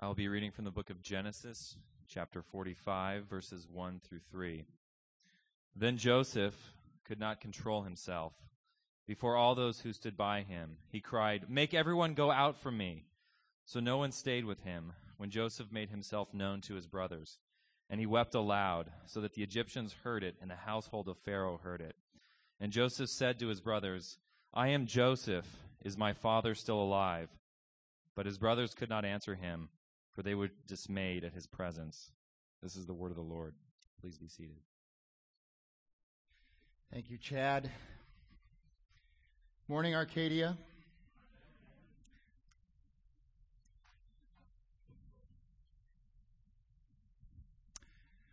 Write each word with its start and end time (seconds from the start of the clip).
I'll 0.00 0.14
be 0.14 0.28
reading 0.28 0.52
from 0.52 0.64
the 0.64 0.70
book 0.70 0.90
of 0.90 1.02
Genesis, 1.02 1.74
chapter 2.06 2.40
45, 2.40 3.24
verses 3.24 3.66
1 3.68 4.00
through 4.08 4.20
3. 4.30 4.64
Then 5.74 5.96
Joseph 5.96 6.54
could 7.04 7.18
not 7.18 7.40
control 7.40 7.82
himself. 7.82 8.32
Before 9.08 9.34
all 9.34 9.56
those 9.56 9.80
who 9.80 9.92
stood 9.92 10.16
by 10.16 10.42
him, 10.42 10.76
he 10.88 11.00
cried, 11.00 11.50
Make 11.50 11.74
everyone 11.74 12.14
go 12.14 12.30
out 12.30 12.56
from 12.56 12.78
me. 12.78 13.06
So 13.64 13.80
no 13.80 13.98
one 13.98 14.12
stayed 14.12 14.44
with 14.44 14.60
him 14.60 14.92
when 15.16 15.30
Joseph 15.30 15.72
made 15.72 15.90
himself 15.90 16.32
known 16.32 16.60
to 16.60 16.74
his 16.74 16.86
brothers. 16.86 17.38
And 17.90 17.98
he 17.98 18.06
wept 18.06 18.36
aloud, 18.36 18.92
so 19.04 19.20
that 19.22 19.34
the 19.34 19.42
Egyptians 19.42 19.96
heard 20.04 20.22
it, 20.22 20.36
and 20.40 20.48
the 20.48 20.54
household 20.54 21.08
of 21.08 21.18
Pharaoh 21.18 21.58
heard 21.60 21.80
it. 21.80 21.96
And 22.60 22.70
Joseph 22.70 23.10
said 23.10 23.40
to 23.40 23.48
his 23.48 23.60
brothers, 23.60 24.18
I 24.54 24.68
am 24.68 24.86
Joseph. 24.86 25.56
Is 25.84 25.98
my 25.98 26.12
father 26.12 26.54
still 26.54 26.80
alive? 26.80 27.30
But 28.14 28.26
his 28.26 28.38
brothers 28.38 28.74
could 28.74 28.88
not 28.90 29.04
answer 29.04 29.34
him 29.34 29.70
for 30.18 30.24
they 30.24 30.34
were 30.34 30.50
dismayed 30.66 31.22
at 31.22 31.32
his 31.32 31.46
presence. 31.46 32.10
This 32.60 32.74
is 32.74 32.86
the 32.86 32.92
word 32.92 33.12
of 33.12 33.16
the 33.16 33.22
Lord. 33.22 33.54
Please 34.00 34.18
be 34.18 34.26
seated. 34.26 34.56
Thank 36.92 37.08
you, 37.08 37.18
Chad. 37.18 37.70
Morning, 39.68 39.94
Arcadia. 39.94 40.58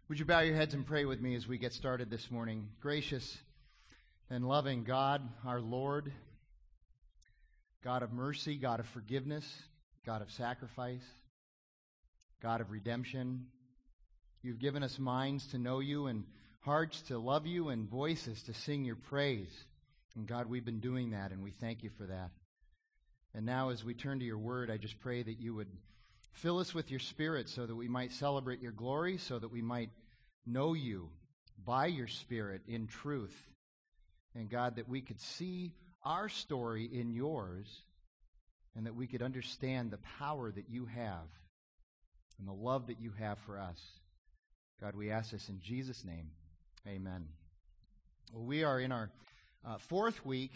Would 0.10 0.18
you 0.18 0.26
bow 0.26 0.40
your 0.40 0.56
heads 0.56 0.74
and 0.74 0.88
pray 0.88 1.06
with 1.06 1.22
me 1.22 1.36
as 1.36 1.48
we 1.48 1.60
get 1.60 1.72
started 1.72 2.10
this 2.10 2.32
morning? 2.32 2.68
Gracious 2.82 3.38
and 4.32 4.44
loving 4.48 4.86
God, 4.86 5.22
our 5.46 5.62
Lord, 5.62 6.12
God 7.84 8.02
of 8.02 8.12
mercy, 8.12 8.56
God 8.56 8.80
of 8.80 8.88
forgiveness, 8.88 9.46
God 10.04 10.24
of 10.24 10.32
sacrifice. 10.32 11.06
God 12.42 12.62
of 12.62 12.72
redemption. 12.72 13.46
You've 14.42 14.60
given 14.60 14.84
us 14.84 15.00
minds 15.00 15.48
to 15.48 15.58
know 15.58 15.80
you 15.80 16.08
and 16.08 16.24
hearts 16.62 17.02
to 17.04 17.18
love 17.18 17.46
you 17.46 17.70
and 17.70 17.90
voices 17.90 18.42
to 18.44 18.54
sing 18.54 18.86
your 18.86 18.96
praise. 18.96 19.52
And 20.16 20.28
God, 20.28 20.48
we've 20.48 20.66
been 20.66 20.80
doing 20.80 21.12
that, 21.12 21.32
and 21.32 21.44
we 21.44 21.52
thank 21.52 21.84
you 21.84 21.90
for 21.98 22.06
that. 22.06 22.32
And 23.34 23.46
now, 23.46 23.70
as 23.70 23.84
we 23.84 23.94
turn 23.94 24.20
to 24.20 24.26
your 24.26 24.38
word, 24.38 24.72
I 24.72 24.78
just 24.78 25.00
pray 25.00 25.22
that 25.22 25.40
you 25.40 25.54
would 25.56 25.68
fill 26.34 26.60
us 26.60 26.74
with 26.74 26.90
your 26.90 27.00
spirit 27.00 27.50
so 27.50 27.66
that 27.66 27.76
we 27.76 27.88
might 27.88 28.14
celebrate 28.14 28.62
your 28.62 28.72
glory, 28.72 29.18
so 29.18 29.38
that 29.38 29.52
we 29.52 29.62
might 29.62 29.90
know 30.46 30.74
you 30.74 31.10
by 31.66 31.88
your 31.88 32.08
spirit 32.08 32.62
in 32.68 32.88
truth. 32.88 33.36
And 34.36 34.50
God, 34.50 34.78
that 34.78 34.90
we 34.90 35.02
could 35.02 35.20
see 35.20 35.74
our 36.04 36.30
story 36.30 36.86
in 36.86 37.12
yours, 37.12 37.68
and 38.76 38.86
that 38.86 38.96
we 38.96 39.08
could 39.08 39.22
understand 39.22 39.92
the 39.92 40.00
power 40.20 40.52
that 40.52 40.70
you 40.70 40.86
have 40.86 41.28
and 42.40 42.48
the 42.48 42.54
love 42.54 42.88
that 42.88 43.00
you 43.00 43.12
have 43.20 43.38
for 43.40 43.60
us. 43.60 43.80
God, 44.82 44.96
we 44.96 45.12
ask 45.12 45.32
this 45.32 45.50
in 45.50 45.60
Jesus' 45.62 46.04
name. 46.04 46.32
Amen. 46.88 47.28
Well, 48.34 48.44
we 48.44 48.64
are 48.64 48.80
in 48.80 48.92
our 48.92 49.10
uh, 49.66 49.78
fourth 49.78 50.26
week 50.26 50.52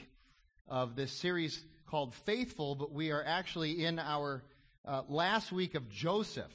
of 0.68 0.96
this 0.96 1.12
series 1.12 1.64
called 1.88 2.14
Faithful, 2.14 2.76
but 2.76 2.92
we 2.92 3.12
are 3.12 3.24
actually 3.24 3.86
in 3.86 3.98
our 3.98 4.44
uh, 4.86 5.04
last 5.08 5.52
week 5.52 5.76
of 5.76 5.90
Joseph. 5.90 6.52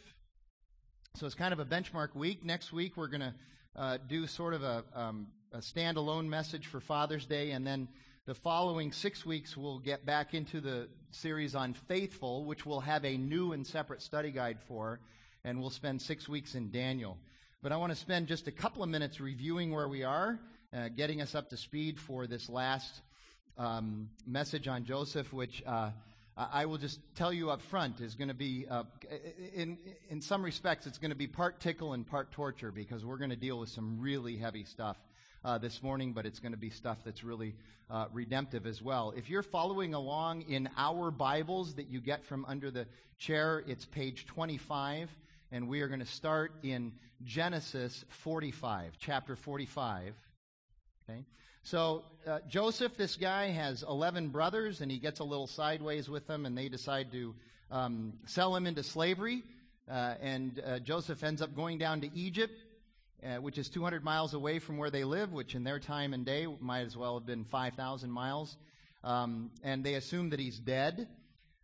So 1.17 1.27
it's 1.27 1.35
kind 1.35 1.53
of 1.53 1.59
a 1.59 1.65
benchmark 1.65 2.15
week. 2.15 2.45
Next 2.45 2.73
week, 2.73 2.97
we're 2.97 3.09
going 3.09 3.21
to 3.21 3.35
uh, 3.77 3.99
do 4.09 4.27
sort 4.27 4.55
of 4.55 4.63
a, 4.63 4.85
um, 4.95 5.29
a 5.53 5.59
standalone 5.59 6.27
message 6.29 6.67
for 6.67 6.81
Father's 6.81 7.27
Day, 7.27 7.53
and 7.53 7.67
then 7.67 7.89
the 8.27 8.35
following 8.35 8.91
six 8.91 9.27
weeks, 9.27 9.55
we'll 9.55 9.79
get 9.79 10.07
back 10.07 10.33
into 10.33 10.63
the 10.63 10.89
series 11.11 11.55
on 11.55 11.75
faithful, 11.75 12.47
which 12.47 12.65
we'll 12.65 12.81
have 12.81 13.05
a 13.05 13.19
new 13.19 13.53
and 13.53 13.67
separate 13.67 14.01
study 14.01 14.31
guide 14.31 14.57
for, 14.67 14.99
and 15.45 15.61
we'll 15.61 15.69
spend 15.69 16.01
six 16.01 16.27
weeks 16.27 16.55
in 16.55 16.71
Daniel. 16.71 17.19
But 17.63 17.71
I 17.71 17.77
want 17.77 17.93
to 17.93 17.99
spend 17.99 18.29
just 18.29 18.49
a 18.49 18.51
couple 18.51 18.83
of 18.83 18.89
minutes 18.89 19.21
reviewing 19.21 19.75
where 19.75 19.89
we 19.89 20.05
are, 20.05 20.39
uh, 20.73 20.89
getting 20.89 21.21
us 21.21 21.35
up 21.35 21.51
to 21.51 21.59
speed 21.59 22.01
for 22.01 22.27
this 22.27 22.49
last 22.49 23.03
um, 23.59 24.09
message 24.27 24.69
on 24.69 24.87
Joseph, 24.87 25.31
which 25.31 25.63
uh, 25.67 25.91
I 26.35 26.65
will 26.65 26.79
just 26.79 27.01
tell 27.17 27.33
you 27.33 27.51
up 27.51 27.61
front 27.61 28.01
is 28.01 28.15
going 28.15 28.29
to 28.29 28.35
be, 28.35 28.65
uh, 28.71 28.85
in, 29.55 29.77
in 30.09 30.23
some 30.23 30.43
respects, 30.43 30.87
it's 30.87 30.97
going 30.97 31.11
to 31.11 31.17
be 31.17 31.27
part 31.27 31.61
tickle 31.61 31.93
and 31.93 32.07
part 32.07 32.33
torture 32.33 32.73
because 32.73 33.05
we're 33.05 33.19
going 33.19 33.31
to 33.31 33.37
deal 33.37 33.59
with 33.59 33.69
some 33.69 34.01
really 34.01 34.39
heavy 34.39 34.65
stuff 34.65 34.97
uh, 35.45 35.59
this 35.59 35.83
morning, 35.83 36.13
but 36.13 36.27
it's 36.27 36.41
going 36.41 36.53
to 36.53 36.59
be 36.59 36.71
stuff 36.71 36.99
that's 37.05 37.23
really 37.23 37.55
uh, 37.91 38.07
redemptive 38.13 38.67
as 38.67 38.81
well. 38.81 39.13
If 39.17 39.29
you're 39.29 39.43
following 39.43 39.95
along 39.95 40.43
in 40.43 40.69
our 40.77 41.11
Bibles 41.11 41.75
that 41.75 41.89
you 41.89 42.01
get 42.01 42.25
from 42.25 42.45
under 42.47 42.71
the 42.71 42.87
chair, 43.19 43.63
it's 43.67 43.85
page 43.85 44.27
25, 44.27 45.11
and 45.53 45.69
we 45.69 45.83
are 45.83 45.89
going 45.89 46.01
to 46.01 46.07
start 46.07 46.53
in 46.63 46.93
Genesis 47.23 48.05
45, 48.09 48.95
chapter 48.99 49.37
45. 49.37 50.15
Okay? 51.09 51.25
So, 51.63 52.05
uh, 52.27 52.41
Joseph, 52.49 52.97
this 52.97 53.17
guy, 53.17 53.49
has 53.49 53.83
11 53.83 54.29
brothers, 54.29 54.81
and 54.81 54.91
he 54.91 54.99
gets 54.99 55.21
a 55.21 55.25
little 55.25 55.47
sideways 55.47 56.09
with 56.09 56.27
them, 56.27 56.47
and 56.47 56.57
they 56.57 56.69
decide 56.69 57.13
to 57.13 57.35
um, 57.71 58.15
sell 58.27 58.57
him 58.57 58.67
into 58.67 58.83
slavery. 58.83 59.43
Uh, 59.91 60.15
and 60.23 60.63
uh, 60.65 60.79
Joseph 60.79 61.23
ends 61.23 61.43
up 61.43 61.55
going 61.55 61.77
down 61.77 62.01
to 62.01 62.11
Egypt 62.17 62.59
uh, 63.25 63.41
which 63.41 63.59
is 63.59 63.69
200 63.69 64.05
miles 64.05 64.35
away 64.35 64.59
from 64.59 64.77
where 64.77 64.91
they 64.91 65.05
live, 65.05 65.33
which 65.33 65.55
in 65.55 65.65
their 65.65 65.79
time 65.79 66.13
and 66.13 66.27
day 66.27 66.47
might 66.61 66.83
as 66.83 66.97
well 66.97 67.19
have 67.19 67.27
been 67.27 67.45
5,000 67.45 68.11
miles. 68.11 68.57
Um, 69.03 69.51
and 69.63 69.85
they 69.85 69.95
assume 69.95 70.31
that 70.31 70.41
he's 70.41 70.59
dead, 70.59 71.09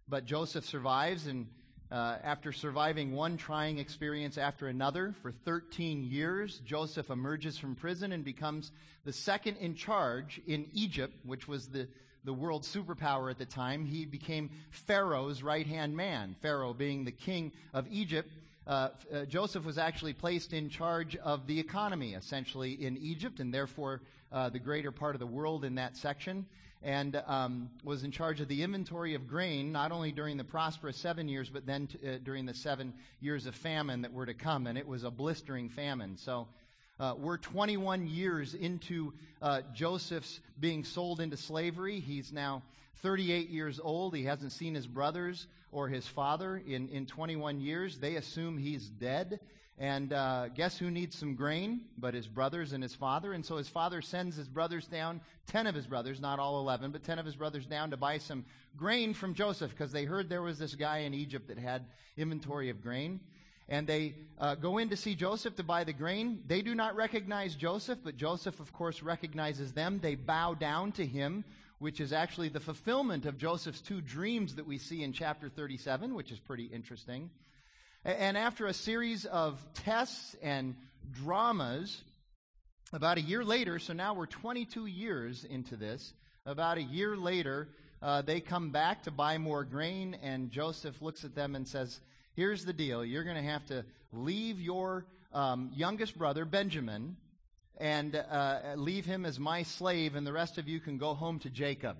but 0.08 0.24
Joseph 0.24 0.64
survives, 0.64 1.26
and 1.26 1.46
uh, 1.90 2.16
after 2.22 2.52
surviving 2.52 3.12
one 3.12 3.36
trying 3.36 3.78
experience 3.78 4.38
after 4.38 4.68
another 4.68 5.14
for 5.22 5.32
13 5.32 6.04
years, 6.04 6.60
Joseph 6.64 7.10
emerges 7.10 7.58
from 7.58 7.74
prison 7.74 8.12
and 8.12 8.24
becomes 8.24 8.72
the 9.04 9.12
second 9.12 9.56
in 9.56 9.74
charge 9.74 10.40
in 10.46 10.66
Egypt, 10.72 11.14
which 11.24 11.48
was 11.48 11.68
the, 11.68 11.88
the 12.24 12.32
world 12.32 12.62
superpower 12.62 13.30
at 13.30 13.38
the 13.38 13.46
time. 13.46 13.84
He 13.84 14.04
became 14.04 14.50
Pharaoh's 14.70 15.42
right 15.42 15.66
hand 15.66 15.96
man, 15.96 16.36
Pharaoh 16.42 16.74
being 16.74 17.04
the 17.04 17.12
king 17.12 17.52
of 17.72 17.86
Egypt 17.90 18.30
uh, 18.66 18.88
uh, 19.12 19.24
Joseph 19.24 19.64
was 19.64 19.78
actually 19.78 20.12
placed 20.12 20.52
in 20.52 20.68
charge 20.68 21.16
of 21.16 21.46
the 21.46 21.58
economy, 21.58 22.14
essentially, 22.14 22.72
in 22.72 22.96
Egypt, 22.98 23.40
and 23.40 23.52
therefore 23.52 24.02
uh, 24.32 24.48
the 24.48 24.58
greater 24.58 24.92
part 24.92 25.14
of 25.14 25.18
the 25.18 25.26
world 25.26 25.64
in 25.64 25.76
that 25.76 25.96
section, 25.96 26.46
and 26.82 27.22
um, 27.26 27.70
was 27.84 28.04
in 28.04 28.10
charge 28.10 28.40
of 28.40 28.48
the 28.48 28.62
inventory 28.62 29.14
of 29.14 29.26
grain, 29.26 29.72
not 29.72 29.92
only 29.92 30.12
during 30.12 30.36
the 30.36 30.44
prosperous 30.44 30.96
seven 30.96 31.28
years, 31.28 31.50
but 31.50 31.66
then 31.66 31.86
t- 31.86 31.98
uh, 32.06 32.18
during 32.22 32.46
the 32.46 32.54
seven 32.54 32.92
years 33.20 33.46
of 33.46 33.54
famine 33.54 34.02
that 34.02 34.12
were 34.12 34.26
to 34.26 34.34
come, 34.34 34.66
and 34.66 34.78
it 34.78 34.86
was 34.86 35.04
a 35.04 35.10
blistering 35.10 35.68
famine. 35.68 36.16
So 36.16 36.46
uh, 36.98 37.14
we're 37.18 37.38
21 37.38 38.06
years 38.06 38.54
into 38.54 39.12
uh, 39.40 39.62
Joseph's 39.74 40.40
being 40.58 40.84
sold 40.84 41.20
into 41.20 41.36
slavery. 41.36 41.98
He's 41.98 42.32
now 42.32 42.62
38 43.02 43.48
years 43.48 43.80
old. 43.82 44.14
He 44.14 44.24
hasn't 44.24 44.52
seen 44.52 44.74
his 44.74 44.86
brothers 44.86 45.46
or 45.72 45.88
his 45.88 46.06
father 46.06 46.62
in, 46.66 46.88
in 46.88 47.06
21 47.06 47.60
years. 47.60 47.98
They 47.98 48.16
assume 48.16 48.58
he's 48.58 48.88
dead. 48.88 49.40
And 49.78 50.12
uh, 50.12 50.48
guess 50.48 50.76
who 50.76 50.90
needs 50.90 51.16
some 51.16 51.34
grain? 51.34 51.80
But 51.96 52.12
his 52.12 52.26
brothers 52.26 52.72
and 52.72 52.82
his 52.82 52.94
father. 52.94 53.32
And 53.32 53.44
so 53.44 53.56
his 53.56 53.68
father 53.68 54.02
sends 54.02 54.36
his 54.36 54.48
brothers 54.48 54.86
down, 54.86 55.22
10 55.46 55.66
of 55.66 55.74
his 55.74 55.86
brothers, 55.86 56.20
not 56.20 56.38
all 56.38 56.60
11, 56.60 56.90
but 56.90 57.02
10 57.02 57.18
of 57.18 57.24
his 57.24 57.34
brothers 57.34 57.64
down 57.64 57.90
to 57.90 57.96
buy 57.96 58.18
some 58.18 58.44
grain 58.76 59.14
from 59.14 59.32
Joseph 59.32 59.70
because 59.70 59.90
they 59.90 60.04
heard 60.04 60.28
there 60.28 60.42
was 60.42 60.58
this 60.58 60.74
guy 60.74 60.98
in 60.98 61.14
Egypt 61.14 61.48
that 61.48 61.58
had 61.58 61.86
inventory 62.18 62.68
of 62.68 62.82
grain. 62.82 63.20
And 63.70 63.86
they 63.86 64.16
uh, 64.38 64.56
go 64.56 64.78
in 64.78 64.90
to 64.90 64.96
see 64.96 65.14
Joseph 65.14 65.56
to 65.56 65.62
buy 65.62 65.84
the 65.84 65.92
grain. 65.92 66.42
They 66.46 66.60
do 66.60 66.74
not 66.74 66.96
recognize 66.96 67.54
Joseph, 67.54 68.00
but 68.02 68.16
Joseph, 68.16 68.58
of 68.60 68.72
course, 68.72 69.02
recognizes 69.02 69.72
them. 69.72 70.00
They 70.02 70.16
bow 70.16 70.54
down 70.54 70.92
to 70.92 71.06
him 71.06 71.44
which 71.80 71.98
is 71.98 72.12
actually 72.12 72.50
the 72.50 72.60
fulfillment 72.60 73.24
of 73.24 73.38
Joseph's 73.38 73.80
two 73.80 74.02
dreams 74.02 74.54
that 74.56 74.66
we 74.66 74.76
see 74.76 75.02
in 75.02 75.12
chapter 75.12 75.48
37, 75.48 76.14
which 76.14 76.30
is 76.30 76.38
pretty 76.38 76.64
interesting. 76.64 77.30
And 78.04 78.36
after 78.36 78.66
a 78.66 78.74
series 78.74 79.24
of 79.24 79.58
tests 79.72 80.36
and 80.42 80.76
dramas, 81.10 82.04
about 82.92 83.16
a 83.16 83.22
year 83.22 83.42
later, 83.42 83.78
so 83.78 83.94
now 83.94 84.12
we're 84.12 84.26
22 84.26 84.86
years 84.86 85.44
into 85.44 85.74
this, 85.74 86.12
about 86.44 86.76
a 86.76 86.82
year 86.82 87.16
later, 87.16 87.68
uh, 88.02 88.20
they 88.20 88.40
come 88.40 88.70
back 88.70 89.04
to 89.04 89.10
buy 89.10 89.38
more 89.38 89.64
grain, 89.64 90.18
and 90.22 90.50
Joseph 90.50 91.00
looks 91.00 91.24
at 91.24 91.34
them 91.34 91.56
and 91.56 91.66
says, 91.66 92.00
Here's 92.34 92.64
the 92.64 92.72
deal. 92.74 93.04
You're 93.04 93.24
going 93.24 93.36
to 93.36 93.50
have 93.50 93.64
to 93.66 93.84
leave 94.12 94.60
your 94.60 95.06
um, 95.32 95.70
youngest 95.74 96.16
brother, 96.16 96.44
Benjamin, 96.44 97.16
and 97.80 98.14
uh, 98.14 98.74
leave 98.76 99.06
him 99.06 99.24
as 99.24 99.40
my 99.40 99.62
slave, 99.62 100.14
and 100.14 100.26
the 100.26 100.32
rest 100.32 100.58
of 100.58 100.68
you 100.68 100.80
can 100.80 100.98
go 100.98 101.14
home 101.14 101.38
to 101.40 101.50
Jacob. 101.50 101.96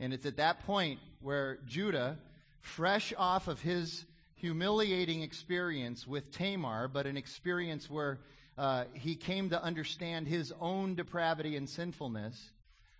And 0.00 0.12
it's 0.12 0.26
at 0.26 0.38
that 0.38 0.66
point 0.66 0.98
where 1.20 1.58
Judah, 1.66 2.18
fresh 2.60 3.14
off 3.16 3.46
of 3.46 3.60
his 3.60 4.04
humiliating 4.34 5.22
experience 5.22 6.06
with 6.06 6.32
Tamar, 6.32 6.88
but 6.88 7.06
an 7.06 7.16
experience 7.16 7.88
where 7.88 8.18
uh, 8.58 8.84
he 8.92 9.14
came 9.14 9.50
to 9.50 9.62
understand 9.62 10.26
his 10.26 10.52
own 10.60 10.96
depravity 10.96 11.56
and 11.56 11.68
sinfulness, 11.68 12.50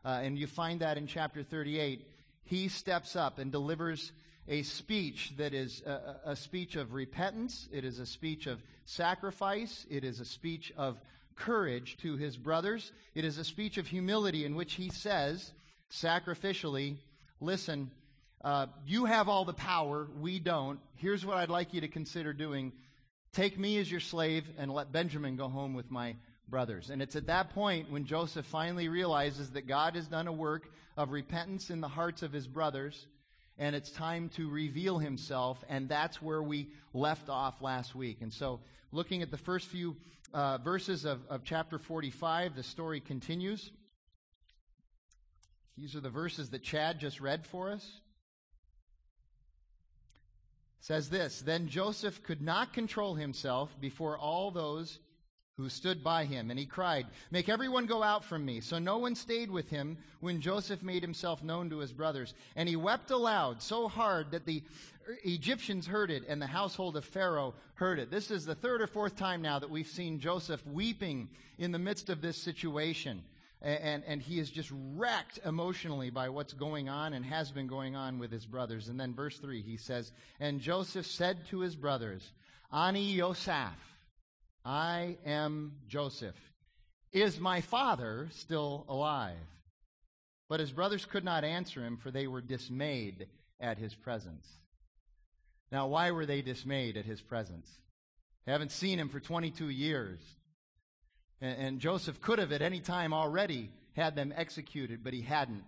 uh, 0.05 0.21
and 0.23 0.39
you 0.39 0.47
find 0.47 0.81
that 0.81 0.97
in 0.97 1.09
chapter 1.09 1.43
38, 1.43 2.07
he 2.45 2.69
steps 2.69 3.17
up 3.17 3.39
and 3.39 3.51
delivers 3.51 4.13
a 4.49 4.63
speech 4.63 5.33
that 5.39 5.55
is 5.55 5.83
a, 5.83 6.21
a, 6.25 6.37
speech 6.37 6.77
of 6.77 6.93
repentance, 6.93 7.69
it 7.73 7.85
is 7.85 7.99
a 7.99 8.07
speech 8.07 8.47
of 8.47 8.63
sacrifice, 8.85 9.87
it 9.91 10.05
is 10.05 10.21
a 10.21 10.25
speech 10.25 10.73
of 10.77 11.01
courage 11.41 11.97
to 12.03 12.17
his 12.17 12.37
brothers, 12.37 12.93
it 13.15 13.25
is 13.25 13.39
a 13.39 13.45
speech 13.45 13.79
of 13.79 13.87
humility 13.87 14.45
in 14.45 14.55
which 14.55 14.75
he 14.75 14.91
says, 14.91 15.53
sacrificially, 15.91 16.97
Listen, 17.41 17.91
uh, 18.45 18.67
you 18.87 19.07
have 19.07 19.29
all 19.29 19.45
the 19.45 19.55
power, 19.55 20.07
we 20.21 20.39
don't. 20.39 20.79
Here's 20.97 21.25
what 21.25 21.39
I'd 21.39 21.49
like 21.49 21.73
you 21.73 21.81
to 21.81 21.89
consider 21.89 22.33
doing 22.33 22.73
take 23.33 23.59
me 23.59 23.79
as 23.79 23.91
your 23.91 24.01
slave 24.01 24.45
and 24.59 24.73
let 24.73 24.93
Benjamin 24.93 25.37
go 25.37 25.49
home 25.49 25.73
with 25.73 25.91
my 25.91 26.17
brothers. 26.49 26.91
And 26.91 27.01
it's 27.01 27.17
at 27.17 27.29
that 27.29 27.51
point 27.51 27.91
when 27.91 28.05
Joseph 28.05 28.45
finally 28.45 28.89
realizes 28.89 29.51
that 29.51 29.69
God 29.69 29.95
has 29.95 30.07
done 30.07 30.27
a 30.27 30.33
work 30.33 30.69
of 30.97 31.13
repentance 31.13 31.71
in 31.71 31.81
the 31.81 31.89
hearts 31.89 32.23
of 32.23 32.33
his 32.33 32.47
brothers, 32.47 33.07
and 33.57 33.77
it's 33.77 33.91
time 33.91 34.31
to 34.31 34.51
reveal 34.51 34.99
himself, 34.99 35.63
and 35.69 35.89
that's 35.89 36.21
where 36.21 36.43
we 36.43 36.69
left 36.93 37.29
off 37.29 37.63
last 37.63 37.95
week. 37.95 38.19
And 38.21 38.33
so, 38.33 38.61
looking 38.93 39.23
at 39.23 39.31
the 39.31 39.39
first 39.39 39.69
few 39.69 39.97
uh, 40.32 40.59
verses 40.59 41.05
of, 41.05 41.21
of 41.29 41.44
chapter 41.44 41.79
45, 41.79 42.55
the 42.56 42.62
story 42.62 43.00
continues. 43.00 43.71
These 45.77 45.97
are 45.97 46.00
the 46.00 46.11
verses 46.11 46.50
that 46.50 46.62
Chad 46.62 47.00
just 47.00 47.21
read 47.21 47.47
for 47.47 47.71
us. 47.71 47.85
It 50.81 50.85
says 50.85 51.11
this 51.11 51.41
Then 51.41 51.69
Joseph 51.69 52.23
could 52.23 52.43
not 52.43 52.73
control 52.73 53.15
himself 53.15 53.75
before 53.81 54.19
all 54.19 54.50
those 54.50 54.99
who 55.61 55.69
stood 55.69 56.03
by 56.03 56.25
him. 56.25 56.51
And 56.51 56.59
he 56.59 56.67
cried, 56.67 57.07
Make 57.31 57.49
everyone 57.49 57.87
go 57.87 58.03
out 58.03 58.25
from 58.25 58.45
me. 58.45 58.61
So 58.61 58.79
no 58.79 58.99
one 58.99 59.15
stayed 59.15 59.51
with 59.51 59.69
him 59.69 59.99
when 60.21 60.41
Joseph 60.41 60.83
made 60.83 61.03
himself 61.03 61.43
known 61.43 61.71
to 61.71 61.79
his 61.79 61.93
brothers. 61.93 62.35
And 62.57 62.69
he 62.69 62.77
wept 62.77 63.11
aloud 63.11 63.62
so 63.62 63.89
hard 63.89 64.31
that 64.33 64.47
the 64.47 64.62
Egyptians 65.25 65.87
heard 65.87 66.11
it 66.11 66.25
and 66.29 66.41
the 66.41 66.47
household 66.47 66.97
of 66.97 67.05
Pharaoh 67.05 67.55
heard 67.75 67.99
it. 67.99 68.11
This 68.11 68.31
is 68.31 68.45
the 68.45 68.55
third 68.55 68.83
or 68.83 68.87
fourth 68.87 69.17
time 69.17 69.43
now 69.43 69.59
that 69.59 69.71
we've 69.71 69.87
seen 69.87 70.21
Joseph 70.21 70.67
weeping 70.67 71.29
in 71.59 71.73
the 71.73 71.79
midst 71.79 72.11
of 72.11 72.21
this 72.21 72.37
situation. 72.37 73.23
And, 73.63 74.03
and 74.06 74.23
he 74.23 74.39
is 74.39 74.51
just 74.51 74.73
wrecked 74.95 75.39
emotionally 75.45 76.09
by 76.09 76.31
what's 76.31 76.55
going 76.55 76.89
on 76.89 77.13
and 77.13 77.25
has 77.27 77.51
been 77.51 77.67
going 77.67 77.95
on 77.95 78.19
with 78.19 78.33
his 78.33 78.47
brothers. 78.47 78.89
And 78.89 78.99
then 78.99 79.15
verse 79.15 79.39
3, 79.39 79.61
he 79.61 79.77
says, 79.77 80.13
And 80.39 80.61
Joseph 80.61 81.06
said 81.06 81.47
to 81.49 81.61
his 81.61 81.77
brothers, 81.77 82.33
Ani 82.73 83.13
Yosef, 83.13 83.90
I 84.65 85.17
am 85.25 85.73
Joseph. 85.89 86.37
Is 87.12 87.41
my 87.41 87.61
father 87.61 88.29
still 88.33 88.85
alive? 88.89 89.37
But 90.49 90.61
his 90.61 90.73
brothers 90.73 91.07
could 91.07 91.25
not 91.25 91.45
answer 91.45 91.85
him, 91.85 91.97
for 91.97 92.11
they 92.11 92.27
were 92.27 92.41
dismayed 92.41 93.29
at 93.61 93.79
his 93.79 93.95
presence. 93.95 94.47
Now, 95.73 95.87
why 95.87 96.11
were 96.11 96.27
they 96.27 96.43
dismayed 96.43 96.97
at 96.97 97.05
his 97.05 97.21
presence? 97.21 97.71
They 98.45 98.53
haven't 98.53 98.73
seen 98.73 98.99
him 98.99 99.09
for 99.09 99.21
22 99.21 99.69
years. 99.69 100.19
And, 101.41 101.59
and 101.59 101.81
Joseph 101.81 102.21
could 102.21 102.39
have 102.39 102.53
at 102.53 102.63
any 102.63 102.81
time 102.81 103.13
already 103.13 103.71
had 103.95 104.17
them 104.17 104.33
executed, 104.37 105.05
but 105.05 105.13
he 105.13 105.23
hadn't. 105.23 105.65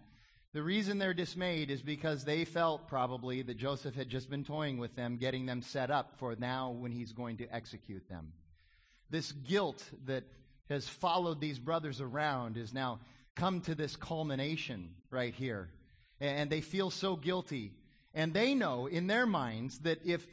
The 0.52 0.62
reason 0.62 0.98
they're 0.98 1.14
dismayed 1.14 1.70
is 1.70 1.80
because 1.80 2.24
they 2.24 2.44
felt 2.44 2.88
probably 2.88 3.42
that 3.42 3.56
Joseph 3.56 3.94
had 3.94 4.08
just 4.08 4.28
been 4.28 4.44
toying 4.44 4.78
with 4.78 4.94
them, 4.96 5.16
getting 5.16 5.46
them 5.46 5.62
set 5.62 5.90
up 5.90 6.18
for 6.18 6.36
now 6.36 6.70
when 6.70 6.92
he's 6.92 7.12
going 7.12 7.38
to 7.38 7.54
execute 7.54 8.06
them. 8.08 8.32
This 9.12 9.30
guilt 9.30 9.84
that 10.06 10.24
has 10.70 10.88
followed 10.88 11.38
these 11.38 11.58
brothers 11.58 12.00
around 12.00 12.56
is 12.56 12.72
now 12.72 12.98
come 13.36 13.60
to 13.62 13.74
this 13.74 13.94
culmination 13.94 14.88
right 15.10 15.34
here. 15.34 15.68
And 16.18 16.48
they 16.48 16.62
feel 16.62 16.88
so 16.90 17.14
guilty. 17.14 17.72
And 18.14 18.32
they 18.32 18.54
know 18.54 18.86
in 18.86 19.08
their 19.08 19.26
minds 19.26 19.78
that 19.80 20.04
if 20.06 20.26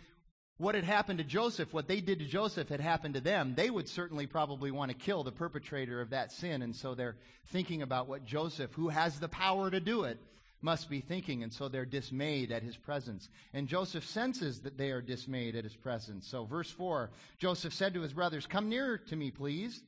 what 0.58 0.76
had 0.76 0.86
happened 0.86 1.20
to 1.20 1.26
Joseph, 1.26 1.74
what 1.74 1.90
they 1.90 2.00
did 2.00 2.20
to 2.20 2.26
Joseph 2.26 2.70
had 2.70 2.80
happened 2.80 3.16
to 3.16 3.22
them, 3.22 3.54
they 3.54 3.70
would 3.70 3.90
certainly 3.90 4.28
probably 4.28 4.72
want 4.72 4.92
to 4.92 4.98
kill 4.98 5.24
the 5.24 5.32
perpetrator 5.34 6.00
of 6.00 6.12
that 6.12 6.32
sin. 6.32 6.62
And 6.62 6.74
so 6.74 6.96
they're 6.96 7.18
thinking 7.48 7.82
about 7.82 8.08
what 8.08 8.26
Joseph, 8.26 8.72
who 8.74 8.88
has 8.88 9.20
the 9.20 9.30
power 9.30 9.70
to 9.70 9.82
do 9.82 10.04
it, 10.04 10.20
must 10.62 10.90
be 10.90 11.00
thinking, 11.00 11.44
and 11.44 11.54
so 11.54 11.68
they're 11.68 11.86
dismayed 11.86 12.52
at 12.52 12.64
his 12.64 12.76
presence. 12.76 13.30
And 13.54 13.68
Joseph 13.68 14.06
senses 14.06 14.62
that 14.62 14.78
they 14.78 14.92
are 14.92 15.02
dismayed 15.02 15.56
at 15.56 15.64
his 15.64 15.76
presence. 15.76 16.28
So, 16.28 16.46
verse 16.46 16.70
4 16.70 17.12
Joseph 17.38 17.74
said 17.74 17.94
to 17.94 18.02
his 18.02 18.14
brothers, 18.14 18.46
Come 18.46 18.70
nearer 18.70 18.98
to 18.98 19.16
me, 19.16 19.32
please. 19.32 19.82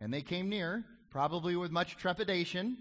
And 0.00 0.12
they 0.12 0.22
came 0.22 0.48
near, 0.48 0.84
probably 1.10 1.56
with 1.56 1.70
much 1.70 1.96
trepidation, 1.96 2.76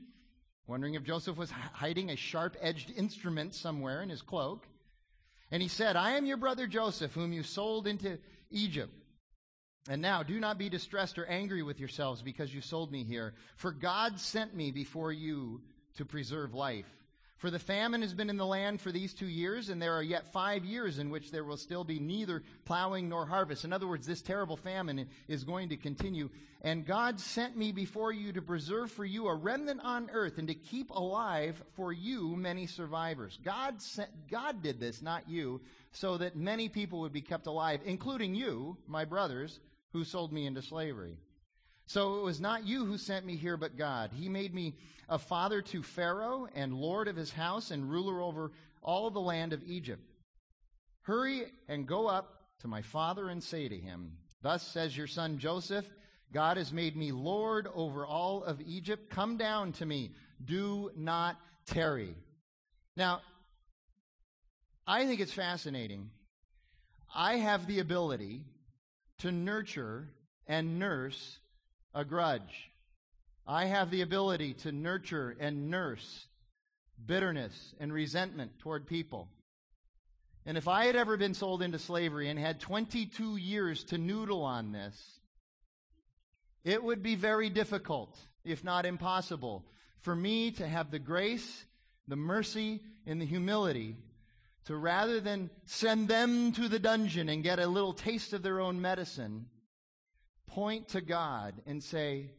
wondering 0.68 0.94
if 0.94 1.04
Joseph 1.04 1.38
was 1.38 1.52
hiding 1.52 2.10
a 2.10 2.16
sharp 2.16 2.56
edged 2.62 2.92
instrument 2.96 3.56
somewhere 3.56 4.02
in 4.02 4.10
his 4.10 4.22
cloak. 4.22 4.68
And 5.52 5.62
he 5.62 5.68
said, 5.68 5.96
I 5.96 6.12
am 6.12 6.26
your 6.26 6.38
brother 6.38 6.68
Joseph, 6.68 7.14
whom 7.14 7.34
you 7.34 7.44
sold 7.44 7.88
into 7.88 8.20
Egypt. 8.52 8.94
And 9.90 10.02
now 10.02 10.22
do 10.22 10.40
not 10.40 10.58
be 10.58 10.70
distressed 10.70 11.18
or 11.18 11.26
angry 11.26 11.64
with 11.64 11.80
yourselves 11.80 12.22
because 12.22 12.54
you 12.54 12.62
sold 12.62 12.92
me 12.92 13.04
here, 13.04 13.34
for 13.56 13.72
God 13.72 14.20
sent 14.20 14.56
me 14.56 14.72
before 14.72 15.14
you 15.14 15.62
to 15.96 16.06
preserve 16.06 16.54
life. 16.54 16.86
For 17.38 17.52
the 17.52 17.60
famine 17.60 18.02
has 18.02 18.16
been 18.16 18.32
in 18.32 18.38
the 18.38 18.46
land 18.48 18.82
for 18.82 18.92
these 18.92 19.14
two 19.14 19.28
years, 19.28 19.70
and 19.70 19.80
there 19.80 19.94
are 19.94 20.02
yet 20.02 20.34
five 20.34 20.66
years 20.66 20.98
in 20.98 21.12
which 21.12 21.30
there 21.30 21.44
will 21.44 21.58
still 21.58 21.84
be 21.84 22.00
neither 22.00 22.42
plowing 22.66 23.10
nor 23.10 23.28
harvest. 23.28 23.64
In 23.64 23.72
other 23.72 23.88
words, 23.88 24.08
this 24.08 24.24
terrible 24.24 24.58
famine 24.58 25.08
is 25.28 25.44
going 25.44 25.70
to 25.70 25.78
continue. 25.78 26.30
And 26.64 26.84
God 26.84 27.20
sent 27.20 27.56
me 27.56 27.72
before 27.72 28.12
you 28.12 28.34
to 28.34 28.42
preserve 28.42 28.92
for 28.92 29.06
you 29.06 29.28
a 29.28 29.36
remnant 29.36 29.82
on 29.84 30.10
earth 30.12 30.40
and 30.40 30.48
to 30.48 30.56
keep 30.56 30.90
alive 30.90 31.62
for 31.76 31.94
you 31.94 32.36
many 32.36 32.66
survivors. 32.66 33.38
God, 33.46 33.84
sent, 33.84 34.10
God 34.32 34.64
did 34.64 34.80
this, 34.80 35.04
not 35.04 35.30
you, 35.30 35.62
so 35.92 36.18
that 36.18 36.36
many 36.36 36.70
people 36.70 37.02
would 37.02 37.14
be 37.14 37.22
kept 37.22 37.46
alive, 37.46 37.82
including 37.86 38.34
you, 38.34 38.78
my 38.88 39.06
brothers, 39.06 39.60
who 39.94 40.04
sold 40.04 40.34
me 40.34 40.48
into 40.48 40.64
slavery. 40.64 41.20
So 41.88 42.20
it 42.20 42.24
was 42.24 42.42
not 42.42 42.68
you 42.68 42.86
who 42.86 42.98
sent 42.98 43.26
me 43.26 43.38
here, 43.38 43.56
but 43.56 43.78
God. 43.78 44.12
He 44.14 44.28
made 44.28 44.54
me 44.54 44.76
a 45.08 45.18
father 45.18 45.62
to 45.62 45.82
Pharaoh 45.82 46.48
and 46.54 46.74
lord 46.74 47.08
of 47.08 47.16
his 47.16 47.32
house 47.32 47.72
and 47.72 47.90
ruler 47.90 48.22
over 48.22 48.52
all 48.82 49.10
the 49.10 49.22
land 49.22 49.54
of 49.54 49.64
Egypt. 49.66 50.04
Hurry 51.04 51.46
and 51.70 51.88
go 51.88 52.08
up 52.08 52.42
to 52.60 52.68
my 52.68 52.82
father 52.82 53.30
and 53.30 53.42
say 53.42 53.70
to 53.70 53.78
him, 53.78 54.18
Thus 54.42 54.68
says 54.68 54.98
your 54.98 55.08
son 55.08 55.40
Joseph, 55.40 55.86
God 56.34 56.58
has 56.58 56.74
made 56.74 56.98
me 56.98 57.14
lord 57.14 57.70
over 57.74 58.06
all 58.06 58.44
of 58.44 58.60
Egypt. 58.62 59.10
Come 59.10 59.38
down 59.38 59.72
to 59.74 59.86
me. 59.86 60.12
Do 60.44 60.92
not 60.98 61.38
tarry. 61.66 62.16
Now, 62.98 63.22
I 64.86 65.06
think 65.06 65.22
it's 65.22 65.34
fascinating. 65.34 66.10
I 67.16 67.38
have 67.38 67.66
the 67.66 67.80
ability 67.80 68.44
to 69.20 69.32
nurture 69.32 70.10
and 70.48 70.80
nurse 70.80 71.40
a 71.94 72.06
grudge. 72.06 72.72
I 73.46 73.66
have 73.66 73.92
the 73.92 74.02
ability 74.02 74.54
to 74.56 74.72
nurture 74.72 75.36
and 75.40 75.70
nurse 75.70 76.28
bitterness 77.06 77.74
and 77.80 77.94
resentment 77.94 78.60
toward 78.60 78.88
people. 78.88 79.30
And 80.46 80.58
if 80.58 80.68
I 80.68 80.86
had 80.86 80.96
ever 80.96 81.18
been 81.18 81.34
sold 81.34 81.62
into 81.62 81.80
slavery 81.80 82.30
and 82.30 82.40
had 82.40 82.60
22 82.60 83.38
years 83.38 83.84
to 83.86 83.98
noodle 83.98 84.44
on 84.44 84.72
this, 84.72 85.20
it 86.64 86.84
would 86.84 87.04
be 87.04 87.16
very 87.16 87.50
difficult, 87.50 88.18
if 88.44 88.64
not 88.64 88.86
impossible, 88.86 89.66
for 90.02 90.16
me 90.16 90.52
to 90.52 90.68
have 90.68 90.92
the 90.92 91.00
grace, 91.00 91.66
the 92.08 92.16
mercy, 92.16 92.82
and 93.06 93.22
the 93.22 93.26
humility 93.26 93.96
to 94.66 94.76
rather 94.76 95.22
than 95.22 95.50
send 95.66 96.10
them 96.10 96.52
to 96.52 96.68
the 96.68 96.80
dungeon 96.80 97.30
and 97.30 97.42
get 97.42 97.60
a 97.60 97.68
little 97.68 97.94
taste 97.94 98.34
of 98.34 98.44
their 98.44 98.60
own 98.60 98.82
medicine, 98.82 99.46
point 100.58 100.88
to 100.88 101.02
God 101.02 101.54
and 101.68 101.84
say, 101.84 102.32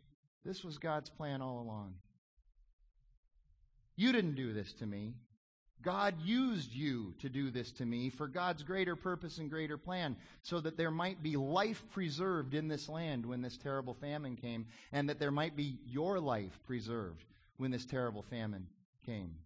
This 0.45 0.65
was 0.65 0.77
God's 0.77 1.09
plan 1.09 1.41
all 1.41 1.61
along. 1.61 1.95
You 3.95 4.11
didn't 4.11 4.35
do 4.35 4.53
this 4.53 4.73
to 4.81 4.87
me. 4.87 5.15
God 5.83 6.21
used 6.25 6.73
you 6.73 7.15
to 7.21 7.29
do 7.29 7.53
this 7.53 7.71
to 7.73 7.87
me 7.87 8.11
for 8.11 8.27
God's 8.27 8.65
greater 8.65 8.97
purpose 8.97 9.39
and 9.39 9.49
greater 9.49 9.79
plan, 9.79 10.17
so 10.43 10.59
that 10.59 10.77
there 10.77 10.91
might 10.91 11.23
be 11.23 11.37
life 11.37 11.85
preserved 11.93 12.55
in 12.55 12.67
this 12.67 12.89
land 12.89 13.25
when 13.25 13.41
this 13.41 13.57
terrible 13.57 13.95
famine 13.95 14.35
came, 14.35 14.67
and 14.91 15.09
that 15.09 15.21
there 15.21 15.31
might 15.31 15.55
be 15.55 15.79
your 15.87 16.19
life 16.19 16.59
preserved 16.67 17.25
when 17.57 17.71
this 17.71 17.87
terrible 17.87 18.25
famine 18.25 18.67
came. 19.07 19.37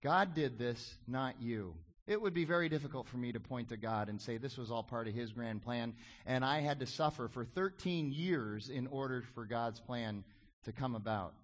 God 0.00 0.32
did 0.32 0.60
this, 0.60 0.94
not 1.08 1.42
you. 1.42 1.74
It 2.06 2.20
would 2.20 2.34
be 2.34 2.44
very 2.44 2.68
difficult 2.68 3.06
for 3.06 3.16
me 3.16 3.32
to 3.32 3.40
point 3.40 3.68
to 3.68 3.76
God 3.76 4.08
and 4.08 4.20
say 4.20 4.36
this 4.36 4.56
was 4.56 4.70
all 4.70 4.82
part 4.82 5.06
of 5.06 5.14
His 5.14 5.32
grand 5.32 5.62
plan, 5.62 5.94
and 6.26 6.44
I 6.44 6.60
had 6.60 6.80
to 6.80 6.86
suffer 6.86 7.28
for 7.28 7.44
13 7.44 8.12
years 8.12 8.68
in 8.68 8.86
order 8.86 9.22
for 9.34 9.44
God's 9.44 9.80
plan 9.80 10.24
to 10.64 10.72
come 10.72 10.94
about. 10.94 11.34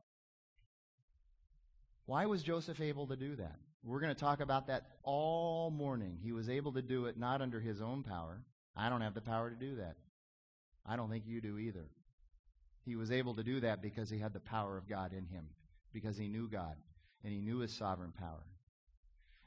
Why 2.07 2.27
was 2.27 2.43
Joseph 2.43 2.81
able 2.81 3.07
to 3.09 3.17
do 3.17 3.37
that? 3.37 3.57
We're 3.85 4.01
going 4.01 4.15
to 4.15 4.21
talk 4.21 4.41
about 4.41 4.67
that 4.67 4.87
all 5.05 5.71
morning. 5.71 6.19
He 6.23 6.33
was 6.33 6.49
able 6.49 6.73
to 6.73 6.83
do 6.83 7.07
it 7.07 7.17
not 7.17 7.41
under 7.41 7.61
his 7.61 7.81
own 7.81 8.03
power. 8.03 8.43
I 8.77 8.89
don't 8.89 9.01
have 9.01 9.15
the 9.15 9.21
power 9.21 9.49
to 9.51 9.57
do 9.57 9.77
that. 9.77 9.97
I 10.85 10.97
don't 10.97 11.11
think 11.11 11.25
you 11.27 11.41
do 11.41 11.59
either. 11.59 11.89
He 12.85 12.97
was 12.97 13.11
able 13.11 13.35
to 13.35 13.43
do 13.43 13.61
that 13.61 13.83
because 13.83 14.11
he 14.11 14.19
had 14.19 14.33
the 14.33 14.41
power 14.41 14.77
of 14.77 14.89
God 14.89 15.13
in 15.13 15.27
him, 15.27 15.49
because 15.93 16.17
he 16.17 16.29
knew 16.29 16.49
God 16.49 16.77
and 17.25 17.33
he 17.33 17.41
knew 17.41 17.59
his 17.59 17.73
sovereign 17.73 18.13
power. 18.13 18.45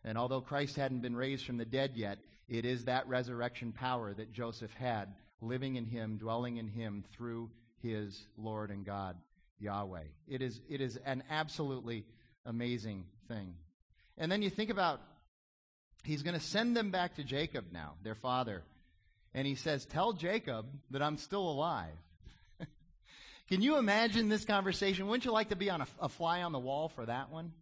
And 0.04 0.18
although 0.18 0.42
Christ 0.42 0.76
hadn't 0.76 1.02
been 1.02 1.16
raised 1.16 1.46
from 1.46 1.58
the 1.58 1.66
dead 1.66 1.92
yet, 1.96 2.20
it 2.48 2.66
is 2.66 2.86
that 2.86 3.08
resurrection 3.08 3.72
power 3.72 4.14
that 4.14 4.34
Joseph 4.34 4.74
had 4.74 5.14
living 5.42 5.76
in 5.76 5.86
him, 5.86 6.18
dwelling 6.18 6.58
in 6.58 6.68
him 6.68 7.04
through 7.16 7.50
his 7.82 8.26
Lord 8.38 8.72
and 8.72 8.86
God, 8.86 9.16
Yahweh. 9.60 10.04
It 10.28 10.42
is, 10.42 10.60
it 10.70 10.82
is 10.82 10.98
an 11.06 11.24
absolutely 11.30 12.06
amazing 12.46 13.06
thing. 13.28 13.56
And 14.18 14.32
then 14.32 14.42
you 14.42 14.50
think 14.50 14.70
about, 14.70 15.02
he's 16.04 16.24
going 16.24 16.38
to 16.38 16.46
send 16.46 16.76
them 16.76 16.92
back 16.92 17.16
to 17.16 17.24
Jacob 17.24 17.66
now, 17.72 17.94
their 18.04 18.16
father. 18.16 18.64
And 19.34 19.46
he 19.48 19.56
says, 19.56 19.86
Tell 19.86 20.14
Jacob 20.14 20.66
that 20.92 21.02
I'm 21.02 21.18
still 21.18 21.48
alive. 21.50 21.94
Can 23.48 23.62
you 23.62 23.78
imagine 23.78 24.28
this 24.28 24.44
conversation? 24.44 25.08
Wouldn't 25.08 25.26
you 25.26 25.32
like 25.32 25.50
to 25.50 25.56
be 25.56 25.70
on 25.70 25.82
a, 25.82 25.88
a 26.02 26.10
fly 26.10 26.42
on 26.42 26.52
the 26.52 26.60
wall 26.60 26.90
for 26.90 27.06
that 27.06 27.30
one? 27.32 27.54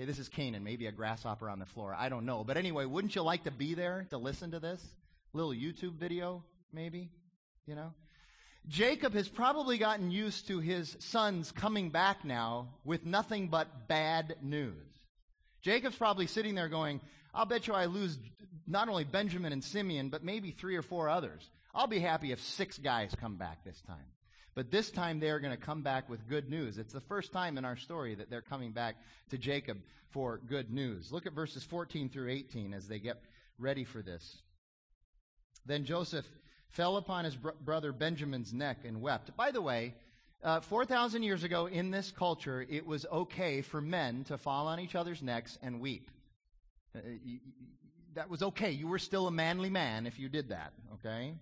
Okay, 0.00 0.06
this 0.06 0.18
is 0.18 0.30
Canaan, 0.30 0.64
maybe 0.64 0.86
a 0.86 0.92
grasshopper 0.92 1.50
on 1.50 1.58
the 1.58 1.66
floor. 1.66 1.94
I 1.94 2.08
don't 2.08 2.24
know. 2.24 2.42
But 2.42 2.56
anyway, 2.56 2.86
wouldn't 2.86 3.14
you 3.14 3.20
like 3.20 3.44
to 3.44 3.50
be 3.50 3.74
there 3.74 4.06
to 4.08 4.16
listen 4.16 4.52
to 4.52 4.58
this? 4.58 4.82
Little 5.34 5.52
YouTube 5.52 5.96
video, 5.96 6.42
maybe? 6.72 7.10
You 7.66 7.74
know? 7.74 7.92
Jacob 8.66 9.12
has 9.12 9.28
probably 9.28 9.76
gotten 9.76 10.10
used 10.10 10.46
to 10.46 10.58
his 10.58 10.96
sons 11.00 11.52
coming 11.52 11.90
back 11.90 12.24
now 12.24 12.68
with 12.82 13.04
nothing 13.04 13.48
but 13.48 13.88
bad 13.88 14.36
news. 14.40 14.72
Jacob's 15.60 15.96
probably 15.96 16.26
sitting 16.26 16.54
there 16.54 16.70
going, 16.70 17.02
I'll 17.34 17.44
bet 17.44 17.66
you 17.66 17.74
I 17.74 17.84
lose 17.84 18.18
not 18.66 18.88
only 18.88 19.04
Benjamin 19.04 19.52
and 19.52 19.62
Simeon, 19.62 20.08
but 20.08 20.24
maybe 20.24 20.50
three 20.50 20.76
or 20.76 20.82
four 20.82 21.10
others. 21.10 21.46
I'll 21.74 21.88
be 21.88 22.00
happy 22.00 22.32
if 22.32 22.40
six 22.42 22.78
guys 22.78 23.14
come 23.20 23.36
back 23.36 23.64
this 23.66 23.82
time. 23.86 23.98
But 24.60 24.70
this 24.70 24.90
time 24.90 25.20
they 25.20 25.30
are 25.30 25.40
going 25.40 25.56
to 25.56 25.64
come 25.64 25.80
back 25.80 26.10
with 26.10 26.28
good 26.28 26.50
news. 26.50 26.76
It's 26.76 26.92
the 26.92 27.00
first 27.00 27.32
time 27.32 27.56
in 27.56 27.64
our 27.64 27.78
story 27.78 28.14
that 28.16 28.28
they're 28.28 28.42
coming 28.42 28.72
back 28.72 28.96
to 29.30 29.38
Jacob 29.38 29.78
for 30.10 30.38
good 30.50 30.70
news. 30.70 31.10
Look 31.10 31.24
at 31.24 31.32
verses 31.32 31.64
14 31.64 32.10
through 32.10 32.28
18 32.28 32.74
as 32.74 32.86
they 32.86 32.98
get 32.98 33.22
ready 33.58 33.84
for 33.84 34.02
this. 34.02 34.42
Then 35.64 35.86
Joseph 35.86 36.26
fell 36.68 36.98
upon 36.98 37.24
his 37.24 37.36
br- 37.36 37.52
brother 37.58 37.90
Benjamin's 37.90 38.52
neck 38.52 38.84
and 38.84 39.00
wept. 39.00 39.34
By 39.34 39.50
the 39.50 39.62
way, 39.62 39.94
uh, 40.44 40.60
4,000 40.60 41.22
years 41.22 41.42
ago 41.42 41.64
in 41.64 41.90
this 41.90 42.10
culture, 42.10 42.66
it 42.68 42.86
was 42.86 43.06
okay 43.10 43.62
for 43.62 43.80
men 43.80 44.24
to 44.24 44.36
fall 44.36 44.66
on 44.66 44.78
each 44.78 44.94
other's 44.94 45.22
necks 45.22 45.56
and 45.62 45.80
weep. 45.80 46.10
Uh, 46.94 46.98
that 48.12 48.28
was 48.28 48.42
okay. 48.42 48.72
You 48.72 48.88
were 48.88 48.98
still 48.98 49.26
a 49.26 49.30
manly 49.30 49.70
man 49.70 50.06
if 50.06 50.18
you 50.18 50.28
did 50.28 50.50
that, 50.50 50.74
okay? 50.96 51.32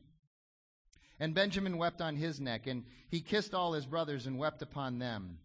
And 1.20 1.34
Benjamin 1.34 1.78
wept 1.78 2.00
on 2.00 2.16
his 2.16 2.40
neck, 2.40 2.66
and 2.66 2.84
he 3.08 3.20
kissed 3.20 3.54
all 3.54 3.72
his 3.72 3.87
brothers 3.87 4.26
and 4.26 4.38
wept 4.38 4.62
upon 4.62 4.98
them. 4.98 5.38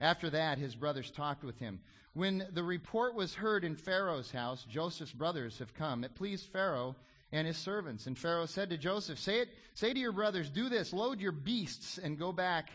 After 0.00 0.30
that, 0.30 0.58
his 0.58 0.74
brothers 0.74 1.10
talked 1.10 1.44
with 1.44 1.58
him. 1.58 1.80
When 2.14 2.46
the 2.52 2.62
report 2.62 3.14
was 3.14 3.34
heard 3.34 3.64
in 3.64 3.76
Pharaoh's 3.76 4.30
house, 4.30 4.64
Joseph's 4.64 5.12
brothers 5.12 5.58
have 5.58 5.74
come. 5.74 6.02
It 6.02 6.14
pleased 6.14 6.46
Pharaoh 6.50 6.96
and 7.32 7.46
his 7.46 7.58
servants. 7.58 8.06
And 8.06 8.18
Pharaoh 8.18 8.46
said 8.46 8.70
to 8.70 8.78
Joseph, 8.78 9.18
Say 9.18 9.40
it, 9.40 9.48
say 9.74 9.92
to 9.92 9.98
your 9.98 10.12
brothers, 10.12 10.48
do 10.48 10.68
this, 10.68 10.92
load 10.92 11.20
your 11.20 11.32
beasts 11.32 11.98
and 11.98 12.18
go 12.18 12.32
back 12.32 12.70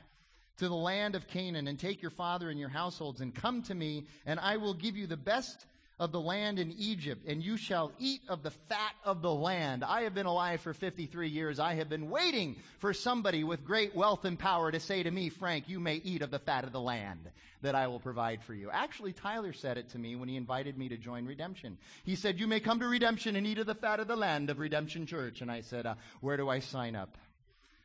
to 0.57 0.67
the 0.67 0.75
land 0.75 1.15
of 1.15 1.27
Canaan 1.27 1.67
and 1.67 1.79
take 1.79 2.01
your 2.03 2.11
father 2.11 2.49
and 2.51 2.59
your 2.59 2.69
households 2.69 3.21
and 3.21 3.33
come 3.33 3.63
to 3.63 3.73
me, 3.73 4.05
and 4.27 4.39
I 4.39 4.57
will 4.57 4.75
give 4.75 4.95
you 4.95 5.07
the 5.07 5.17
best 5.17 5.65
of 6.01 6.11
the 6.11 6.19
land 6.19 6.57
in 6.57 6.73
Egypt, 6.79 7.27
and 7.27 7.43
you 7.43 7.55
shall 7.55 7.91
eat 7.99 8.21
of 8.27 8.41
the 8.41 8.49
fat 8.49 8.93
of 9.05 9.21
the 9.21 9.31
land. 9.31 9.83
I 9.83 10.01
have 10.01 10.15
been 10.15 10.25
alive 10.25 10.59
for 10.59 10.73
53 10.73 11.29
years. 11.29 11.59
I 11.59 11.75
have 11.75 11.89
been 11.89 12.09
waiting 12.09 12.55
for 12.79 12.91
somebody 12.91 13.43
with 13.43 13.63
great 13.63 13.95
wealth 13.95 14.25
and 14.25 14.37
power 14.37 14.71
to 14.71 14.79
say 14.79 15.03
to 15.03 15.11
me, 15.11 15.29
Frank, 15.29 15.69
you 15.69 15.79
may 15.79 15.97
eat 15.97 16.23
of 16.23 16.31
the 16.31 16.39
fat 16.39 16.63
of 16.63 16.71
the 16.71 16.81
land 16.81 17.29
that 17.61 17.75
I 17.75 17.85
will 17.85 17.99
provide 17.99 18.41
for 18.41 18.55
you. 18.55 18.71
Actually, 18.71 19.13
Tyler 19.13 19.53
said 19.53 19.77
it 19.77 19.89
to 19.89 19.99
me 19.99 20.15
when 20.15 20.27
he 20.27 20.37
invited 20.37 20.75
me 20.75 20.89
to 20.89 20.97
join 20.97 21.27
Redemption. 21.27 21.77
He 22.03 22.15
said, 22.15 22.39
You 22.39 22.47
may 22.47 22.59
come 22.59 22.79
to 22.79 22.87
Redemption 22.87 23.35
and 23.35 23.45
eat 23.45 23.59
of 23.59 23.67
the 23.67 23.75
fat 23.75 23.99
of 23.99 24.07
the 24.07 24.15
land 24.15 24.49
of 24.49 24.57
Redemption 24.57 25.05
Church. 25.05 25.41
And 25.41 25.51
I 25.51 25.61
said, 25.61 25.85
uh, 25.85 25.93
Where 26.21 26.35
do 26.35 26.49
I 26.49 26.61
sign 26.61 26.95
up? 26.95 27.15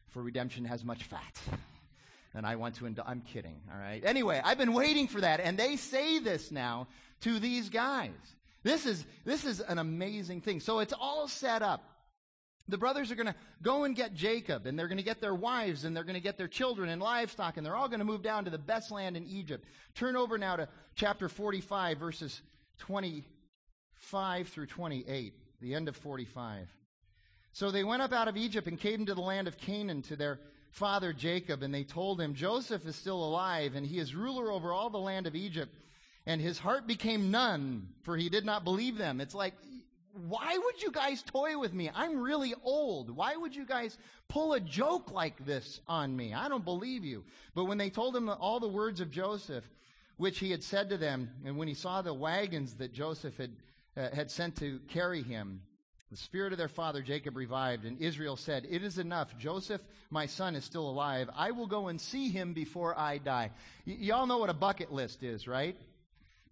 For 0.09 0.23
Redemption 0.23 0.65
has 0.65 0.83
much 0.83 1.03
fat 1.03 1.39
and 2.37 2.47
I 2.47 2.57
want 2.57 2.77
to. 2.77 2.87
I'm 3.07 3.23
kidding. 3.23 3.57
All 3.73 3.81
right. 3.81 4.05
Anyway, 4.05 4.41
I've 4.45 4.59
been 4.59 4.75
waiting 4.75 5.09
for 5.09 5.23
that, 5.23 5.41
and 5.41 5.59
they 5.59 5.77
say 5.77 6.19
this 6.19 6.53
now 6.53 6.87
to 7.23 7.39
these 7.39 7.71
guys. 7.71 8.11
This 8.63 8.85
is 8.85 9.05
this 9.25 9.45
is 9.45 9.61
an 9.61 9.79
amazing 9.79 10.43
thing. 10.43 10.61
So 10.61 10.81
it's 10.81 10.93
all 10.93 11.29
set 11.29 11.63
up. 11.63 11.83
The 12.69 12.77
brothers 12.77 13.11
are 13.13 13.15
going 13.15 13.29
to 13.29 13.35
go 13.63 13.85
and 13.85 13.95
get 13.95 14.13
Jacob, 14.13 14.67
and 14.67 14.79
they're 14.79 14.89
going 14.89 14.99
to 14.99 15.05
get 15.05 15.21
their 15.21 15.35
wives, 15.35 15.85
and 15.85 15.97
they're 15.97 16.05
going 16.05 16.15
to 16.15 16.21
get 16.21 16.37
their 16.37 16.49
children 16.49 16.91
and 16.91 17.01
livestock, 17.01 17.57
and 17.57 17.65
they're 17.65 17.77
all 17.77 17.89
going 17.89 18.01
to 18.01 18.05
move 18.05 18.23
down 18.23 18.45
to 18.45 18.51
the 18.51 18.59
best 18.59 18.91
land 18.91 19.17
in 19.17 19.25
Egypt. 19.27 19.65
Turn 19.95 20.17
over 20.17 20.37
now 20.37 20.57
to 20.57 20.69
chapter 20.97 21.29
45, 21.29 21.99
verses 21.99 22.43
25 22.79 24.49
through 24.49 24.67
28, 24.67 25.33
the 25.63 25.75
end 25.75 25.89
of 25.89 25.97
45. 25.97 26.69
So 27.53 27.71
they 27.71 27.85
went 27.85 28.03
up 28.03 28.13
out 28.13 28.27
of 28.27 28.37
Egypt 28.37 28.67
and 28.67 28.79
came 28.79 29.07
to 29.07 29.15
the 29.15 29.21
land 29.21 29.47
of 29.47 29.57
Canaan 29.57 30.03
to 30.03 30.17
their 30.17 30.41
father 30.77 31.15
Jacob, 31.15 31.63
and 31.63 31.75
they 31.75 31.85
told 31.85 32.21
him, 32.21 32.35
Joseph 32.35 32.87
is 32.87 32.97
still 32.97 33.25
alive, 33.25 33.75
and 33.75 33.87
he 33.87 33.99
is 33.99 34.15
ruler 34.15 34.53
over 34.53 34.73
all 34.73 34.91
the 34.91 34.99
land 34.99 35.27
of 35.27 35.35
Egypt. 35.35 35.75
And 36.27 36.41
his 36.41 36.59
heart 36.59 36.87
became 36.87 37.31
none, 37.31 37.89
for 38.03 38.17
he 38.17 38.29
did 38.29 38.45
not 38.45 38.65
believe 38.65 38.99
them. 38.99 39.21
It's 39.21 39.35
like, 39.35 39.55
why 40.29 40.59
would 40.59 40.83
you 40.83 40.91
guys 40.91 41.23
toy 41.23 41.59
with 41.59 41.73
me? 41.73 41.91
I'm 41.95 42.21
really 42.21 42.53
old. 42.63 43.15
Why 43.15 43.37
would 43.37 43.57
you 43.57 43.65
guys 43.65 43.97
pull 44.29 44.53
a 44.53 44.61
joke 44.61 45.13
like 45.13 45.45
this 45.47 45.81
on 45.89 46.15
me? 46.15 46.35
I 46.35 46.49
don't 46.49 46.65
believe 46.65 47.05
you. 47.05 47.25
But 47.55 47.65
when 47.65 47.79
they 47.79 47.91
told 47.91 48.15
him 48.15 48.29
all 48.29 48.61
the 48.61 48.69
words 48.69 49.01
of 49.01 49.11
Joseph, 49.11 49.65
which 50.19 50.39
he 50.39 50.51
had 50.51 50.63
said 50.63 50.91
to 50.91 50.99
them, 50.99 51.31
and 51.45 51.57
when 51.57 51.69
he 51.69 51.75
saw 51.75 52.03
the 52.03 52.13
wagons 52.13 52.75
that 52.75 52.93
Joseph 52.93 53.37
had, 53.39 53.53
uh, 53.97 54.09
had 54.15 54.31
sent 54.31 54.57
to 54.57 54.81
carry 54.89 55.23
him, 55.23 55.63
the 56.11 56.17
spirit 56.17 56.53
of 56.53 56.59
their 56.59 56.69
father 56.69 57.03
Jacob 57.03 57.37
revived, 57.37 57.85
and 57.85 58.01
Israel 58.01 58.37
said, 58.37 58.67
It 58.71 58.85
is 58.85 58.99
enough. 58.99 59.37
Joseph, 59.39 59.81
my 60.11 60.27
son, 60.27 60.55
is 60.55 60.65
still 60.65 60.89
alive. 60.89 61.29
I 61.35 61.51
will 61.51 61.67
go 61.67 61.89
and 61.89 62.01
see 62.01 62.29
him 62.29 62.53
before 62.53 62.97
I 62.97 63.19
die. 63.19 63.51
Y- 63.87 63.97
y'all 63.99 64.27
know 64.27 64.39
what 64.39 64.51
a 64.51 64.55
bucket 64.55 64.93
list 64.93 65.25
is, 65.25 65.49
right? 65.49 65.77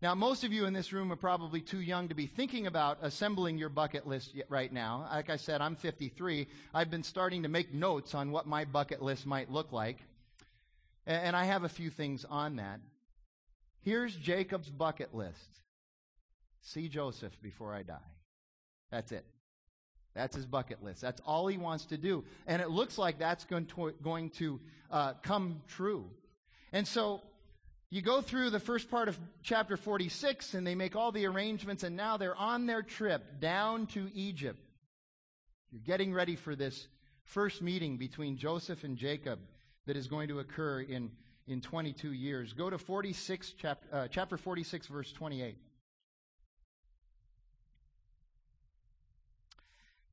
Now, 0.02 0.14
most 0.14 0.44
of 0.44 0.52
you 0.52 0.66
in 0.66 0.72
this 0.72 0.92
room 0.92 1.12
are 1.12 1.16
probably 1.16 1.60
too 1.60 1.80
young 1.80 2.08
to 2.08 2.14
be 2.14 2.26
thinking 2.26 2.66
about 2.66 2.98
assembling 3.00 3.56
your 3.56 3.68
bucket 3.68 4.06
list 4.06 4.34
right 4.48 4.72
now. 4.72 5.08
Like 5.10 5.30
I 5.30 5.36
said, 5.36 5.60
I'm 5.60 5.76
53. 5.76 6.48
I've 6.74 6.90
been 6.90 7.04
starting 7.04 7.44
to 7.44 7.48
make 7.48 7.72
notes 7.72 8.14
on 8.14 8.32
what 8.32 8.46
my 8.46 8.64
bucket 8.64 9.00
list 9.00 9.24
might 9.24 9.50
look 9.50 9.72
like. 9.72 9.98
And 11.06 11.36
I 11.36 11.44
have 11.44 11.64
a 11.64 11.68
few 11.68 11.90
things 11.90 12.24
on 12.28 12.56
that. 12.56 12.80
Here's 13.82 14.14
Jacob's 14.16 14.70
bucket 14.70 15.14
list 15.14 15.60
see 16.60 16.88
Joseph 16.88 17.40
before 17.42 17.74
I 17.74 17.82
die. 17.82 17.98
That's 18.90 19.12
it. 19.12 19.24
That's 20.14 20.36
his 20.36 20.46
bucket 20.46 20.82
list. 20.82 21.00
That's 21.00 21.20
all 21.26 21.48
he 21.48 21.58
wants 21.58 21.86
to 21.86 21.96
do. 21.96 22.24
And 22.46 22.62
it 22.62 22.70
looks 22.70 22.98
like 22.98 23.18
that's 23.18 23.44
going 23.44 23.66
to, 23.66 23.92
going 24.02 24.30
to 24.30 24.60
uh, 24.90 25.14
come 25.22 25.60
true. 25.68 26.06
And 26.72 26.86
so 26.86 27.20
you 27.90 28.00
go 28.02 28.20
through 28.20 28.50
the 28.50 28.60
first 28.60 28.90
part 28.90 29.08
of 29.08 29.18
chapter 29.42 29.76
46, 29.76 30.54
and 30.54 30.66
they 30.66 30.74
make 30.74 30.96
all 30.96 31.12
the 31.12 31.26
arrangements, 31.26 31.82
and 31.82 31.96
now 31.96 32.16
they're 32.16 32.36
on 32.36 32.66
their 32.66 32.82
trip 32.82 33.40
down 33.40 33.86
to 33.88 34.08
Egypt. 34.14 34.58
You're 35.70 35.82
getting 35.82 36.12
ready 36.12 36.36
for 36.36 36.54
this 36.54 36.86
first 37.24 37.62
meeting 37.62 37.96
between 37.96 38.36
Joseph 38.36 38.84
and 38.84 38.96
Jacob 38.96 39.40
that 39.86 39.96
is 39.96 40.06
going 40.06 40.28
to 40.28 40.38
occur 40.38 40.80
in, 40.80 41.10
in 41.46 41.60
22 41.60 42.12
years. 42.12 42.52
Go 42.52 42.70
to 42.70 42.78
46, 42.78 43.54
chapter, 43.58 43.88
uh, 43.92 44.08
chapter 44.08 44.36
46, 44.36 44.86
verse 44.86 45.12
28. 45.12 45.56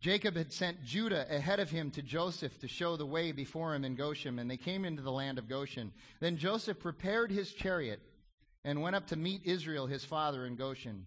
Jacob 0.01 0.35
had 0.35 0.51
sent 0.51 0.83
Judah 0.83 1.27
ahead 1.29 1.59
of 1.59 1.69
him 1.69 1.91
to 1.91 2.01
Joseph 2.01 2.59
to 2.59 2.67
show 2.67 2.97
the 2.97 3.05
way 3.05 3.31
before 3.31 3.75
him 3.75 3.85
in 3.85 3.95
Goshen, 3.95 4.39
and 4.39 4.49
they 4.49 4.57
came 4.57 4.83
into 4.83 5.03
the 5.03 5.11
land 5.11 5.37
of 5.37 5.47
Goshen. 5.47 5.93
Then 6.19 6.37
Joseph 6.37 6.79
prepared 6.79 7.31
his 7.31 7.53
chariot 7.53 8.01
and 8.63 8.81
went 8.81 8.95
up 8.95 9.07
to 9.07 9.15
meet 9.15 9.45
Israel 9.45 9.85
his 9.85 10.03
father 10.03 10.47
in 10.47 10.55
Goshen. 10.55 11.05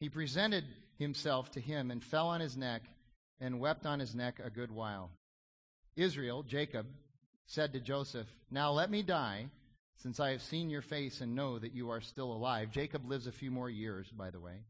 He 0.00 0.08
presented 0.08 0.64
himself 0.98 1.50
to 1.52 1.60
him 1.60 1.90
and 1.90 2.02
fell 2.02 2.28
on 2.28 2.40
his 2.40 2.56
neck 2.56 2.82
and 3.40 3.60
wept 3.60 3.84
on 3.84 4.00
his 4.00 4.14
neck 4.14 4.40
a 4.42 4.48
good 4.48 4.70
while. 4.70 5.10
Israel, 5.94 6.42
Jacob, 6.42 6.86
said 7.46 7.74
to 7.74 7.80
Joseph, 7.80 8.26
Now 8.50 8.72
let 8.72 8.90
me 8.90 9.02
die, 9.02 9.48
since 9.96 10.18
I 10.18 10.30
have 10.30 10.42
seen 10.42 10.70
your 10.70 10.82
face 10.82 11.20
and 11.20 11.34
know 11.34 11.58
that 11.58 11.74
you 11.74 11.90
are 11.90 12.00
still 12.00 12.32
alive. 12.32 12.70
Jacob 12.70 13.06
lives 13.06 13.26
a 13.26 13.32
few 13.32 13.50
more 13.50 13.68
years, 13.68 14.08
by 14.10 14.30
the 14.30 14.40
way. 14.40 14.62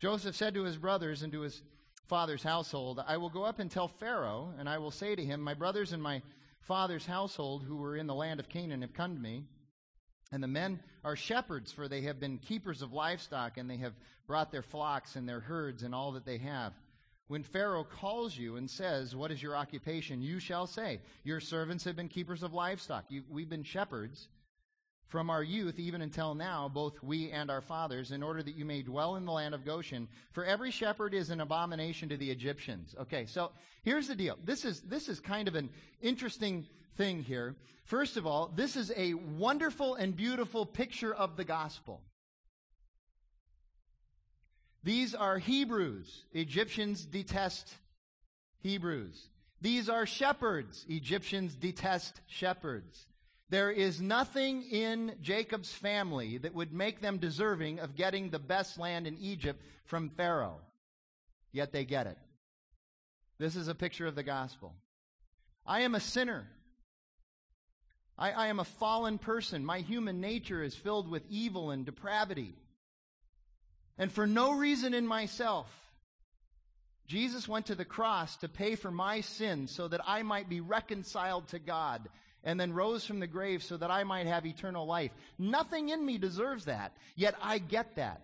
Joseph 0.00 0.34
said 0.34 0.54
to 0.54 0.64
his 0.64 0.76
brothers 0.76 1.22
and 1.22 1.32
to 1.32 1.42
his 1.42 1.62
father's 2.06 2.42
household, 2.42 3.02
I 3.06 3.16
will 3.16 3.30
go 3.30 3.44
up 3.44 3.58
and 3.58 3.70
tell 3.70 3.88
Pharaoh, 3.88 4.52
and 4.58 4.68
I 4.68 4.78
will 4.78 4.90
say 4.90 5.14
to 5.14 5.24
him, 5.24 5.40
My 5.40 5.54
brothers 5.54 5.92
and 5.92 6.02
my 6.02 6.22
father's 6.60 7.06
household 7.06 7.64
who 7.64 7.76
were 7.76 7.96
in 7.96 8.06
the 8.06 8.14
land 8.14 8.40
of 8.40 8.48
Canaan 8.48 8.82
have 8.82 8.94
come 8.94 9.14
to 9.14 9.20
me. 9.20 9.44
And 10.32 10.42
the 10.42 10.48
men 10.48 10.80
are 11.04 11.16
shepherds, 11.16 11.70
for 11.70 11.86
they 11.86 12.02
have 12.02 12.18
been 12.18 12.38
keepers 12.38 12.82
of 12.82 12.92
livestock, 12.92 13.56
and 13.56 13.68
they 13.68 13.76
have 13.76 13.94
brought 14.26 14.50
their 14.50 14.62
flocks 14.62 15.16
and 15.16 15.28
their 15.28 15.40
herds 15.40 15.82
and 15.82 15.94
all 15.94 16.12
that 16.12 16.24
they 16.24 16.38
have. 16.38 16.72
When 17.28 17.42
Pharaoh 17.42 17.84
calls 17.84 18.36
you 18.36 18.56
and 18.56 18.68
says, 18.68 19.16
What 19.16 19.30
is 19.30 19.42
your 19.42 19.56
occupation? 19.56 20.20
you 20.22 20.38
shall 20.38 20.66
say, 20.66 21.00
Your 21.22 21.40
servants 21.40 21.84
have 21.84 21.96
been 21.96 22.08
keepers 22.08 22.42
of 22.42 22.52
livestock. 22.52 23.04
You, 23.08 23.22
we've 23.30 23.48
been 23.48 23.62
shepherds. 23.62 24.28
From 25.08 25.30
our 25.30 25.42
youth 25.42 25.78
even 25.78 26.02
until 26.02 26.34
now, 26.34 26.68
both 26.68 27.02
we 27.02 27.30
and 27.30 27.50
our 27.50 27.60
fathers, 27.60 28.10
in 28.10 28.22
order 28.22 28.42
that 28.42 28.56
you 28.56 28.64
may 28.64 28.82
dwell 28.82 29.16
in 29.16 29.24
the 29.24 29.32
land 29.32 29.54
of 29.54 29.64
Goshen. 29.64 30.08
For 30.32 30.44
every 30.44 30.70
shepherd 30.70 31.14
is 31.14 31.30
an 31.30 31.40
abomination 31.40 32.08
to 32.08 32.16
the 32.16 32.30
Egyptians. 32.30 32.94
Okay, 33.00 33.26
so 33.26 33.52
here's 33.82 34.08
the 34.08 34.14
deal. 34.14 34.38
This 34.44 34.64
is, 34.64 34.80
this 34.80 35.08
is 35.08 35.20
kind 35.20 35.48
of 35.48 35.54
an 35.54 35.70
interesting 36.00 36.66
thing 36.96 37.22
here. 37.22 37.54
First 37.84 38.16
of 38.16 38.26
all, 38.26 38.50
this 38.54 38.76
is 38.76 38.92
a 38.96 39.14
wonderful 39.14 39.94
and 39.94 40.16
beautiful 40.16 40.64
picture 40.64 41.14
of 41.14 41.36
the 41.36 41.44
gospel. 41.44 42.00
These 44.82 45.14
are 45.14 45.38
Hebrews. 45.38 46.24
Egyptians 46.32 47.04
detest 47.04 47.74
Hebrews. 48.60 49.28
These 49.60 49.88
are 49.88 50.04
shepherds. 50.04 50.84
Egyptians 50.88 51.54
detest 51.54 52.20
shepherds. 52.26 53.06
There 53.54 53.70
is 53.70 54.00
nothing 54.00 54.64
in 54.64 55.14
Jacob's 55.22 55.72
family 55.72 56.38
that 56.38 56.54
would 56.54 56.72
make 56.72 57.00
them 57.00 57.18
deserving 57.18 57.78
of 57.78 57.94
getting 57.94 58.30
the 58.30 58.40
best 58.40 58.80
land 58.80 59.06
in 59.06 59.16
Egypt 59.18 59.62
from 59.84 60.10
Pharaoh. 60.10 60.58
Yet 61.52 61.70
they 61.70 61.84
get 61.84 62.08
it. 62.08 62.18
This 63.38 63.54
is 63.54 63.68
a 63.68 63.74
picture 63.76 64.08
of 64.08 64.16
the 64.16 64.24
gospel. 64.24 64.74
I 65.64 65.82
am 65.82 65.94
a 65.94 66.00
sinner. 66.00 66.48
I, 68.18 68.32
I, 68.32 68.46
am 68.48 68.58
a 68.58 68.64
fallen 68.64 69.18
person. 69.18 69.64
My 69.64 69.78
human 69.78 70.20
nature 70.20 70.60
is 70.60 70.74
filled 70.74 71.08
with 71.08 71.22
evil 71.30 71.70
and 71.70 71.86
depravity. 71.86 72.56
And 73.98 74.10
for 74.10 74.26
no 74.26 74.54
reason 74.54 74.94
in 74.94 75.06
myself, 75.06 75.68
Jesus 77.06 77.46
went 77.46 77.66
to 77.66 77.76
the 77.76 77.84
cross 77.84 78.36
to 78.38 78.48
pay 78.48 78.74
for 78.74 78.90
my 78.90 79.20
sins 79.20 79.70
so 79.70 79.86
that 79.86 80.00
I 80.04 80.24
might 80.24 80.48
be 80.48 80.60
reconciled 80.60 81.46
to 81.50 81.60
God 81.60 82.08
and 82.44 82.60
then 82.60 82.72
rose 82.72 83.04
from 83.04 83.20
the 83.20 83.26
grave 83.26 83.62
so 83.62 83.76
that 83.76 83.90
I 83.90 84.04
might 84.04 84.26
have 84.26 84.46
eternal 84.46 84.86
life. 84.86 85.10
Nothing 85.38 85.88
in 85.88 86.04
me 86.04 86.18
deserves 86.18 86.66
that, 86.66 86.92
yet 87.16 87.34
I 87.42 87.58
get 87.58 87.96
that. 87.96 88.20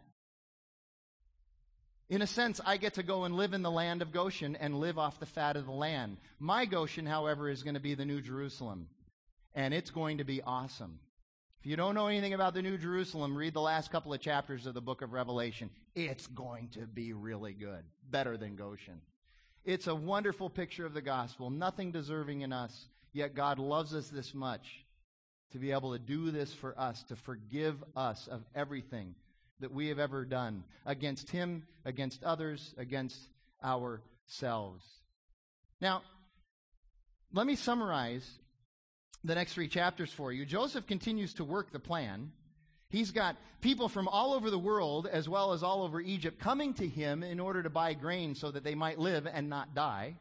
In 2.10 2.22
a 2.22 2.26
sense, 2.26 2.60
I 2.64 2.76
get 2.76 2.94
to 2.94 3.02
go 3.02 3.24
and 3.24 3.36
live 3.36 3.54
in 3.54 3.62
the 3.62 3.70
land 3.70 4.02
of 4.02 4.12
Goshen 4.12 4.56
and 4.56 4.80
live 4.80 4.98
off 4.98 5.20
the 5.20 5.26
fat 5.26 5.56
of 5.56 5.66
the 5.66 5.72
land. 5.72 6.16
My 6.38 6.66
Goshen, 6.66 7.06
however, 7.06 7.48
is 7.48 7.62
going 7.62 7.74
to 7.74 7.80
be 7.80 7.94
the 7.94 8.04
New 8.04 8.20
Jerusalem, 8.20 8.88
and 9.54 9.72
it's 9.72 9.90
going 9.90 10.18
to 10.18 10.24
be 10.24 10.42
awesome. 10.42 10.98
If 11.60 11.66
you 11.66 11.76
don't 11.76 11.94
know 11.94 12.08
anything 12.08 12.34
about 12.34 12.54
the 12.54 12.62
New 12.62 12.78
Jerusalem, 12.78 13.36
read 13.36 13.54
the 13.54 13.60
last 13.60 13.92
couple 13.92 14.12
of 14.12 14.20
chapters 14.20 14.66
of 14.66 14.74
the 14.74 14.80
book 14.80 15.02
of 15.02 15.12
Revelation. 15.12 15.70
It's 15.94 16.26
going 16.26 16.70
to 16.70 16.80
be 16.80 17.12
really 17.12 17.52
good, 17.52 17.84
better 18.10 18.36
than 18.36 18.56
Goshen. 18.56 19.00
It's 19.64 19.86
a 19.86 19.94
wonderful 19.94 20.50
picture 20.50 20.86
of 20.86 20.94
the 20.94 21.02
gospel, 21.02 21.50
nothing 21.50 21.92
deserving 21.92 22.40
in 22.40 22.52
us, 22.52 22.88
Yet 23.12 23.34
God 23.34 23.58
loves 23.58 23.94
us 23.94 24.08
this 24.08 24.34
much 24.34 24.84
to 25.52 25.58
be 25.58 25.72
able 25.72 25.92
to 25.92 25.98
do 25.98 26.30
this 26.30 26.52
for 26.52 26.78
us, 26.78 27.02
to 27.04 27.16
forgive 27.16 27.82
us 27.96 28.28
of 28.28 28.44
everything 28.54 29.14
that 29.58 29.72
we 29.72 29.88
have 29.88 29.98
ever 29.98 30.24
done 30.24 30.64
against 30.86 31.30
Him, 31.30 31.64
against 31.84 32.22
others, 32.22 32.74
against 32.78 33.18
ourselves. 33.62 34.84
Now, 35.80 36.02
let 37.32 37.46
me 37.46 37.56
summarize 37.56 38.28
the 39.24 39.34
next 39.34 39.54
three 39.54 39.68
chapters 39.68 40.12
for 40.12 40.32
you. 40.32 40.46
Joseph 40.46 40.86
continues 40.86 41.34
to 41.34 41.44
work 41.44 41.72
the 41.72 41.78
plan. 41.78 42.32
He's 42.88 43.10
got 43.10 43.36
people 43.60 43.88
from 43.88 44.08
all 44.08 44.34
over 44.34 44.50
the 44.50 44.58
world, 44.58 45.06
as 45.06 45.28
well 45.28 45.52
as 45.52 45.62
all 45.62 45.82
over 45.82 46.00
Egypt, 46.00 46.40
coming 46.40 46.74
to 46.74 46.88
him 46.88 47.22
in 47.22 47.38
order 47.38 47.62
to 47.62 47.70
buy 47.70 47.94
grain 47.94 48.34
so 48.34 48.50
that 48.50 48.64
they 48.64 48.74
might 48.74 48.98
live 48.98 49.26
and 49.26 49.48
not 49.48 49.74
die. 49.74 50.16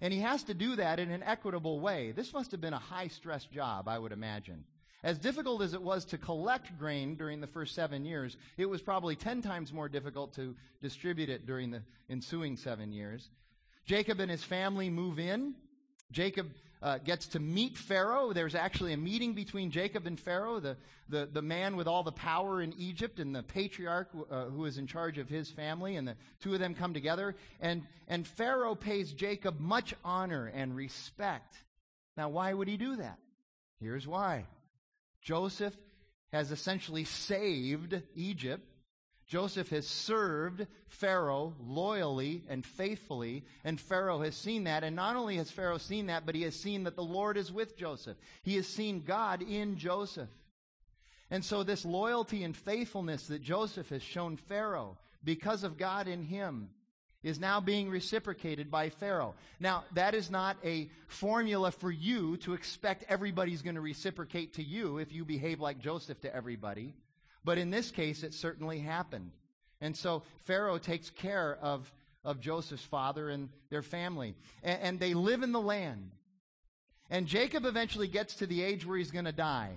And 0.00 0.12
he 0.12 0.20
has 0.20 0.42
to 0.44 0.54
do 0.54 0.76
that 0.76 0.98
in 0.98 1.10
an 1.10 1.22
equitable 1.22 1.80
way. 1.80 2.12
This 2.12 2.32
must 2.32 2.50
have 2.50 2.60
been 2.60 2.74
a 2.74 2.78
high 2.78 3.08
stress 3.08 3.44
job, 3.44 3.88
I 3.88 3.98
would 3.98 4.12
imagine. 4.12 4.64
As 5.02 5.18
difficult 5.18 5.60
as 5.62 5.74
it 5.74 5.82
was 5.82 6.04
to 6.06 6.18
collect 6.18 6.78
grain 6.78 7.14
during 7.14 7.40
the 7.40 7.46
first 7.46 7.74
seven 7.74 8.04
years, 8.04 8.36
it 8.56 8.66
was 8.66 8.80
probably 8.80 9.16
ten 9.16 9.42
times 9.42 9.72
more 9.72 9.88
difficult 9.88 10.34
to 10.36 10.56
distribute 10.80 11.28
it 11.28 11.46
during 11.46 11.70
the 11.70 11.82
ensuing 12.08 12.56
seven 12.56 12.90
years. 12.90 13.28
Jacob 13.84 14.18
and 14.20 14.30
his 14.30 14.42
family 14.42 14.88
move 14.88 15.18
in. 15.18 15.54
Jacob 16.10 16.50
uh, 16.84 16.98
gets 16.98 17.28
to 17.28 17.40
meet 17.40 17.78
Pharaoh. 17.78 18.34
There's 18.34 18.54
actually 18.54 18.92
a 18.92 18.98
meeting 18.98 19.32
between 19.32 19.70
Jacob 19.70 20.06
and 20.06 20.20
Pharaoh, 20.20 20.60
the, 20.60 20.76
the, 21.08 21.26
the 21.32 21.40
man 21.40 21.76
with 21.76 21.88
all 21.88 22.02
the 22.02 22.12
power 22.12 22.60
in 22.60 22.74
Egypt 22.74 23.18
and 23.18 23.34
the 23.34 23.42
patriarch 23.42 24.10
uh, 24.30 24.44
who 24.44 24.66
is 24.66 24.76
in 24.76 24.86
charge 24.86 25.16
of 25.16 25.26
his 25.26 25.50
family, 25.50 25.96
and 25.96 26.06
the 26.06 26.14
two 26.40 26.52
of 26.52 26.60
them 26.60 26.74
come 26.74 26.92
together. 26.92 27.36
And, 27.58 27.84
and 28.06 28.26
Pharaoh 28.26 28.74
pays 28.74 29.14
Jacob 29.14 29.58
much 29.58 29.94
honor 30.04 30.46
and 30.54 30.76
respect. 30.76 31.56
Now, 32.18 32.28
why 32.28 32.52
would 32.52 32.68
he 32.68 32.76
do 32.76 32.96
that? 32.96 33.18
Here's 33.80 34.06
why 34.06 34.44
Joseph 35.22 35.74
has 36.32 36.52
essentially 36.52 37.04
saved 37.04 37.98
Egypt 38.14 38.68
Joseph 39.26 39.70
has 39.70 39.86
served 39.86 40.66
Pharaoh 40.88 41.54
loyally 41.66 42.44
and 42.48 42.64
faithfully, 42.64 43.44
and 43.64 43.80
Pharaoh 43.80 44.20
has 44.20 44.36
seen 44.36 44.64
that. 44.64 44.84
And 44.84 44.94
not 44.94 45.16
only 45.16 45.36
has 45.36 45.50
Pharaoh 45.50 45.78
seen 45.78 46.06
that, 46.06 46.26
but 46.26 46.34
he 46.34 46.42
has 46.42 46.54
seen 46.54 46.84
that 46.84 46.96
the 46.96 47.02
Lord 47.02 47.36
is 47.36 47.50
with 47.50 47.76
Joseph. 47.76 48.16
He 48.42 48.56
has 48.56 48.66
seen 48.66 49.02
God 49.04 49.42
in 49.42 49.76
Joseph. 49.76 50.28
And 51.30 51.44
so, 51.44 51.62
this 51.62 51.84
loyalty 51.84 52.44
and 52.44 52.56
faithfulness 52.56 53.26
that 53.28 53.42
Joseph 53.42 53.88
has 53.88 54.02
shown 54.02 54.36
Pharaoh 54.36 54.98
because 55.24 55.64
of 55.64 55.78
God 55.78 56.06
in 56.06 56.22
him 56.22 56.68
is 57.22 57.40
now 57.40 57.58
being 57.58 57.88
reciprocated 57.88 58.70
by 58.70 58.90
Pharaoh. 58.90 59.34
Now, 59.58 59.84
that 59.94 60.14
is 60.14 60.30
not 60.30 60.58
a 60.62 60.90
formula 61.06 61.70
for 61.70 61.90
you 61.90 62.36
to 62.38 62.52
expect 62.52 63.04
everybody's 63.08 63.62
going 63.62 63.76
to 63.76 63.80
reciprocate 63.80 64.54
to 64.54 64.62
you 64.62 64.98
if 64.98 65.10
you 65.12 65.24
behave 65.24 65.58
like 65.58 65.80
Joseph 65.80 66.20
to 66.20 66.34
everybody. 66.36 66.92
But 67.44 67.58
in 67.58 67.70
this 67.70 67.90
case, 67.90 68.22
it 68.22 68.34
certainly 68.34 68.78
happened. 68.78 69.32
And 69.80 69.96
so 69.96 70.22
Pharaoh 70.44 70.78
takes 70.78 71.10
care 71.10 71.58
of, 71.60 71.92
of 72.24 72.40
Joseph's 72.40 72.84
father 72.84 73.28
and 73.28 73.50
their 73.70 73.82
family. 73.82 74.34
And, 74.62 74.80
and 74.80 75.00
they 75.00 75.14
live 75.14 75.42
in 75.42 75.52
the 75.52 75.60
land. 75.60 76.10
And 77.10 77.26
Jacob 77.26 77.66
eventually 77.66 78.08
gets 78.08 78.36
to 78.36 78.46
the 78.46 78.62
age 78.62 78.86
where 78.86 78.96
he's 78.96 79.10
going 79.10 79.26
to 79.26 79.32
die. 79.32 79.76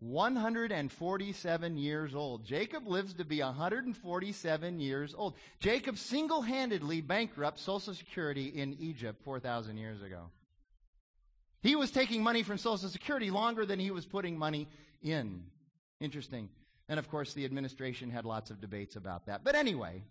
147 0.00 1.78
years 1.78 2.14
old. 2.16 2.44
Jacob 2.44 2.88
lives 2.88 3.14
to 3.14 3.24
be 3.24 3.40
147 3.40 4.80
years 4.80 5.14
old. 5.16 5.34
Jacob 5.60 5.96
single 5.96 6.42
handedly 6.42 7.00
bankrupts 7.00 7.62
Social 7.62 7.94
Security 7.94 8.46
in 8.46 8.76
Egypt 8.80 9.22
4,000 9.22 9.76
years 9.76 10.02
ago. 10.02 10.22
He 11.62 11.76
was 11.76 11.92
taking 11.92 12.24
money 12.24 12.42
from 12.42 12.58
Social 12.58 12.88
Security 12.88 13.30
longer 13.30 13.64
than 13.64 13.78
he 13.78 13.92
was 13.92 14.04
putting 14.04 14.36
money 14.36 14.66
in. 15.02 15.44
Interesting. 16.00 16.48
And 16.88 16.98
of 16.98 17.08
course, 17.08 17.32
the 17.34 17.44
administration 17.44 18.10
had 18.10 18.24
lots 18.24 18.50
of 18.50 18.60
debates 18.60 18.96
about 18.96 19.26
that. 19.26 19.44
But 19.44 19.54
anyway, 19.54 20.02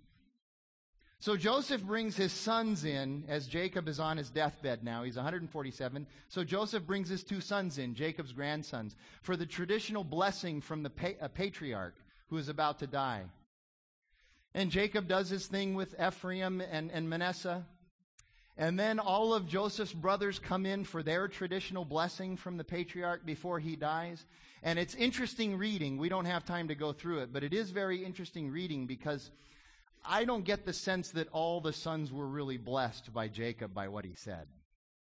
so 1.22 1.38
Joseph 1.38 1.84
brings 1.84 2.16
his 2.16 2.32
sons 2.32 2.84
in 2.84 3.26
as 3.28 3.46
Jacob 3.46 3.88
is 3.88 4.00
on 4.00 4.18
his 4.18 4.32
deathbed 4.32 4.84
now. 4.84 5.04
He's 5.04 5.18
147. 5.18 6.08
So 6.30 6.44
Joseph 6.44 6.88
brings 6.88 7.10
his 7.10 7.24
two 7.24 7.42
sons 7.42 7.78
in, 7.78 7.94
Jacob's 7.94 8.34
grandsons, 8.34 8.96
for 9.22 9.36
the 9.36 9.46
traditional 9.46 10.04
blessing 10.04 10.62
from 10.62 10.82
the 10.82 10.90
pa- 10.90 11.28
patriarch 11.36 11.96
who 12.30 12.38
is 12.38 12.50
about 12.50 12.80
to 12.80 12.88
die. 12.88 13.26
And 14.56 14.72
Jacob 14.72 15.08
does 15.08 15.30
his 15.30 15.46
thing 15.46 15.76
with 15.76 15.94
Ephraim 16.02 16.60
and, 16.60 16.90
and 16.92 17.08
Manasseh. 17.08 17.68
And 18.58 18.78
then 18.78 19.00
all 19.00 19.34
of 19.34 19.48
Joseph's 19.48 19.94
brothers 19.94 20.38
come 20.38 20.66
in 20.66 20.84
for 20.84 21.02
their 21.02 21.28
traditional 21.28 21.86
blessing 21.86 22.38
from 22.38 22.58
the 22.58 22.64
patriarch 22.64 23.26
before 23.26 23.60
he 23.60 23.76
dies. 23.76 24.26
And 24.62 24.78
it's 24.78 24.94
interesting 24.96 25.58
reading. 25.58 25.98
We 25.98 26.10
don't 26.10 26.26
have 26.26 26.46
time 26.46 26.68
to 26.68 26.76
go 26.76 26.92
through 26.94 27.20
it, 27.20 27.34
but 27.34 27.44
it 27.44 27.54
is 27.54 27.72
very 27.72 28.04
interesting 28.04 28.52
reading 28.52 28.86
because 28.88 29.32
I 30.06 30.26
don't 30.26 30.46
get 30.46 30.66
the 30.66 30.74
sense 30.74 31.12
that 31.12 31.30
all 31.32 31.62
the 31.62 31.74
sons 31.74 32.12
were 32.12 32.28
really 32.28 32.58
blessed 32.58 33.14
by 33.14 33.28
Jacob 33.28 33.74
by 33.74 33.88
what 33.88 34.06
he 34.06 34.14
said. 34.16 34.48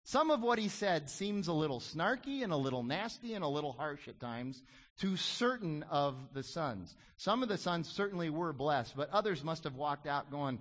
Some 0.03 0.31
of 0.31 0.41
what 0.41 0.59
he 0.59 0.69
said 0.69 1.09
seems 1.09 1.47
a 1.47 1.53
little 1.53 1.79
snarky 1.79 2.43
and 2.43 2.51
a 2.51 2.57
little 2.57 2.83
nasty 2.83 3.33
and 3.33 3.43
a 3.43 3.47
little 3.47 3.73
harsh 3.73 4.07
at 4.07 4.19
times 4.19 4.63
to 4.99 5.15
certain 5.15 5.83
of 5.83 6.15
the 6.33 6.43
sons. 6.43 6.95
Some 7.17 7.43
of 7.43 7.49
the 7.49 7.57
sons 7.57 7.88
certainly 7.88 8.29
were 8.29 8.53
blessed, 8.53 8.95
but 8.95 9.09
others 9.12 9.43
must 9.43 9.65
have 9.65 9.75
walked 9.75 10.07
out 10.07 10.31
going, 10.31 10.59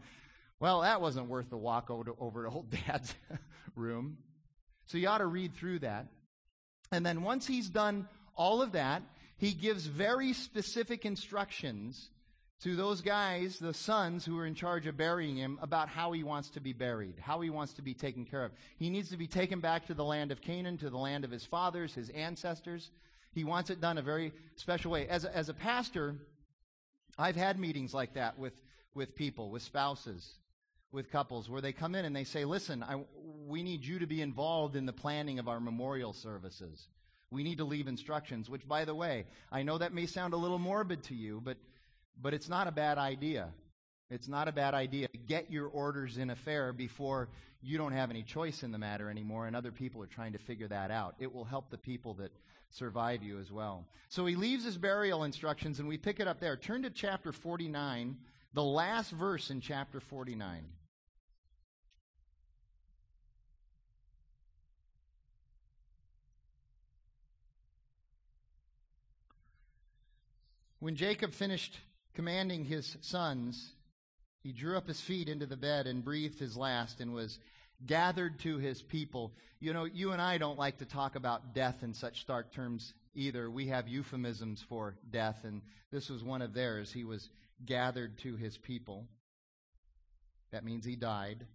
well, 0.60 0.80
that 0.80 1.00
wasn't 1.00 1.28
worth 1.28 1.50
the 1.50 1.56
walk 1.56 1.90
over 1.90 2.04
to, 2.04 2.14
old 2.18 2.70
dad's 2.86 3.14
room. 3.74 4.18
So 4.86 4.98
you 4.98 5.08
ought 5.08 5.18
to 5.18 5.26
read 5.26 5.54
through 5.54 5.80
that. 5.80 6.06
And 6.90 7.04
then 7.04 7.22
once 7.22 7.46
he's 7.46 7.68
done 7.68 8.08
all 8.34 8.62
of 8.62 8.72
that, 8.72 9.02
he 9.36 9.52
gives 9.52 9.86
very 9.86 10.32
specific 10.32 11.04
instructions 11.04 12.10
to 12.62 12.74
those 12.74 13.02
guys, 13.02 13.58
the 13.58 13.72
sons 13.72 14.24
who 14.24 14.36
are 14.38 14.46
in 14.46 14.54
charge 14.54 14.88
of 14.88 14.96
burying 14.96 15.36
him, 15.36 15.60
about 15.62 15.88
how 15.88 16.10
he 16.10 16.24
wants 16.24 16.50
to 16.50 16.60
be 16.60 16.72
buried, 16.72 17.14
how 17.20 17.40
he 17.40 17.50
wants 17.50 17.74
to 17.74 17.82
be 17.82 17.94
taken 17.94 18.24
care 18.24 18.44
of. 18.44 18.50
He 18.78 18.90
needs 18.90 19.10
to 19.10 19.16
be 19.16 19.28
taken 19.28 19.60
back 19.60 19.86
to 19.86 19.94
the 19.94 20.04
land 20.04 20.32
of 20.32 20.40
Canaan, 20.40 20.76
to 20.78 20.90
the 20.90 20.98
land 20.98 21.24
of 21.24 21.30
his 21.30 21.44
fathers, 21.44 21.94
his 21.94 22.08
ancestors. 22.10 22.90
He 23.32 23.44
wants 23.44 23.70
it 23.70 23.80
done 23.80 23.98
a 23.98 24.02
very 24.02 24.32
special 24.56 24.90
way. 24.90 25.06
As 25.06 25.24
a, 25.24 25.36
as 25.36 25.48
a 25.48 25.54
pastor, 25.54 26.16
I've 27.16 27.36
had 27.36 27.60
meetings 27.60 27.94
like 27.94 28.14
that 28.14 28.38
with, 28.38 28.54
with 28.92 29.14
people, 29.14 29.50
with 29.50 29.62
spouses, 29.62 30.28
with 30.92 31.10
couples, 31.10 31.48
where 31.48 31.60
they 31.60 31.72
come 31.72 31.94
in 31.94 32.04
and 32.04 32.14
they 32.14 32.24
say, 32.24 32.44
Listen, 32.44 32.82
I, 32.82 33.00
we 33.46 33.62
need 33.62 33.84
you 33.84 33.98
to 33.98 34.06
be 34.06 34.22
involved 34.22 34.76
in 34.76 34.86
the 34.86 34.92
planning 34.92 35.38
of 35.38 35.48
our 35.48 35.60
memorial 35.60 36.12
services. 36.12 36.88
We 37.30 37.42
need 37.42 37.58
to 37.58 37.64
leave 37.64 37.88
instructions, 37.88 38.48
which, 38.48 38.66
by 38.66 38.84
the 38.84 38.94
way, 38.94 39.26
I 39.52 39.62
know 39.62 39.78
that 39.78 39.92
may 39.92 40.06
sound 40.06 40.32
a 40.32 40.38
little 40.38 40.58
morbid 40.58 41.02
to 41.04 41.14
you, 41.14 41.42
but, 41.44 41.58
but 42.20 42.32
it's 42.32 42.48
not 42.48 42.66
a 42.66 42.72
bad 42.72 42.96
idea. 42.96 43.50
It's 44.10 44.28
not 44.28 44.48
a 44.48 44.52
bad 44.52 44.72
idea. 44.72 45.08
To 45.08 45.18
get 45.18 45.50
your 45.50 45.66
orders 45.66 46.16
in 46.16 46.30
a 46.30 46.36
fair 46.36 46.72
before 46.72 47.28
you 47.60 47.76
don't 47.76 47.92
have 47.92 48.10
any 48.10 48.22
choice 48.22 48.62
in 48.62 48.72
the 48.72 48.78
matter 48.78 49.10
anymore 49.10 49.46
and 49.46 49.54
other 49.54 49.72
people 49.72 50.02
are 50.02 50.06
trying 50.06 50.32
to 50.32 50.38
figure 50.38 50.68
that 50.68 50.90
out. 50.90 51.16
It 51.18 51.32
will 51.32 51.44
help 51.44 51.70
the 51.70 51.78
people 51.78 52.14
that 52.14 52.30
survive 52.70 53.22
you 53.22 53.38
as 53.38 53.50
well. 53.50 53.84
So 54.08 54.24
he 54.26 54.36
leaves 54.36 54.64
his 54.64 54.78
burial 54.78 55.24
instructions 55.24 55.78
and 55.78 55.88
we 55.88 55.98
pick 55.98 56.20
it 56.20 56.28
up 56.28 56.40
there. 56.40 56.56
Turn 56.56 56.82
to 56.82 56.90
chapter 56.90 57.32
49, 57.32 58.16
the 58.54 58.64
last 58.64 59.10
verse 59.10 59.50
in 59.50 59.60
chapter 59.60 60.00
49. 60.00 60.64
When 70.80 70.96
Jacob 70.96 71.32
finished 71.32 71.78
commanding 72.14 72.64
his 72.64 72.96
sons, 73.00 73.72
he 74.42 74.52
drew 74.52 74.76
up 74.76 74.86
his 74.86 75.00
feet 75.00 75.28
into 75.28 75.46
the 75.46 75.56
bed 75.56 75.86
and 75.86 76.04
breathed 76.04 76.38
his 76.38 76.56
last 76.56 77.00
and 77.00 77.12
was 77.12 77.38
gathered 77.84 78.38
to 78.40 78.58
his 78.58 78.82
people. 78.82 79.32
You 79.60 79.72
know, 79.72 79.84
you 79.84 80.12
and 80.12 80.22
I 80.22 80.38
don't 80.38 80.58
like 80.58 80.78
to 80.78 80.84
talk 80.84 81.16
about 81.16 81.54
death 81.54 81.82
in 81.82 81.94
such 81.94 82.20
stark 82.20 82.52
terms 82.52 82.94
either. 83.14 83.50
We 83.50 83.66
have 83.68 83.88
euphemisms 83.88 84.64
for 84.68 84.96
death, 85.10 85.40
and 85.44 85.62
this 85.90 86.08
was 86.08 86.22
one 86.22 86.42
of 86.42 86.54
theirs. 86.54 86.92
He 86.92 87.04
was 87.04 87.28
gathered 87.64 88.18
to 88.18 88.36
his 88.36 88.56
people. 88.56 89.06
That 90.52 90.64
means 90.64 90.84
he 90.84 90.96
died. 90.96 91.46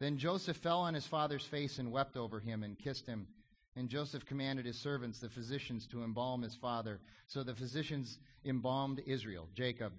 Then 0.00 0.18
Joseph 0.18 0.56
fell 0.56 0.80
on 0.80 0.94
his 0.94 1.06
father's 1.06 1.44
face 1.44 1.78
and 1.78 1.92
wept 1.92 2.16
over 2.16 2.40
him 2.40 2.62
and 2.62 2.78
kissed 2.78 3.06
him. 3.06 3.28
And 3.76 3.88
Joseph 3.88 4.26
commanded 4.26 4.66
his 4.66 4.78
servants, 4.78 5.20
the 5.20 5.28
physicians, 5.28 5.86
to 5.88 6.02
embalm 6.02 6.42
his 6.42 6.54
father. 6.54 7.00
So 7.28 7.42
the 7.42 7.54
physicians 7.54 8.18
embalmed 8.44 9.02
Israel, 9.06 9.48
Jacob. 9.54 9.92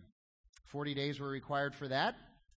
Forty 0.65 0.93
days 0.93 1.19
were 1.19 1.29
required 1.29 1.73
for 1.73 1.87
that, 1.87 2.15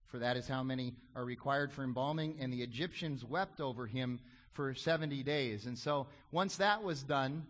for 0.08 0.20
that 0.20 0.38
is 0.38 0.48
how 0.48 0.64
many 0.64 0.94
are 1.16 1.26
required 1.26 1.72
for 1.72 1.84
embalming. 1.84 2.38
And 2.40 2.52
the 2.52 2.62
Egyptians 2.62 3.24
wept 3.24 3.62
over 3.62 3.86
him 3.86 4.20
for 4.52 4.74
70 4.74 5.24
days. 5.24 5.66
And 5.66 5.78
so 5.78 6.08
once 6.32 6.58
that 6.58 6.84
was 6.84 7.04
done, 7.04 7.46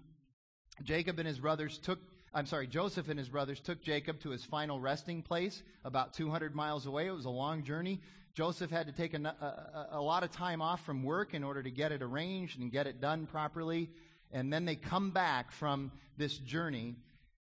Jacob 0.83 1.19
and 1.19 1.27
his 1.27 1.39
brothers 1.39 1.77
took 1.77 1.99
I'm 2.35 2.47
sorry, 2.47 2.65
Joseph 2.65 3.09
and 3.09 3.19
his 3.19 3.29
brothers 3.29 3.59
took 3.59 3.83
Jacob 3.83 4.19
to 4.21 4.31
his 4.31 4.43
final 4.43 4.79
resting 4.79 5.21
place 5.21 5.61
about 5.85 6.15
200 6.15 6.55
miles 6.55 6.87
away. 6.87 7.05
It 7.05 7.11
was 7.11 7.25
a 7.25 7.29
long 7.29 7.63
journey. 7.63 8.01
Joseph 8.35 8.71
had 8.71 8.87
to 8.87 8.93
take 8.93 9.13
a, 9.13 9.17
a, 9.19 9.97
a, 9.97 10.01
lot 10.01 10.23
of 10.23 10.31
time 10.31 10.61
off 10.61 10.83
from 10.85 11.03
work 11.03 11.35
in 11.35 11.43
order 11.43 11.61
to 11.61 11.69
get 11.69 11.91
it 11.91 12.01
arranged 12.01 12.59
and 12.59 12.71
get 12.71 12.87
it 12.87 12.99
done 12.99 13.27
properly. 13.27 13.89
And 14.31 14.51
then 14.51 14.65
they 14.65 14.75
come 14.75 15.11
back 15.11 15.51
from 15.51 15.91
this 16.17 16.35
journey 16.37 16.95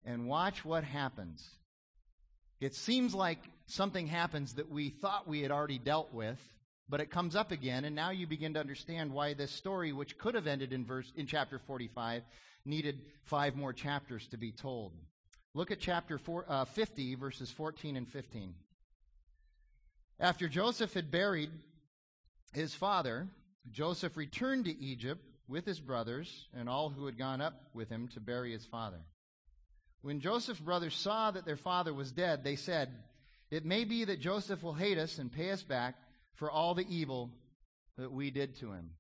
and 0.06 0.28
watch 0.28 0.64
what 0.64 0.86
happens. 0.86 1.46
It 2.62 2.76
seems 2.76 3.14
like 3.14 3.40
something 3.68 4.08
happens 4.08 4.54
that 4.54 4.72
we 4.72 4.90
thought 4.90 5.28
we 5.28 5.42
had 5.42 5.52
already 5.52 5.80
dealt 5.80 6.14
with, 6.14 6.40
but 6.88 7.02
it 7.02 7.12
comes 7.12 7.36
up 7.36 7.52
again, 7.52 7.86
and 7.86 7.96
now 7.96 8.12
you 8.12 8.26
begin 8.26 8.54
to 8.54 8.60
understand 8.60 9.14
why 9.14 9.34
this 9.34 9.52
story, 9.52 9.92
which 9.92 10.18
could 10.18 10.36
have 10.36 10.48
ended 10.48 10.74
in 10.74 10.86
verse 10.86 11.12
in 11.16 11.28
chapter 11.28 11.60
45, 11.60 12.24
needed 12.66 13.02
five 13.24 13.56
more 13.56 13.74
chapters 13.74 14.28
to 14.28 14.38
be 14.38 14.52
told. 14.52 14.94
Look 15.54 15.72
at 15.72 15.80
chapter 15.80 16.18
four, 16.18 16.46
uh, 16.48 16.66
50, 16.66 17.16
verses 17.16 17.52
14 17.52 17.96
and 17.98 18.08
15. 18.08 18.54
After 20.20 20.50
Joseph 20.50 20.94
had 20.94 21.12
buried 21.12 21.50
his 22.54 22.74
father, 22.74 23.28
Joseph 23.72 24.18
returned 24.18 24.66
to 24.66 24.78
Egypt 24.78 25.24
with 25.48 25.66
his 25.66 25.80
brothers 25.80 26.48
and 26.54 26.68
all 26.68 26.90
who 26.90 27.06
had 27.06 27.18
gone 27.18 27.42
up 27.42 27.54
with 27.74 27.90
him 27.90 28.08
to 28.10 28.20
bury 28.20 28.52
his 28.52 28.66
father. 28.66 29.00
When 30.02 30.20
Joseph's 30.20 30.60
brothers 30.60 30.96
saw 30.96 31.32
that 31.32 31.46
their 31.46 31.58
father 31.58 31.94
was 31.94 32.12
dead, 32.12 32.44
they 32.44 32.56
said, 32.56 32.90
It 33.50 33.66
may 33.66 33.84
be 33.84 34.06
that 34.06 34.20
Joseph 34.20 34.62
will 34.64 34.74
hate 34.74 34.98
us 34.98 35.18
and 35.18 35.32
pay 35.32 35.52
us 35.52 35.64
back 35.64 35.96
for 36.36 36.52
all 36.52 36.74
the 36.74 36.88
evil 36.90 37.32
that 37.98 38.12
we 38.12 38.32
did 38.32 38.58
to 38.60 38.72
him. 38.72 38.92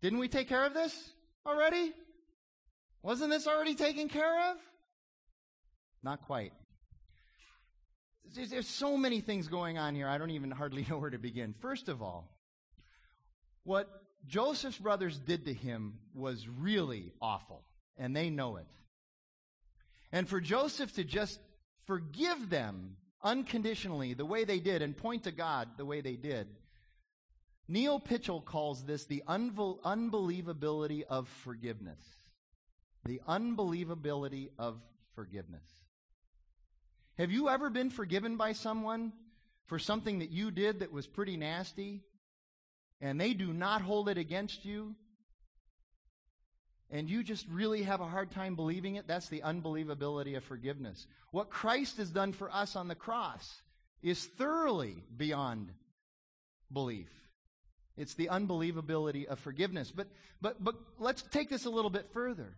Didn't 0.00 0.18
we 0.18 0.28
take 0.28 0.48
care 0.48 0.64
of 0.64 0.74
this 0.74 1.10
already? 1.46 1.92
Wasn't 3.02 3.30
this 3.30 3.46
already 3.46 3.74
taken 3.74 4.08
care 4.08 4.50
of? 4.50 4.56
Not 6.02 6.22
quite. 6.22 6.52
There's 8.34 8.68
so 8.68 8.96
many 8.96 9.20
things 9.20 9.48
going 9.48 9.78
on 9.78 9.94
here, 9.94 10.08
I 10.08 10.18
don't 10.18 10.30
even 10.30 10.50
hardly 10.50 10.86
know 10.90 10.98
where 10.98 11.10
to 11.10 11.18
begin. 11.18 11.54
First 11.60 11.88
of 11.88 12.02
all, 12.02 12.30
what 13.64 13.88
Joseph's 14.26 14.78
brothers 14.78 15.18
did 15.18 15.46
to 15.46 15.54
him 15.54 15.98
was 16.14 16.48
really 16.48 17.12
awful, 17.20 17.62
and 17.96 18.14
they 18.14 18.30
know 18.30 18.56
it. 18.56 18.66
And 20.12 20.28
for 20.28 20.40
Joseph 20.40 20.94
to 20.94 21.04
just 21.04 21.38
forgive 21.86 22.50
them 22.50 22.96
unconditionally 23.22 24.14
the 24.14 24.24
way 24.24 24.44
they 24.44 24.58
did 24.58 24.82
and 24.82 24.96
point 24.96 25.24
to 25.24 25.32
God 25.32 25.68
the 25.76 25.84
way 25.84 26.00
they 26.00 26.16
did, 26.16 26.48
Neil 27.68 28.00
Pitchell 28.00 28.40
calls 28.40 28.84
this 28.84 29.04
the 29.04 29.22
unbelievability 29.28 31.02
of 31.02 31.28
forgiveness. 31.28 32.00
The 33.04 33.20
unbelievability 33.28 34.48
of 34.58 34.80
forgiveness. 35.14 35.77
Have 37.18 37.32
you 37.32 37.48
ever 37.48 37.68
been 37.68 37.90
forgiven 37.90 38.36
by 38.36 38.52
someone 38.52 39.12
for 39.66 39.78
something 39.78 40.20
that 40.20 40.30
you 40.30 40.52
did 40.52 40.80
that 40.80 40.92
was 40.92 41.06
pretty 41.08 41.36
nasty 41.36 42.02
and 43.00 43.20
they 43.20 43.34
do 43.34 43.52
not 43.52 43.82
hold 43.82 44.08
it 44.08 44.18
against 44.18 44.64
you 44.64 44.94
and 46.90 47.10
you 47.10 47.24
just 47.24 47.46
really 47.48 47.82
have 47.82 48.00
a 48.00 48.06
hard 48.06 48.30
time 48.30 48.54
believing 48.54 48.94
it, 48.94 49.08
that's 49.08 49.28
the 49.28 49.40
unbelievability 49.40 50.36
of 50.36 50.44
forgiveness. 50.44 51.06
What 51.32 51.50
Christ 51.50 51.98
has 51.98 52.10
done 52.10 52.32
for 52.32 52.50
us 52.54 52.76
on 52.76 52.86
the 52.86 52.94
cross 52.94 53.62
is 54.00 54.24
thoroughly 54.24 55.02
beyond 55.16 55.70
belief. 56.72 57.10
It's 57.96 58.14
the 58.14 58.28
unbelievability 58.28 59.26
of 59.26 59.40
forgiveness. 59.40 59.90
But, 59.90 60.06
but, 60.40 60.62
but 60.62 60.76
let's 61.00 61.22
take 61.22 61.50
this 61.50 61.64
a 61.64 61.70
little 61.70 61.90
bit 61.90 62.08
further. 62.12 62.54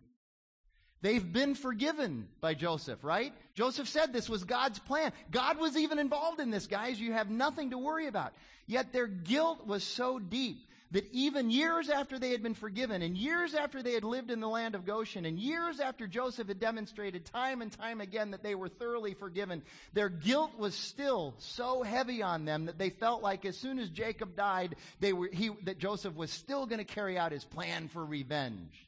They've 1.01 1.33
been 1.33 1.55
forgiven 1.55 2.27
by 2.41 2.53
Joseph, 2.53 3.03
right? 3.03 3.33
Joseph 3.55 3.87
said 3.87 4.13
this 4.13 4.29
was 4.29 4.43
God's 4.43 4.79
plan. 4.79 5.11
God 5.31 5.59
was 5.59 5.75
even 5.75 5.97
involved 5.97 6.39
in 6.39 6.51
this, 6.51 6.67
guys. 6.67 6.99
You 6.99 7.13
have 7.13 7.29
nothing 7.29 7.71
to 7.71 7.77
worry 7.77 8.07
about. 8.07 8.33
Yet 8.67 8.93
their 8.93 9.07
guilt 9.07 9.65
was 9.65 9.83
so 9.83 10.19
deep 10.19 10.67
that 10.91 11.07
even 11.13 11.49
years 11.49 11.89
after 11.89 12.19
they 12.19 12.31
had 12.31 12.43
been 12.43 12.53
forgiven, 12.53 13.01
and 13.01 13.17
years 13.17 13.55
after 13.55 13.81
they 13.81 13.93
had 13.93 14.03
lived 14.03 14.29
in 14.29 14.41
the 14.41 14.47
land 14.47 14.75
of 14.75 14.85
Goshen, 14.85 15.25
and 15.25 15.39
years 15.39 15.79
after 15.79 16.05
Joseph 16.05 16.49
had 16.49 16.59
demonstrated 16.59 17.25
time 17.25 17.61
and 17.61 17.71
time 17.71 18.01
again 18.01 18.31
that 18.31 18.43
they 18.43 18.55
were 18.55 18.67
thoroughly 18.67 19.13
forgiven, 19.13 19.63
their 19.93 20.09
guilt 20.09 20.51
was 20.57 20.75
still 20.75 21.33
so 21.37 21.81
heavy 21.81 22.21
on 22.21 22.43
them 22.43 22.65
that 22.65 22.77
they 22.77 22.89
felt 22.89 23.23
like 23.23 23.45
as 23.45 23.57
soon 23.57 23.79
as 23.79 23.89
Jacob 23.89 24.35
died, 24.35 24.75
they 24.99 25.13
were, 25.13 25.29
he, 25.31 25.49
that 25.63 25.79
Joseph 25.79 26.15
was 26.15 26.29
still 26.29 26.65
going 26.65 26.79
to 26.79 26.85
carry 26.85 27.17
out 27.17 27.31
his 27.31 27.45
plan 27.45 27.87
for 27.87 28.03
revenge. 28.03 28.87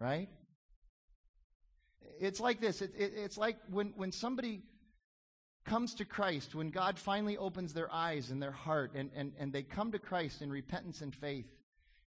Right? 0.00 0.30
It's 2.22 2.40
like 2.40 2.60
this. 2.60 2.82
It, 2.82 2.92
it, 2.96 3.12
it's 3.16 3.36
like 3.36 3.56
when, 3.68 3.92
when 3.96 4.12
somebody 4.12 4.62
comes 5.64 5.94
to 5.96 6.04
Christ, 6.04 6.54
when 6.54 6.70
God 6.70 6.96
finally 6.98 7.36
opens 7.36 7.72
their 7.72 7.92
eyes 7.92 8.30
and 8.30 8.40
their 8.40 8.52
heart, 8.52 8.92
and, 8.94 9.10
and, 9.16 9.32
and 9.38 9.52
they 9.52 9.62
come 9.62 9.90
to 9.92 9.98
Christ 9.98 10.40
in 10.40 10.50
repentance 10.50 11.00
and 11.00 11.12
faith, 11.12 11.46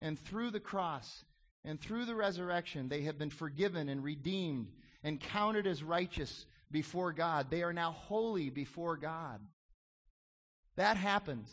and 0.00 0.18
through 0.18 0.53
the 0.53 0.61
cross 0.61 1.24
and 1.64 1.81
through 1.81 2.05
the 2.05 2.14
resurrection, 2.14 2.88
they 2.88 3.03
have 3.03 3.18
been 3.18 3.31
forgiven 3.31 3.88
and 3.88 4.05
redeemed 4.05 4.68
and 5.03 5.18
counted 5.18 5.66
as 5.66 5.83
righteous 5.83 6.46
before 6.70 7.12
God. 7.12 7.50
They 7.50 7.62
are 7.62 7.72
now 7.72 7.92
holy 7.92 8.50
before 8.50 8.96
God. 8.96 9.40
That 10.77 10.96
happens. 10.96 11.48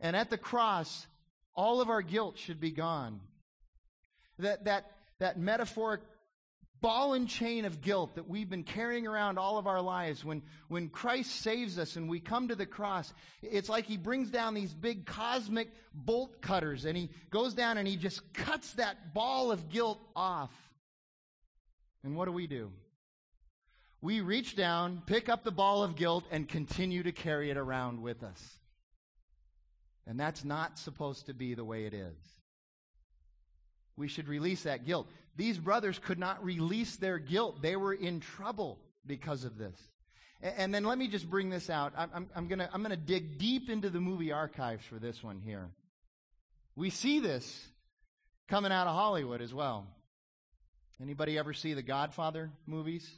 And 0.00 0.14
at 0.14 0.28
the 0.28 0.38
cross, 0.38 1.06
all 1.54 1.80
of 1.80 1.88
our 1.88 2.02
guilt 2.02 2.38
should 2.38 2.60
be 2.60 2.72
gone. 2.72 3.20
That, 4.38 4.64
that, 4.64 4.90
that 5.18 5.38
metaphoric 5.38 6.00
ball 6.80 7.14
and 7.14 7.28
chain 7.28 7.64
of 7.64 7.80
guilt 7.80 8.14
that 8.14 8.28
we've 8.28 8.48
been 8.48 8.64
carrying 8.64 9.06
around 9.06 9.38
all 9.38 9.58
of 9.58 9.66
our 9.66 9.80
lives, 9.80 10.24
when, 10.24 10.42
when 10.68 10.88
Christ 10.88 11.30
saves 11.42 11.78
us 11.78 11.96
and 11.96 12.08
we 12.08 12.20
come 12.20 12.48
to 12.48 12.54
the 12.54 12.66
cross, 12.66 13.12
it's 13.42 13.68
like 13.68 13.86
he 13.86 13.96
brings 13.96 14.30
down 14.30 14.54
these 14.54 14.72
big 14.72 15.06
cosmic 15.06 15.68
bolt 15.92 16.40
cutters 16.40 16.84
and 16.84 16.96
he 16.96 17.10
goes 17.30 17.54
down 17.54 17.78
and 17.78 17.86
he 17.86 17.96
just 17.96 18.32
cuts 18.32 18.72
that 18.74 19.14
ball 19.14 19.50
of 19.50 19.68
guilt 19.68 20.00
off. 20.16 20.50
And 22.02 22.16
what 22.16 22.24
do 22.24 22.32
we 22.32 22.46
do? 22.46 22.72
We 24.02 24.22
reach 24.22 24.56
down, 24.56 25.02
pick 25.04 25.28
up 25.28 25.44
the 25.44 25.50
ball 25.50 25.82
of 25.82 25.94
guilt, 25.94 26.24
and 26.30 26.48
continue 26.48 27.02
to 27.02 27.12
carry 27.12 27.50
it 27.50 27.58
around 27.58 28.00
with 28.00 28.22
us. 28.22 28.58
And 30.06 30.18
that's 30.18 30.42
not 30.42 30.78
supposed 30.78 31.26
to 31.26 31.34
be 31.34 31.54
the 31.54 31.64
way 31.64 31.84
it 31.84 31.92
is. 31.92 32.16
We 33.96 34.08
should 34.08 34.28
release 34.28 34.62
that 34.62 34.86
guilt. 34.86 35.08
These 35.36 35.58
brothers 35.58 35.98
could 35.98 36.18
not 36.18 36.44
release 36.44 36.96
their 36.96 37.18
guilt. 37.18 37.62
They 37.62 37.76
were 37.76 37.94
in 37.94 38.20
trouble 38.20 38.78
because 39.06 39.44
of 39.44 39.56
this. 39.58 39.76
And 40.42 40.74
then 40.74 40.84
let 40.84 40.96
me 40.96 41.08
just 41.08 41.28
bring 41.28 41.50
this 41.50 41.68
out. 41.68 41.92
I'm, 41.96 42.28
I'm 42.34 42.48
going 42.48 42.60
to 42.60 42.70
I'm 42.72 42.82
to 42.84 42.96
dig 42.96 43.38
deep 43.38 43.68
into 43.68 43.90
the 43.90 44.00
movie 44.00 44.32
archives 44.32 44.84
for 44.86 44.98
this 44.98 45.22
one 45.22 45.40
here. 45.44 45.68
We 46.76 46.90
see 46.90 47.20
this 47.20 47.68
coming 48.48 48.72
out 48.72 48.86
of 48.86 48.94
Hollywood 48.94 49.42
as 49.42 49.52
well. 49.52 49.86
Anybody 51.00 51.38
ever 51.38 51.52
see 51.52 51.74
the 51.74 51.82
Godfather 51.82 52.50
movies? 52.66 53.08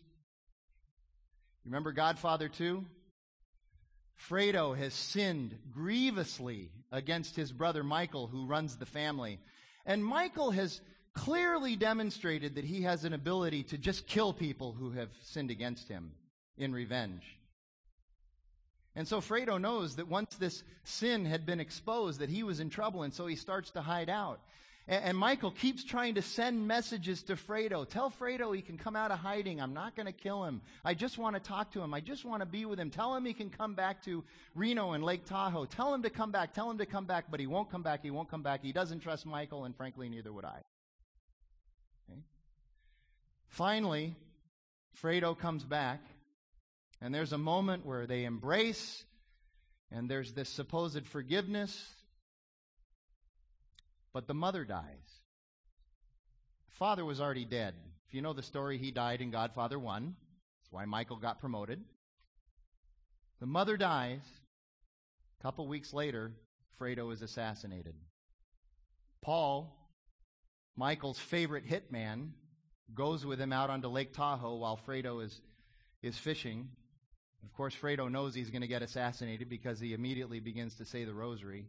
Remember 1.65 1.93
Godfather 1.93 2.49
2? 2.49 2.85
Fredo 4.29 4.77
has 4.77 4.95
sinned 4.95 5.59
grievously 5.73 6.71
against 6.91 7.35
his 7.35 7.53
brother 7.53 7.83
Michael, 7.83 8.27
who 8.27 8.47
runs 8.47 8.77
the 8.77 8.87
family. 8.87 9.41
And 9.87 10.05
Michael 10.05 10.51
has 10.51 10.81
clearly 11.15 11.77
demonstrated 11.77 12.55
that 12.55 12.65
he 12.65 12.83
has 12.83 13.05
an 13.05 13.13
ability 13.13 13.65
to 13.65 13.79
just 13.79 14.07
kill 14.07 14.33
people 14.33 14.73
who 14.73 14.91
have 14.93 15.11
sinned 15.23 15.51
against 15.51 15.89
him 15.89 16.13
in 16.57 16.73
revenge. 16.73 17.23
And 18.95 19.09
so 19.09 19.21
Fredo 19.21 19.61
knows 19.61 19.97
that 19.97 20.09
once 20.09 20.35
this 20.37 20.63
sin 20.85 21.25
had 21.25 21.47
been 21.47 21.61
exposed, 21.61 22.21
that 22.21 22.29
he 22.29 22.43
was 22.43 22.61
in 22.61 22.69
trouble, 22.69 23.03
and 23.03 23.13
so 23.13 23.27
he 23.27 23.37
starts 23.37 23.71
to 23.71 23.81
hide 23.81 24.11
out. 24.11 24.41
And, 24.87 25.05
and 25.05 25.19
Michael 25.19 25.51
keeps 25.51 25.83
trying 25.83 26.17
to 26.17 26.23
send 26.23 26.67
messages 26.67 27.23
to 27.25 27.37
Fredo. 27.37 27.89
Tell 27.89 28.11
Fredo 28.11 28.55
he 28.55 28.61
can 28.61 28.77
come 28.77 28.95
out 28.95 29.11
of 29.11 29.19
hiding. 29.19 29.63
I'm 29.63 29.73
not 29.73 29.97
going 29.97 30.07
to 30.07 30.13
kill 30.13 30.45
him. 30.45 30.61
I 30.85 30.93
just 30.93 31.17
want 31.17 31.37
to 31.37 31.41
talk 31.41 31.73
to 31.73 31.81
him. 31.81 31.95
I 31.95 32.01
just 32.01 32.25
want 32.25 32.41
to 32.41 32.47
be 32.47 32.67
with 32.67 32.79
him. 32.79 32.91
Tell 32.91 33.15
him 33.15 33.25
he 33.25 33.33
can 33.33 33.49
come 33.49 33.75
back 33.75 34.05
to 34.05 34.25
Reno 34.55 34.93
and 34.93 35.03
Lake 35.03 35.25
Tahoe. 35.25 35.65
Tell 35.65 35.95
him 35.95 36.03
to 36.03 36.11
come 36.11 36.31
back. 36.31 36.53
Tell 36.53 36.71
him 36.71 36.79
to 36.79 36.87
come 36.87 37.07
back, 37.07 37.27
but 37.31 37.41
he 37.41 37.47
won't 37.47 37.71
come 37.71 37.83
back. 37.83 38.03
He 38.03 38.11
won't 38.11 38.31
come 38.31 38.43
back. 38.43 38.63
He 38.63 38.73
doesn't 38.73 39.01
trust 39.01 39.25
Michael, 39.25 39.65
and 39.65 39.75
frankly, 39.75 40.11
neither 40.11 40.33
would 40.33 40.45
I. 40.45 40.61
Finally, 43.53 44.15
Fredo 45.03 45.39
comes 45.39 45.63
back 45.63 46.01
and 47.03 47.13
there's 47.13 47.33
a 47.33 47.39
moment 47.39 47.85
where 47.85 48.07
they 48.07 48.25
embrace, 48.25 49.05
and 49.91 50.09
there's 50.09 50.33
this 50.33 50.49
supposed 50.49 51.05
forgiveness. 51.09 51.77
But 54.13 54.29
the 54.29 54.35
mother 54.35 54.65
dies. 54.65 54.85
Father 56.79 57.05
was 57.05 57.21
already 57.21 57.45
dead. 57.45 57.75
If 58.07 58.15
you 58.15 58.23
know 58.23 58.33
the 58.33 58.43
story, 58.43 58.79
he 58.79 58.93
died 58.93 59.21
in 59.21 59.33
Godfather 59.33 59.81
1. 59.81 60.05
That's 60.05 60.73
why 60.73 60.85
Michael 60.85 61.17
got 61.17 61.41
promoted. 61.41 61.81
The 63.41 63.47
mother 63.47 63.77
dies. 63.77 64.23
A 65.41 65.43
couple 65.43 65.67
weeks 65.67 65.93
later, 65.93 66.31
Fredo 66.81 67.13
is 67.13 67.21
assassinated. 67.21 67.95
Paul, 69.23 69.77
Michael's 70.77 71.19
favorite 71.19 71.69
hitman, 71.69 72.31
goes 72.95 73.25
with 73.25 73.41
him 73.41 73.53
out 73.53 73.71
onto 73.71 73.89
Lake 73.89 74.13
Tahoe 74.13 74.57
while 74.57 74.79
Fredo 74.87 75.25
is, 75.25 75.41
is 76.03 76.17
fishing. 76.19 76.69
Of 77.45 77.53
course, 77.55 77.75
Fredo 77.75 78.11
knows 78.11 78.35
he's 78.35 78.51
going 78.51 78.63
to 78.63 78.69
get 78.69 78.83
assassinated 78.83 79.49
because 79.49 79.81
he 79.81 79.95
immediately 79.95 80.41
begins 80.41 80.77
to 80.77 80.85
say 80.85 81.05
the 81.05 81.15
rosary. 81.15 81.67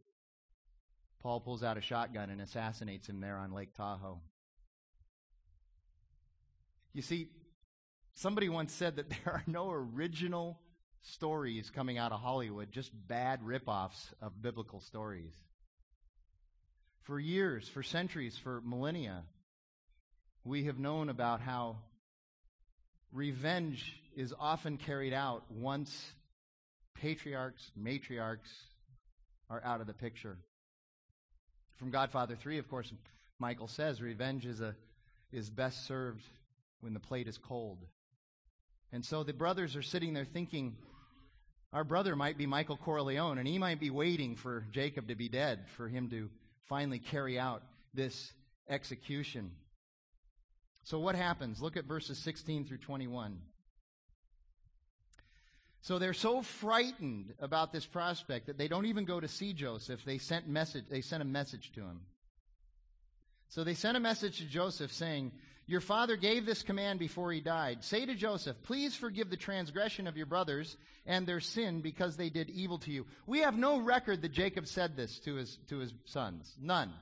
Paul 1.22 1.40
pulls 1.40 1.64
out 1.64 1.78
a 1.78 1.82
shotgun 1.82 2.30
and 2.30 2.42
assassinates 2.42 3.08
him 3.08 3.22
there 3.22 3.38
on 3.38 3.54
Lake 3.54 3.74
Tahoe. 3.74 4.20
You 6.94 7.02
see, 7.02 7.30
somebody 8.14 8.50
once 8.50 8.74
said 8.74 8.98
that 8.98 9.10
there 9.24 9.34
are 9.34 9.44
no 9.48 9.72
original 9.72 10.60
stories 11.02 11.70
coming 11.70 11.98
out 11.98 12.12
of 12.12 12.20
Hollywood, 12.20 12.72
just 12.72 12.92
bad 13.08 13.42
ripoffs 13.42 14.14
of 14.22 14.42
biblical 14.42 14.80
stories. 14.80 15.34
For 17.02 17.20
years, 17.20 17.68
for 17.68 17.84
centuries, 17.84 18.38
for 18.38 18.62
millennia, 18.62 19.24
we 20.46 20.66
have 20.66 20.78
known 20.78 21.10
about 21.10 21.40
how 21.40 21.78
revenge 23.14 23.96
is 24.16 24.34
often 24.40 24.78
carried 24.78 25.14
out 25.14 25.44
once 25.50 26.12
patriarchs, 26.96 27.72
matriarchs 27.80 28.50
are 29.50 29.62
out 29.64 29.82
of 29.82 29.88
the 29.88 29.94
picture. 29.94 30.38
From 31.78 31.92
Godfather 31.92 32.36
3, 32.36 32.60
of 32.60 32.70
course, 32.70 32.92
Michael 33.40 33.68
says 33.68 34.02
revenge 34.02 34.46
is, 34.46 34.62
a, 34.62 34.76
is 35.32 35.50
best 35.50 35.88
served 35.88 36.24
when 36.82 36.94
the 36.94 37.00
plate 37.00 37.28
is 37.28 37.38
cold. 37.38 37.80
And 38.92 39.04
so 39.04 39.24
the 39.24 39.34
brothers 39.34 39.76
are 39.76 39.82
sitting 39.82 40.14
there 40.14 40.26
thinking, 40.26 40.76
our 41.72 41.84
brother 41.84 42.16
might 42.16 42.38
be 42.38 42.46
Michael 42.46 42.78
Corleone, 42.78 43.40
and 43.40 43.48
he 43.48 43.58
might 43.58 43.80
be 43.80 43.90
waiting 43.90 44.36
for 44.36 44.66
Jacob 44.72 45.08
to 45.08 45.16
be 45.16 45.30
dead 45.30 45.66
for 45.76 45.88
him 45.88 46.10
to 46.10 46.30
finally 46.68 47.00
carry 47.00 47.40
out 47.40 47.64
this 47.94 48.32
execution. 48.70 49.52
So, 50.84 51.00
what 51.00 51.16
happens? 51.16 51.62
Look 51.62 51.78
at 51.78 51.86
verses 51.86 52.18
16 52.18 52.66
through 52.66 52.78
21. 52.78 53.40
So 55.84 56.00
they're 56.00 56.14
so 56.14 56.42
frightened 56.42 57.34
about 57.40 57.74
this 57.74 57.86
prospect 57.86 58.48
that 58.48 58.58
they 58.58 58.70
don't 58.70 58.86
even 58.86 59.04
go 59.04 59.20
to 59.20 59.28
see 59.28 59.52
Joseph. 59.52 60.06
They 60.06 60.18
sent 60.18 60.48
message 60.48 60.86
they 60.90 61.02
sent 61.02 61.22
a 61.22 61.26
message 61.26 61.74
to 61.74 61.82
him. 61.82 62.00
So 63.50 63.66
they 63.66 63.74
sent 63.74 63.98
a 63.98 64.00
message 64.00 64.38
to 64.38 64.46
Joseph 64.46 64.94
saying, 64.94 65.34
Your 65.68 65.82
father 65.82 66.16
gave 66.16 66.46
this 66.46 66.64
command 66.64 67.00
before 67.00 67.34
he 67.34 67.42
died. 67.42 67.84
Say 67.84 68.06
to 68.06 68.16
Joseph, 68.16 68.56
Please 68.64 68.96
forgive 68.96 69.30
the 69.30 69.36
transgression 69.36 70.08
of 70.08 70.16
your 70.16 70.26
brothers 70.26 70.78
and 71.06 71.28
their 71.28 71.42
sin 71.42 71.82
because 71.82 72.16
they 72.16 72.30
did 72.30 72.50
evil 72.50 72.78
to 72.80 72.92
you. 72.92 73.06
We 73.28 73.40
have 73.40 73.58
no 73.58 73.82
record 73.82 74.22
that 74.22 74.32
Jacob 74.32 74.68
said 74.68 74.96
this 74.96 75.20
to 75.20 75.36
his 75.36 75.58
to 75.68 75.80
his 75.80 75.94
sons. 76.06 76.56
None. 76.62 76.94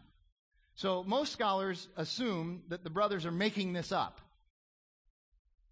So 0.81 1.03
most 1.03 1.31
scholars 1.31 1.87
assume 1.95 2.63
that 2.69 2.83
the 2.83 2.89
brothers 2.89 3.27
are 3.27 3.31
making 3.31 3.71
this 3.73 3.91
up. 3.91 4.19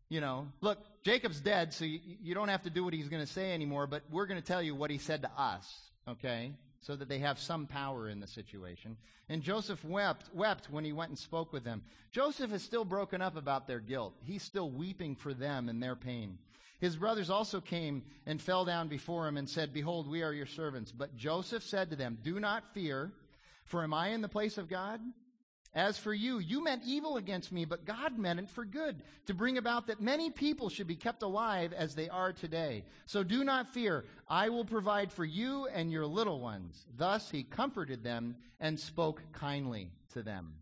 You 0.07 0.21
know, 0.21 0.49
look, 0.61 0.77
Jacob's 1.03 1.41
dead, 1.41 1.73
so 1.73 1.83
you, 1.83 1.99
you 2.21 2.35
don't 2.35 2.49
have 2.49 2.61
to 2.61 2.69
do 2.69 2.83
what 2.83 2.93
he's 2.93 3.09
going 3.09 3.25
to 3.25 3.31
say 3.31 3.51
anymore, 3.51 3.87
but 3.87 4.03
we're 4.11 4.27
going 4.27 4.39
to 4.39 4.45
tell 4.45 4.61
you 4.61 4.75
what 4.75 4.91
he 4.91 4.99
said 4.99 5.23
to 5.23 5.31
us, 5.35 5.65
okay? 6.07 6.51
So 6.81 6.95
that 6.95 7.09
they 7.09 7.17
have 7.17 7.39
some 7.39 7.65
power 7.65 8.07
in 8.07 8.19
the 8.19 8.27
situation. 8.27 8.97
And 9.29 9.41
Joseph 9.41 9.83
wept, 9.83 10.29
wept 10.31 10.69
when 10.69 10.85
he 10.85 10.93
went 10.93 11.09
and 11.09 11.17
spoke 11.17 11.51
with 11.53 11.63
them. 11.63 11.81
Joseph 12.11 12.53
is 12.53 12.61
still 12.61 12.85
broken 12.85 13.19
up 13.19 13.35
about 13.35 13.65
their 13.65 13.79
guilt. 13.79 14.13
He's 14.21 14.43
still 14.43 14.69
weeping 14.69 15.15
for 15.15 15.33
them 15.33 15.69
and 15.69 15.81
their 15.81 15.95
pain. 15.95 16.37
His 16.81 16.95
brothers 16.95 17.31
also 17.31 17.61
came 17.61 18.03
and 18.27 18.39
fell 18.39 18.63
down 18.63 18.89
before 18.89 19.27
him 19.27 19.37
and 19.37 19.49
said, 19.49 19.73
Behold, 19.73 20.07
we 20.07 20.21
are 20.21 20.33
your 20.33 20.45
servants. 20.45 20.91
But 20.91 21.17
Joseph 21.17 21.63
said 21.63 21.89
to 21.89 21.95
them, 21.95 22.19
Do 22.21 22.39
not 22.39 22.75
fear, 22.75 23.11
for 23.69 23.83
am 23.83 23.93
I 23.93 24.09
in 24.09 24.21
the 24.21 24.27
place 24.27 24.57
of 24.57 24.67
God? 24.67 24.99
As 25.75 25.99
for 25.99 26.13
you, 26.13 26.39
you 26.39 26.63
meant 26.63 26.81
evil 26.83 27.17
against 27.17 27.51
me, 27.51 27.63
but 27.63 27.85
God 27.85 28.17
meant 28.17 28.39
it 28.39 28.49
for 28.49 28.65
good, 28.65 29.03
to 29.27 29.35
bring 29.35 29.59
about 29.59 29.85
that 29.87 30.01
many 30.01 30.31
people 30.31 30.67
should 30.67 30.87
be 30.87 30.95
kept 30.95 31.21
alive 31.21 31.73
as 31.73 31.93
they 31.93 32.09
are 32.09 32.33
today. 32.33 32.85
So 33.05 33.23
do 33.23 33.43
not 33.43 33.71
fear. 33.71 34.05
I 34.27 34.49
will 34.49 34.65
provide 34.65 35.11
for 35.11 35.23
you 35.23 35.67
and 35.67 35.91
your 35.91 36.07
little 36.07 36.39
ones. 36.39 36.87
Thus 36.97 37.29
he 37.29 37.43
comforted 37.43 38.03
them 38.03 38.35
and 38.59 38.79
spoke 38.79 39.21
kindly 39.31 39.91
to 40.13 40.23
them. 40.23 40.53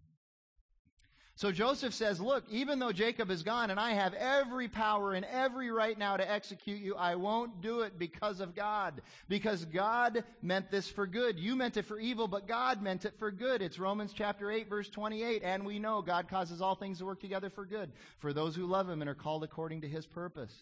So 1.38 1.52
Joseph 1.52 1.94
says, 1.94 2.20
Look, 2.20 2.46
even 2.50 2.80
though 2.80 2.92
Jacob 2.92 3.30
is 3.30 3.44
gone 3.44 3.70
and 3.70 3.80
I 3.80 3.92
have 3.92 4.16
every 4.16 4.68
power 4.68 5.14
and 5.14 5.24
every 5.24 5.70
right 5.70 5.96
now 5.96 6.18
to 6.18 6.30
execute 6.30 6.82
you, 6.82 6.96
I 6.96 7.14
won't 7.14 7.62
do 7.62 7.82
it 7.82 8.00
because 8.00 8.40
of 8.40 8.56
God. 8.56 9.04
Because 9.30 9.64
God 9.66 10.24
meant 10.42 10.72
this 10.72 10.90
for 10.90 11.06
good. 11.06 11.40
You 11.40 11.56
meant 11.56 11.78
it 11.78 11.86
for 11.86 12.00
evil, 12.00 12.28
but 12.28 12.48
God 12.48 12.82
meant 12.82 13.06
it 13.06 13.14
for 13.20 13.30
good. 13.30 13.62
It's 13.62 13.78
Romans 13.78 14.14
chapter 14.14 14.52
8, 14.52 14.68
verse 14.68 14.90
28. 14.90 15.44
And 15.44 15.64
we 15.64 15.78
know 15.78 16.02
God 16.02 16.28
causes 16.28 16.60
all 16.60 16.74
things 16.74 16.98
to 16.98 17.06
work 17.06 17.22
together 17.22 17.52
for 17.52 17.68
good 17.68 17.92
for 18.18 18.34
those 18.34 18.56
who 18.56 18.66
love 18.66 18.90
him 18.90 19.02
and 19.02 19.10
are 19.10 19.14
called 19.14 19.44
according 19.44 19.82
to 19.82 19.88
his 19.88 20.08
purpose. 20.08 20.54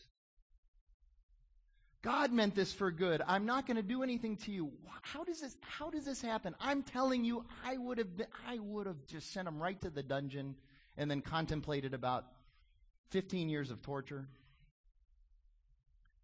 God 2.05 2.31
meant 2.31 2.53
this 2.53 2.71
for 2.71 2.91
good. 2.91 3.23
I'm 3.27 3.47
not 3.47 3.65
going 3.65 3.77
to 3.77 3.83
do 3.83 4.03
anything 4.03 4.37
to 4.37 4.51
you. 4.51 4.71
How 5.01 5.23
does 5.23 5.41
this, 5.41 5.57
how 5.61 5.89
does 5.89 6.05
this 6.05 6.21
happen? 6.21 6.53
I'm 6.59 6.83
telling 6.83 7.25
you, 7.25 7.43
I 7.65 7.77
would 7.77 7.97
have, 7.97 8.15
been, 8.15 8.27
I 8.47 8.59
would 8.59 8.85
have 8.85 9.07
just 9.07 9.33
sent 9.33 9.47
him 9.47 9.59
right 9.59 9.81
to 9.81 9.89
the 9.89 10.03
dungeon 10.03 10.53
and 10.97 11.09
then 11.09 11.21
contemplated 11.21 11.95
about 11.95 12.25
15 13.09 13.49
years 13.49 13.71
of 13.71 13.81
torture. 13.81 14.27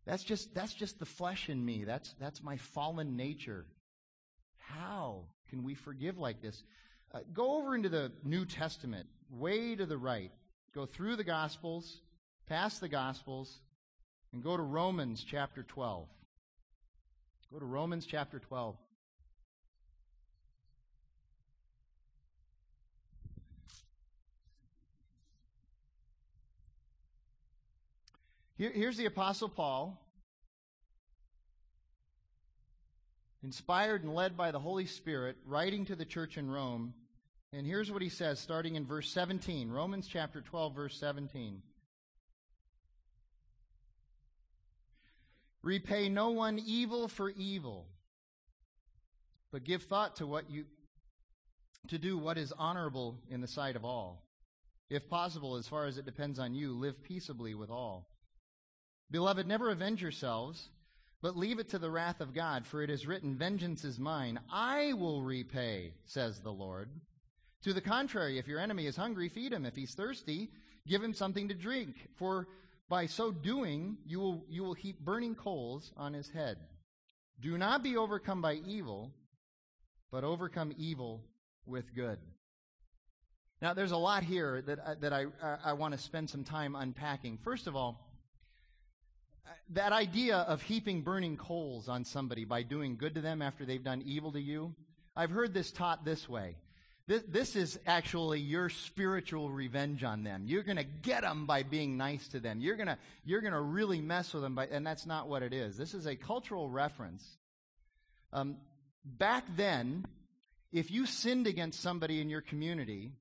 That's 0.05 0.23
just, 0.23 0.53
that's 0.53 0.73
just 0.75 0.99
the 0.99 1.05
flesh 1.07 1.49
in 1.49 1.65
me. 1.65 1.83
That's, 1.83 2.13
that's 2.19 2.43
my 2.43 2.57
fallen 2.57 3.17
nature. 3.17 3.65
How 4.57 5.23
can 5.49 5.63
we 5.63 5.73
forgive 5.73 6.19
like 6.19 6.43
this? 6.43 6.61
Uh, 7.11 7.21
go 7.33 7.57
over 7.57 7.73
into 7.73 7.89
the 7.89 8.11
New 8.23 8.45
Testament, 8.45 9.07
way 9.31 9.73
to 9.73 9.87
the 9.87 9.97
right. 9.97 10.31
Go 10.75 10.85
through 10.85 11.15
the 11.15 11.23
Gospels, 11.23 12.01
past 12.45 12.81
the 12.81 12.87
Gospels, 12.87 13.61
and 14.33 14.43
go 14.43 14.55
to 14.55 14.63
Romans 14.63 15.25
chapter 15.27 15.63
12. 15.63 16.07
Go 17.51 17.59
to 17.59 17.65
Romans 17.65 18.05
chapter 18.05 18.39
12. 18.39 18.75
Here, 28.57 28.71
here's 28.73 28.95
the 28.95 29.07
Apostle 29.07 29.49
Paul, 29.49 29.99
inspired 33.43 34.03
and 34.03 34.13
led 34.13 34.37
by 34.37 34.51
the 34.51 34.59
Holy 34.59 34.85
Spirit, 34.85 35.35
writing 35.45 35.85
to 35.85 35.95
the 35.95 36.05
church 36.05 36.37
in 36.37 36.49
Rome. 36.49 36.93
And 37.53 37.65
here's 37.65 37.91
what 37.91 38.03
he 38.03 38.09
says, 38.09 38.39
starting 38.39 38.75
in 38.75 38.85
verse 38.85 39.09
17. 39.09 39.71
Romans 39.71 40.07
chapter 40.07 40.41
12, 40.41 40.75
verse 40.75 40.97
17. 40.99 41.63
Repay 45.63 46.09
no 46.09 46.31
one 46.31 46.59
evil 46.59 47.07
for 47.07 47.29
evil, 47.29 47.85
but 49.51 49.63
give 49.63 49.83
thought 49.83 50.15
to 50.17 50.27
what 50.27 50.49
you 50.49 50.65
to 51.87 51.97
do 51.97 52.17
what 52.17 52.37
is 52.37 52.53
honorable 52.57 53.17
in 53.29 53.41
the 53.41 53.47
sight 53.47 53.75
of 53.75 53.85
all. 53.85 54.23
If 54.89 55.09
possible, 55.09 55.55
as 55.55 55.67
far 55.67 55.85
as 55.85 55.97
it 55.97 56.05
depends 56.05 56.37
on 56.37 56.53
you, 56.53 56.73
live 56.73 57.03
peaceably 57.03 57.53
with 57.55 57.69
all. 57.69 58.07
Beloved, 59.09 59.47
never 59.47 59.69
avenge 59.69 60.01
yourselves, 60.01 60.69
but 61.21 61.37
leave 61.37 61.59
it 61.59 61.69
to 61.69 61.79
the 61.79 61.89
wrath 61.89 62.21
of 62.21 62.33
God, 62.33 62.65
for 62.65 62.81
it 62.81 62.89
is 62.89 63.07
written, 63.07 63.35
Vengeance 63.35 63.83
is 63.83 63.99
mine, 63.99 64.39
I 64.51 64.93
will 64.93 65.21
repay, 65.21 65.93
says 66.05 66.41
the 66.41 66.51
Lord. 66.51 66.89
To 67.63 67.73
the 67.73 67.81
contrary, 67.81 68.37
if 68.37 68.47
your 68.47 68.59
enemy 68.59 68.87
is 68.87 68.95
hungry, 68.95 69.29
feed 69.29 69.53
him. 69.53 69.65
If 69.65 69.75
he's 69.75 69.93
thirsty, 69.93 70.49
give 70.87 71.03
him 71.03 71.13
something 71.13 71.47
to 71.49 71.53
drink, 71.53 71.95
for 72.15 72.47
by 72.91 73.05
so 73.05 73.31
doing, 73.31 73.97
you 74.05 74.19
will, 74.19 74.43
you 74.49 74.63
will 74.63 74.73
heap 74.73 74.99
burning 74.99 75.33
coals 75.33 75.93
on 75.95 76.13
his 76.13 76.29
head. 76.29 76.57
Do 77.39 77.57
not 77.57 77.83
be 77.83 77.95
overcome 77.95 78.41
by 78.41 78.55
evil, 78.67 79.13
but 80.11 80.25
overcome 80.25 80.73
evil 80.77 81.23
with 81.65 81.95
good. 81.95 82.19
Now, 83.61 83.73
there's 83.73 83.93
a 83.93 83.97
lot 83.97 84.23
here 84.23 84.61
that, 84.63 84.79
uh, 84.85 84.95
that 84.99 85.13
I, 85.13 85.27
I, 85.41 85.57
I 85.67 85.73
want 85.73 85.93
to 85.93 85.97
spend 85.97 86.29
some 86.29 86.43
time 86.43 86.75
unpacking. 86.75 87.37
First 87.37 87.65
of 87.65 87.77
all, 87.77 88.11
uh, 89.47 89.51
that 89.69 89.93
idea 89.93 90.39
of 90.39 90.61
heaping 90.61 91.01
burning 91.01 91.37
coals 91.37 91.87
on 91.87 92.03
somebody 92.03 92.43
by 92.43 92.61
doing 92.61 92.97
good 92.97 93.15
to 93.15 93.21
them 93.21 93.41
after 93.41 93.65
they've 93.65 93.81
done 93.81 94.03
evil 94.05 94.33
to 94.33 94.41
you, 94.41 94.75
I've 95.15 95.31
heard 95.31 95.53
this 95.53 95.71
taught 95.71 96.03
this 96.03 96.27
way. 96.27 96.57
This, 97.11 97.23
this 97.27 97.55
is 97.57 97.77
actually 97.85 98.39
your 98.39 98.69
spiritual 98.69 99.51
revenge 99.51 100.01
on 100.01 100.23
them. 100.23 100.43
You're 100.45 100.63
going 100.63 100.77
to 100.77 100.85
get 100.85 101.23
them 101.23 101.45
by 101.45 101.63
being 101.63 101.97
nice 101.97 102.25
to 102.29 102.39
them. 102.39 102.61
You're 102.61 102.77
going 102.77 102.87
to 102.87 102.97
you're 103.25 103.41
going 103.41 103.51
to 103.51 103.59
really 103.59 103.99
mess 103.99 104.33
with 104.33 104.43
them, 104.43 104.55
by, 104.55 104.67
and 104.67 104.87
that's 104.87 105.05
not 105.05 105.27
what 105.27 105.43
it 105.43 105.51
is. 105.51 105.75
This 105.75 105.93
is 105.93 106.05
a 106.05 106.15
cultural 106.15 106.69
reference. 106.69 107.21
Um, 108.31 108.55
back 109.03 109.43
then, 109.57 110.05
if 110.71 110.89
you 110.89 111.05
sinned 111.05 111.47
against 111.47 111.81
somebody 111.81 112.21
in 112.21 112.29
your 112.29 112.39
community, 112.39 113.11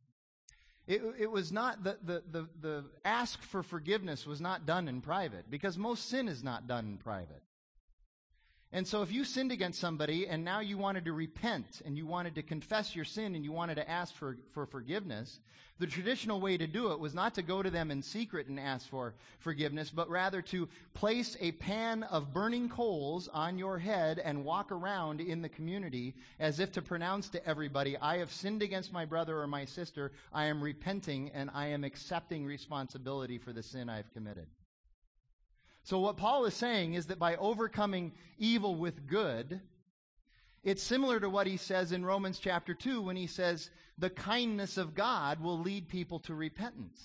it, 0.86 1.02
it 1.18 1.30
was 1.32 1.50
not 1.50 1.82
the, 1.82 1.98
the, 2.04 2.22
the, 2.30 2.48
the 2.60 2.84
ask 3.04 3.42
for 3.42 3.64
forgiveness 3.64 4.24
was 4.24 4.40
not 4.40 4.66
done 4.66 4.86
in 4.86 5.00
private 5.00 5.50
because 5.50 5.76
most 5.76 6.08
sin 6.08 6.28
is 6.28 6.44
not 6.44 6.68
done 6.68 6.86
in 6.86 6.96
private. 6.96 7.42
And 8.72 8.86
so 8.86 9.02
if 9.02 9.10
you 9.10 9.24
sinned 9.24 9.50
against 9.50 9.80
somebody 9.80 10.28
and 10.28 10.44
now 10.44 10.60
you 10.60 10.78
wanted 10.78 11.04
to 11.06 11.12
repent 11.12 11.82
and 11.84 11.96
you 11.96 12.06
wanted 12.06 12.36
to 12.36 12.42
confess 12.42 12.94
your 12.94 13.04
sin 13.04 13.34
and 13.34 13.44
you 13.44 13.50
wanted 13.50 13.74
to 13.76 13.90
ask 13.90 14.14
for, 14.14 14.36
for 14.52 14.64
forgiveness, 14.64 15.40
the 15.80 15.88
traditional 15.88 16.40
way 16.40 16.56
to 16.56 16.68
do 16.68 16.92
it 16.92 17.00
was 17.00 17.14
not 17.14 17.34
to 17.34 17.42
go 17.42 17.62
to 17.62 17.70
them 17.70 17.90
in 17.90 18.02
secret 18.02 18.46
and 18.46 18.60
ask 18.60 18.88
for 18.88 19.14
forgiveness, 19.40 19.90
but 19.90 20.08
rather 20.08 20.40
to 20.42 20.68
place 20.94 21.36
a 21.40 21.52
pan 21.52 22.04
of 22.04 22.32
burning 22.32 22.68
coals 22.68 23.28
on 23.28 23.58
your 23.58 23.78
head 23.78 24.20
and 24.20 24.44
walk 24.44 24.70
around 24.70 25.20
in 25.20 25.42
the 25.42 25.48
community 25.48 26.14
as 26.38 26.60
if 26.60 26.70
to 26.72 26.82
pronounce 26.82 27.28
to 27.30 27.44
everybody, 27.44 27.96
I 27.96 28.18
have 28.18 28.30
sinned 28.30 28.62
against 28.62 28.92
my 28.92 29.04
brother 29.04 29.40
or 29.40 29.46
my 29.48 29.64
sister, 29.64 30.12
I 30.32 30.44
am 30.44 30.62
repenting 30.62 31.30
and 31.30 31.50
I 31.54 31.68
am 31.68 31.82
accepting 31.82 32.44
responsibility 32.44 33.38
for 33.38 33.52
the 33.52 33.62
sin 33.62 33.88
I've 33.88 34.12
committed. 34.12 34.46
So, 35.90 35.98
what 35.98 36.18
Paul 36.18 36.44
is 36.44 36.54
saying 36.54 36.94
is 36.94 37.06
that 37.06 37.18
by 37.18 37.34
overcoming 37.34 38.12
evil 38.38 38.76
with 38.76 39.08
good, 39.08 39.60
it's 40.62 40.84
similar 40.84 41.18
to 41.18 41.28
what 41.28 41.48
he 41.48 41.56
says 41.56 41.90
in 41.90 42.04
Romans 42.04 42.38
chapter 42.38 42.74
2 42.74 43.02
when 43.02 43.16
he 43.16 43.26
says, 43.26 43.72
the 43.98 44.08
kindness 44.08 44.76
of 44.76 44.94
God 44.94 45.42
will 45.42 45.58
lead 45.58 45.88
people 45.88 46.20
to 46.20 46.34
repentance. 46.36 47.04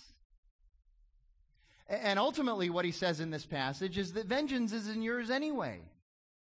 And 1.88 2.20
ultimately, 2.20 2.70
what 2.70 2.86
he 2.86 2.92
says 2.92 3.22
in 3.22 3.32
this 3.32 3.48
passage 3.48 3.98
is 3.98 4.14
that 4.14 4.28
vengeance 4.28 4.72
isn't 4.72 5.02
yours 5.02 5.32
anyway. 5.32 5.80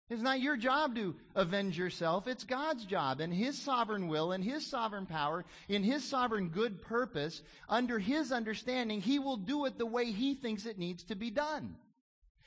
It's 0.09 0.21
not 0.21 0.41
your 0.41 0.57
job 0.57 0.95
to 0.95 1.15
avenge 1.35 1.77
yourself. 1.77 2.27
It's 2.27 2.43
God's 2.43 2.83
job 2.83 3.21
and 3.21 3.33
His 3.33 3.57
sovereign 3.57 4.09
will 4.09 4.33
and 4.33 4.43
His 4.43 4.67
sovereign 4.67 5.05
power, 5.05 5.45
in 5.69 5.81
His 5.81 6.03
sovereign 6.03 6.49
good 6.49 6.81
purpose, 6.81 7.41
under 7.69 7.99
His 7.99 8.33
understanding, 8.33 8.99
He 8.99 9.17
will 9.17 9.37
do 9.37 9.63
it 9.63 9.77
the 9.77 9.85
way 9.85 10.11
He 10.11 10.35
thinks 10.35 10.65
it 10.65 10.77
needs 10.77 11.05
to 11.05 11.15
be 11.15 11.31
done. 11.31 11.77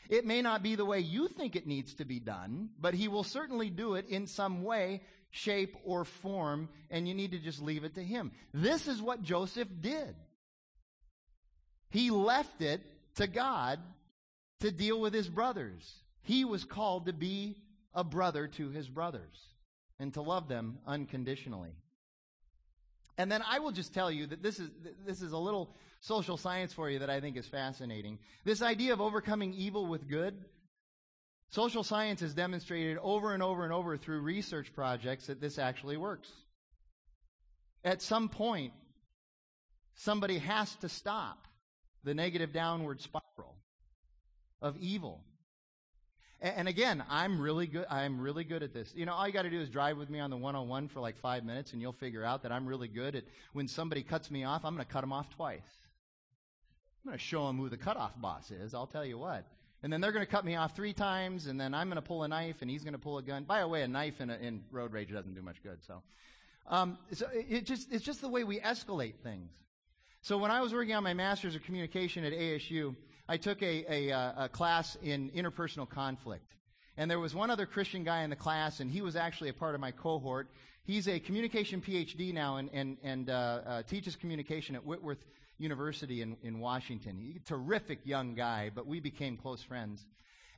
It 0.09 0.25
may 0.25 0.43
not 0.43 0.63
be 0.63 0.75
the 0.75 0.85
way 0.85 1.01
you 1.01 1.29
think 1.29 1.57
it 1.57 1.67
needs 1.67 1.95
to 1.95 2.05
be 2.05 2.21
done, 2.21 2.71
but 2.79 2.95
he 2.95 3.09
will 3.09 3.25
certainly 3.25 3.71
do 3.71 3.95
it 3.95 4.09
in 4.09 4.27
some 4.27 4.63
way, 4.63 5.03
shape, 5.31 5.77
or 5.85 6.05
form, 6.05 6.69
and 6.91 7.09
you 7.09 7.15
need 7.15 7.33
to 7.33 7.39
just 7.39 7.61
leave 7.61 7.85
it 7.85 7.95
to 7.95 8.05
him. 8.05 8.33
This 8.55 8.87
is 8.87 9.03
what 9.03 9.23
Joseph 9.23 9.69
did. 9.81 10.15
He 11.91 12.11
left 12.11 12.63
it 12.63 12.83
to 13.17 13.27
God 13.27 13.81
to 14.61 14.71
deal 14.71 15.01
with 15.01 15.15
his 15.15 15.29
brothers. 15.29 15.95
He 16.23 16.45
was 16.45 16.65
called 16.65 17.07
to 17.07 17.13
be 17.13 17.57
a 17.95 18.05
brother 18.05 18.47
to 18.49 18.71
his 18.71 18.89
brothers 18.89 19.39
and 19.99 20.13
to 20.15 20.23
love 20.23 20.49
them 20.49 20.79
unconditionally. 20.87 21.75
And 23.19 23.33
then 23.33 23.43
I 23.49 23.61
will 23.61 23.73
just 23.73 23.95
tell 23.95 24.11
you 24.11 24.27
that 24.27 24.43
this 24.43 24.59
is, 24.59 24.71
this 25.07 25.23
is 25.23 25.33
a 25.33 25.39
little 25.39 25.75
social 26.01 26.37
science 26.37 26.73
for 26.73 26.91
you 26.91 27.01
that 27.01 27.11
I 27.11 27.21
think 27.21 27.37
is 27.37 27.47
fascinating. 27.47 28.19
This 28.45 28.63
idea 28.63 28.93
of 28.93 29.01
overcoming 29.01 29.55
evil 29.55 29.87
with 29.87 30.09
good, 30.09 30.35
social 31.51 31.83
science 31.83 32.21
has 32.21 32.35
demonstrated 32.35 32.99
over 33.03 33.33
and 33.35 33.43
over 33.43 33.65
and 33.65 33.73
over 33.73 33.97
through 33.97 34.21
research 34.21 34.73
projects 34.75 35.27
that 35.27 35.41
this 35.41 35.59
actually 35.59 35.97
works. 35.97 36.31
At 37.85 38.03
some 38.03 38.29
point, 38.29 38.73
somebody 39.95 40.39
has 40.39 40.75
to 40.77 40.89
stop 40.89 41.47
the 42.05 42.15
negative 42.15 42.53
downward 42.53 43.01
spiral 43.01 43.57
of 44.61 44.77
evil 44.79 45.23
and 46.41 46.69
again, 46.69 47.03
I'm 47.09 47.41
really 47.41 47.67
good. 47.67 47.87
I'm 47.89 48.21
really 48.21 48.45
good 48.45 48.63
at 48.63 48.75
this. 48.75 48.93
You 48.95 49.07
know, 49.07 49.15
all 49.15 49.27
you 49.27 49.33
got 49.33 49.43
to 49.43 49.51
do 49.51 49.61
is 49.61 49.71
drive 49.71 49.97
with 49.97 50.11
me 50.11 50.21
on 50.21 50.29
the 50.29 50.37
101 50.37 50.89
for 50.89 51.01
like 51.01 51.17
five 51.17 51.45
minutes, 51.45 51.73
and 51.73 51.81
you'll 51.81 51.93
figure 51.93 52.23
out 52.23 52.43
that 52.43 52.53
I'm 52.53 52.67
really 52.67 52.89
good 52.89 53.17
at 53.17 53.25
when 53.55 53.67
somebody 53.69 54.03
cuts 54.03 54.31
me 54.31 54.45
off. 54.45 54.65
I'm 54.65 54.75
going 54.75 54.85
to 54.87 54.93
cut 54.93 55.01
them 55.01 55.13
off 55.13 55.31
twice. 55.31 55.63
I'm 57.07 57.11
going 57.11 57.19
to 57.21 57.25
show 57.25 57.47
them 57.47 57.57
who 57.57 57.69
the 57.69 57.77
cutoff 57.77 58.21
boss 58.21 58.51
is. 58.51 58.75
I'll 58.75 58.89
tell 58.89 59.05
you 59.05 59.17
what. 59.17 59.47
And 59.85 59.93
then 59.93 60.01
they're 60.01 60.11
going 60.11 60.27
to 60.27 60.31
cut 60.31 60.45
me 60.45 60.57
off 60.57 60.75
three 60.75 60.93
times, 60.93 61.47
and 61.47 61.61
then 61.61 61.73
I'm 61.73 61.87
going 61.87 62.03
to 62.03 62.03
pull 62.03 62.25
a 62.25 62.29
knife, 62.29 62.63
and 62.63 62.69
he's 62.69 62.83
going 62.83 62.95
to 62.95 62.99
pull 62.99 63.17
a 63.19 63.23
gun. 63.23 63.45
By 63.45 63.61
the 63.61 63.69
way, 63.69 63.83
a 63.83 63.87
knife 63.87 64.21
in, 64.21 64.29
a, 64.29 64.35
in 64.35 64.65
road 64.73 64.93
rage 64.93 65.13
doesn't 65.13 65.33
do 65.33 65.41
much 65.41 65.63
good. 65.63 65.79
So, 65.87 66.03
um, 66.67 66.99
so 67.13 67.29
it 67.33 67.65
just 67.65 67.93
it's 67.93 68.05
just 68.05 68.23
the 68.23 68.29
way 68.29 68.43
we 68.43 68.59
escalate 68.59 69.21
things. 69.23 69.53
So 70.23 70.37
when 70.37 70.51
I 70.51 70.61
was 70.61 70.75
working 70.75 70.97
on 70.97 71.05
my 71.05 71.15
master's 71.15 71.55
of 71.55 71.63
communication 71.63 72.25
at 72.25 72.33
ASU, 72.33 72.97
I 73.29 73.37
took 73.37 73.63
a, 73.63 73.85
a, 73.89 74.13
uh, 74.13 74.47
a 74.47 74.49
class 74.49 74.99
in 75.01 75.31
interpersonal 75.31 75.89
conflict. 75.89 76.57
And 76.97 77.09
there 77.09 77.21
was 77.21 77.37
one 77.37 77.51
other 77.51 77.67
Christian 77.67 78.03
guy 78.03 78.25
in 78.25 78.31
the 78.31 78.37
class, 78.37 78.81
and 78.81 78.91
he 78.91 79.01
was 79.01 79.15
actually 79.15 79.51
a 79.51 79.55
part 79.55 79.77
of 79.77 79.81
my 79.81 79.93
cohort. 79.93 80.49
He's 80.83 81.07
a 81.07 81.21
communication 81.21 81.81
PhD 81.81 82.35
now 82.35 82.57
and, 82.57 82.69
and, 82.73 82.97
and 83.05 83.31
uh, 83.31 83.33
uh, 83.33 83.83
teaches 83.85 84.17
communication 84.17 84.75
at 84.75 84.85
Whitworth 84.85 85.25
University 85.59 86.23
in, 86.23 86.37
in 86.43 86.61
Washington. 86.61 87.41
Terrific 87.45 88.01
young 88.05 88.35
guy, 88.35 88.71
but 88.75 88.87
we 88.87 89.01
became 89.01 89.37
close 89.37 89.63
friends. 89.63 90.05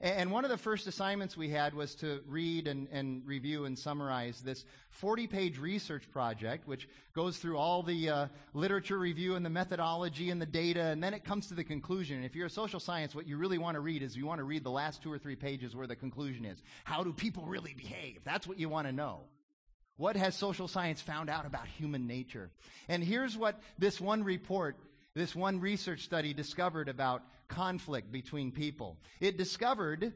And 0.01 0.31
one 0.31 0.45
of 0.45 0.51
the 0.51 0.57
first 0.57 0.87
assignments 0.87 1.37
we 1.37 1.49
had 1.49 1.75
was 1.75 1.97
to 1.97 2.21
read 2.29 2.69
and, 2.69 2.87
and 2.93 3.27
review 3.27 3.65
and 3.65 3.77
summarize 3.77 4.41
this 4.41 4.65
40 4.91 5.27
page 5.27 5.59
research 5.59 6.09
project, 6.13 6.69
which 6.69 6.89
goes 7.15 7.37
through 7.39 7.59
all 7.59 7.83
the 7.83 8.09
uh, 8.09 8.27
literature 8.55 8.97
review 8.97 9.35
and 9.35 9.45
the 9.45 9.51
methodology 9.51 10.31
and 10.31 10.41
the 10.41 10.47
data, 10.47 10.83
and 10.83 11.03
then 11.03 11.15
it 11.15 11.25
comes 11.25 11.49
to 11.49 11.55
the 11.55 11.65
conclusion. 11.65 12.17
And 12.17 12.25
if 12.25 12.37
you're 12.37 12.47
a 12.47 12.51
social 12.51 12.79
science, 12.79 13.13
what 13.13 13.27
you 13.27 13.37
really 13.39 13.59
want 13.59 13.75
to 13.75 13.81
read 13.81 14.05
is 14.05 14.17
you 14.17 14.25
want 14.25 14.39
to 14.39 14.45
read 14.45 14.63
the 14.63 14.71
last 14.71 15.03
two 15.03 15.13
or 15.13 15.19
three 15.19 15.35
pages 15.35 15.75
where 15.75 15.89
the 15.89 15.97
conclusion 15.97 16.45
is. 16.45 16.63
How 16.85 17.03
do 17.03 17.13
people 17.13 17.45
really 17.47 17.75
behave? 17.75 18.21
That's 18.25 18.47
what 18.47 18.61
you 18.61 18.69
want 18.69 18.87
to 18.87 18.93
know. 18.93 19.23
What 19.97 20.15
has 20.15 20.37
social 20.37 20.69
science 20.69 21.01
found 21.01 21.29
out 21.29 21.45
about 21.45 21.67
human 21.67 22.07
nature? 22.07 22.51
And 22.89 23.03
here's 23.03 23.37
what 23.37 23.61
this 23.79 24.01
one 24.01 24.23
report 24.23 24.77
this 25.19 25.35
one 25.35 25.61
research 25.61 26.05
study 26.05 26.33
discovered 26.33 26.89
about 26.89 27.23
conflict 27.49 28.13
between 28.13 28.53
people. 28.53 28.97
It 29.21 29.37
discovered 29.37 30.13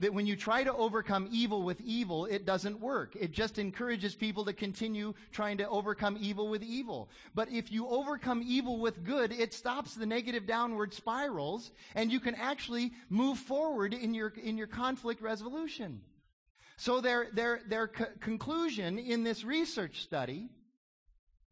that 0.00 0.14
when 0.14 0.26
you 0.26 0.36
try 0.36 0.64
to 0.64 0.74
overcome 0.74 1.28
evil 1.30 1.62
with 1.62 1.80
evil, 1.80 2.26
it 2.26 2.44
doesn't 2.44 2.80
work. 2.80 3.16
It 3.16 3.32
just 3.32 3.58
encourages 3.58 4.14
people 4.14 4.44
to 4.44 4.52
continue 4.52 5.14
trying 5.32 5.58
to 5.58 5.68
overcome 5.68 6.16
evil 6.20 6.48
with 6.48 6.62
evil. 6.62 7.10
But 7.34 7.50
if 7.50 7.72
you 7.72 7.88
overcome 7.88 8.42
evil 8.46 8.78
with 8.78 9.04
good, 9.04 9.32
it 9.32 9.54
stops 9.54 9.94
the 9.94 10.06
negative 10.06 10.46
downward 10.46 10.94
spirals 10.94 11.72
and 11.94 12.12
you 12.12 12.20
can 12.20 12.34
actually 12.34 12.92
move 13.08 13.38
forward 13.38 13.94
in 13.94 14.14
your, 14.14 14.32
in 14.42 14.56
your 14.56 14.68
conflict 14.68 15.20
resolution. 15.20 16.00
So 16.76 17.00
their, 17.00 17.28
their, 17.32 17.60
their 17.68 17.88
co- 17.88 18.06
conclusion 18.20 18.98
in 18.98 19.24
this 19.24 19.42
research 19.42 20.02
study 20.02 20.48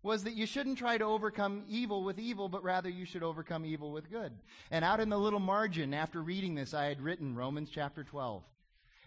was 0.06 0.24
that 0.24 0.34
you 0.34 0.46
shouldn't 0.46 0.78
try 0.78 0.96
to 0.96 1.04
overcome 1.04 1.64
evil 1.68 2.02
with 2.02 2.18
evil, 2.18 2.48
but 2.48 2.64
rather 2.64 2.88
you 2.88 3.04
should 3.04 3.22
overcome 3.22 3.66
evil 3.66 3.90
with 3.92 4.10
good. 4.10 4.32
And 4.70 4.84
out 4.84 5.00
in 5.00 5.10
the 5.10 5.18
little 5.18 5.40
margin, 5.40 5.92
after 5.92 6.22
reading 6.22 6.54
this, 6.54 6.72
I 6.72 6.86
had 6.86 7.02
written 7.02 7.34
Romans 7.34 7.68
chapter 7.70 8.04
12. 8.04 8.42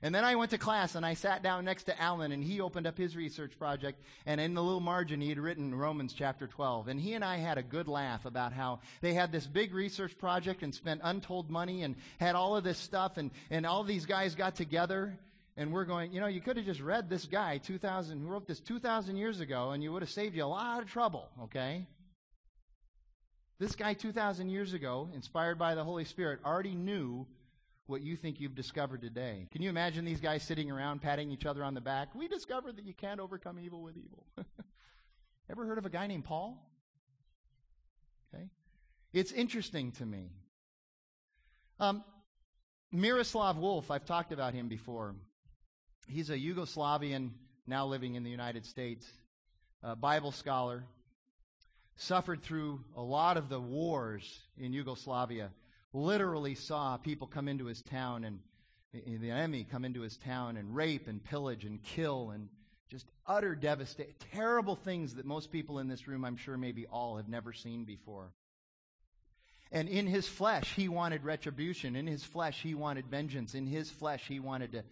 And 0.01 0.15
then 0.15 0.23
I 0.23 0.35
went 0.35 0.51
to 0.51 0.57
class 0.57 0.95
and 0.95 1.05
I 1.05 1.13
sat 1.13 1.43
down 1.43 1.65
next 1.65 1.83
to 1.85 2.01
Alan 2.01 2.31
and 2.31 2.43
he 2.43 2.61
opened 2.61 2.87
up 2.87 2.97
his 2.97 3.17
research 3.17 3.57
project 3.59 4.01
and 4.25 4.39
in 4.39 4.53
the 4.53 4.63
little 4.63 4.79
margin 4.79 5.19
he 5.19 5.27
had 5.27 5.39
written 5.39 5.75
Romans 5.75 6.13
chapter 6.13 6.47
12. 6.47 6.87
And 6.87 6.99
he 6.99 7.15
and 7.15 7.25
I 7.25 7.37
had 7.37 7.57
a 7.57 7.63
good 7.63 7.87
laugh 7.87 8.25
about 8.25 8.53
how 8.53 8.79
they 9.01 9.13
had 9.13 9.31
this 9.31 9.45
big 9.45 9.73
research 9.73 10.17
project 10.17 10.63
and 10.63 10.73
spent 10.73 11.01
untold 11.03 11.49
money 11.49 11.83
and 11.83 11.95
had 12.17 12.35
all 12.35 12.55
of 12.55 12.63
this 12.63 12.77
stuff 12.77 13.17
and, 13.17 13.31
and 13.49 13.65
all 13.65 13.83
these 13.83 14.05
guys 14.05 14.35
got 14.35 14.55
together 14.55 15.17
And 15.59 15.73
we're 15.73 15.83
going, 15.83 16.13
you 16.13 16.21
know, 16.21 16.27
you 16.27 16.39
could 16.39 16.55
have 16.55 16.65
just 16.65 16.79
read 16.79 17.09
this 17.09 17.25
guy 17.25 17.57
2000 17.57 18.21
who 18.21 18.27
wrote 18.27 18.47
this 18.47 18.61
2000 18.61 19.17
years 19.17 19.41
ago 19.41 19.71
and 19.71 19.83
you 19.83 19.91
would 19.91 20.01
have 20.01 20.09
saved 20.09 20.33
you 20.33 20.45
a 20.45 20.47
lot 20.47 20.81
of 20.81 20.89
trouble, 20.89 21.27
okay? 21.43 21.85
This 23.59 23.75
guy 23.75 23.93
2,000 23.93 24.47
years 24.47 24.71
ago, 24.71 25.09
inspired 25.13 25.59
by 25.59 25.75
the 25.75 25.83
Holy 25.83 26.05
Spirit, 26.05 26.39
already 26.45 26.75
knew 26.75 27.27
what 27.87 28.01
you 28.01 28.15
think 28.15 28.39
you've 28.39 28.55
discovered 28.55 29.01
today. 29.01 29.49
Can 29.51 29.61
you 29.61 29.69
imagine 29.69 30.05
these 30.05 30.21
guys 30.21 30.43
sitting 30.43 30.71
around 30.71 31.01
patting 31.01 31.29
each 31.29 31.45
other 31.45 31.61
on 31.61 31.73
the 31.73 31.81
back? 31.81 32.15
We 32.15 32.29
discovered 32.29 32.77
that 32.77 32.85
you 32.85 32.93
can't 32.93 33.19
overcome 33.19 33.59
evil 33.59 33.81
with 33.81 33.97
evil. 33.97 34.27
Ever 35.51 35.65
heard 35.65 35.77
of 35.77 35.85
a 35.85 35.89
guy 35.89 36.07
named 36.07 36.23
Paul? 36.23 36.65
Okay. 38.33 38.45
It's 39.11 39.33
interesting 39.33 39.91
to 39.93 40.05
me. 40.05 40.29
Um, 41.81 42.01
Miroslav 42.93 43.57
Volf, 43.57 43.91
I've 43.91 44.05
talked 44.05 44.31
about 44.31 44.53
him 44.53 44.69
before. 44.69 45.15
He's 46.09 46.31
a 46.31 46.37
Yugoslavian 46.37 47.29
now 47.67 47.85
living 47.85 48.15
in 48.15 48.23
the 48.23 48.31
United 48.31 48.65
States, 48.65 49.05
Bible 49.99 50.31
scholar, 50.31 50.83
suffered 51.97 52.41
through 52.41 52.83
a 52.95 53.01
lot 53.01 53.37
of 53.37 53.47
the 53.47 53.59
wars 53.59 54.39
in 54.57 54.73
Yugoslavia, 54.73 55.51
literally 55.93 56.55
saw 56.55 56.97
people 56.97 57.27
come 57.27 57.47
into 57.47 57.65
his 57.65 57.83
town 57.83 58.23
and 58.23 58.39
the 59.21 59.29
enemy 59.29 59.67
come 59.69 59.85
into 59.85 60.01
his 60.01 60.17
town 60.17 60.57
and 60.57 60.75
rape 60.75 61.07
and 61.07 61.23
pillage 61.23 61.63
and 61.63 61.83
kill 61.83 62.31
and 62.31 62.49
just 62.89 63.05
utter 63.27 63.53
devastation, 63.53 64.15
terrible 64.33 64.75
things 64.75 65.13
that 65.13 65.25
most 65.25 65.51
people 65.51 65.77
in 65.77 65.87
this 65.87 66.07
room, 66.07 66.25
I'm 66.25 66.37
sure 66.37 66.57
maybe 66.57 66.87
all, 66.87 67.17
have 67.17 67.29
never 67.29 67.53
seen 67.53 67.85
before. 67.85 68.31
And 69.71 69.87
in 69.87 70.07
his 70.07 70.27
flesh, 70.27 70.73
he 70.73 70.89
wanted 70.89 71.23
retribution. 71.23 71.95
In 71.95 72.07
his 72.07 72.23
flesh, 72.23 72.59
he 72.63 72.73
wanted 72.73 73.05
vengeance. 73.05 73.53
In 73.53 73.67
his 73.67 73.91
flesh, 73.91 74.23
he 74.27 74.39
wanted 74.39 74.71
to, 74.71 74.83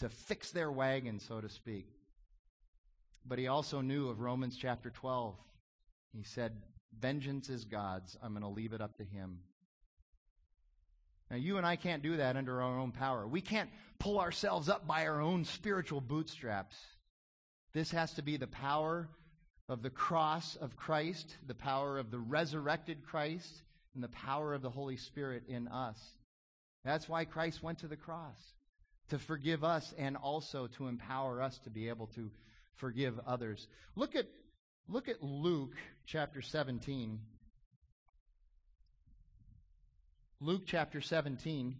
to 0.00 0.08
fix 0.08 0.50
their 0.50 0.70
wagon, 0.70 1.20
so 1.20 1.40
to 1.40 1.48
speak. 1.48 1.86
But 3.26 3.38
he 3.38 3.46
also 3.46 3.80
knew 3.80 4.08
of 4.08 4.20
Romans 4.20 4.56
chapter 4.56 4.90
12 4.90 5.34
he 6.14 6.22
said, 6.22 6.52
Vengeance 6.98 7.48
is 7.48 7.64
God's. 7.64 8.16
I'm 8.22 8.32
going 8.32 8.42
to 8.42 8.48
leave 8.48 8.72
it 8.72 8.80
up 8.80 8.96
to 8.98 9.04
Him. 9.04 9.40
Now, 11.30 11.36
you 11.36 11.56
and 11.56 11.66
I 11.66 11.76
can't 11.76 12.02
do 12.02 12.18
that 12.18 12.36
under 12.36 12.62
our 12.62 12.78
own 12.78 12.92
power. 12.92 13.26
We 13.26 13.40
can't 13.40 13.70
pull 13.98 14.20
ourselves 14.20 14.68
up 14.68 14.86
by 14.86 15.06
our 15.06 15.20
own 15.20 15.44
spiritual 15.44 16.00
bootstraps. 16.00 16.76
This 17.72 17.90
has 17.90 18.12
to 18.14 18.22
be 18.22 18.36
the 18.36 18.46
power 18.46 19.08
of 19.68 19.82
the 19.82 19.90
cross 19.90 20.56
of 20.56 20.76
Christ, 20.76 21.36
the 21.46 21.54
power 21.54 21.98
of 21.98 22.10
the 22.10 22.18
resurrected 22.18 23.04
Christ, 23.04 23.62
and 23.94 24.04
the 24.04 24.08
power 24.08 24.54
of 24.54 24.62
the 24.62 24.70
Holy 24.70 24.96
Spirit 24.96 25.44
in 25.48 25.66
us. 25.66 25.98
That's 26.84 27.08
why 27.08 27.24
Christ 27.24 27.62
went 27.62 27.78
to 27.78 27.88
the 27.88 27.96
cross, 27.96 28.38
to 29.10 29.18
forgive 29.18 29.64
us 29.64 29.94
and 29.98 30.16
also 30.16 30.66
to 30.78 30.88
empower 30.88 31.42
us 31.42 31.58
to 31.60 31.70
be 31.70 31.88
able 31.88 32.06
to 32.08 32.30
forgive 32.76 33.20
others. 33.26 33.68
Look 33.96 34.14
at 34.16 34.26
Look 34.86 35.08
at 35.08 35.22
Luke 35.22 35.76
chapter 36.04 36.42
17. 36.42 37.18
Luke 40.40 40.62
chapter 40.66 41.00
17. 41.00 41.76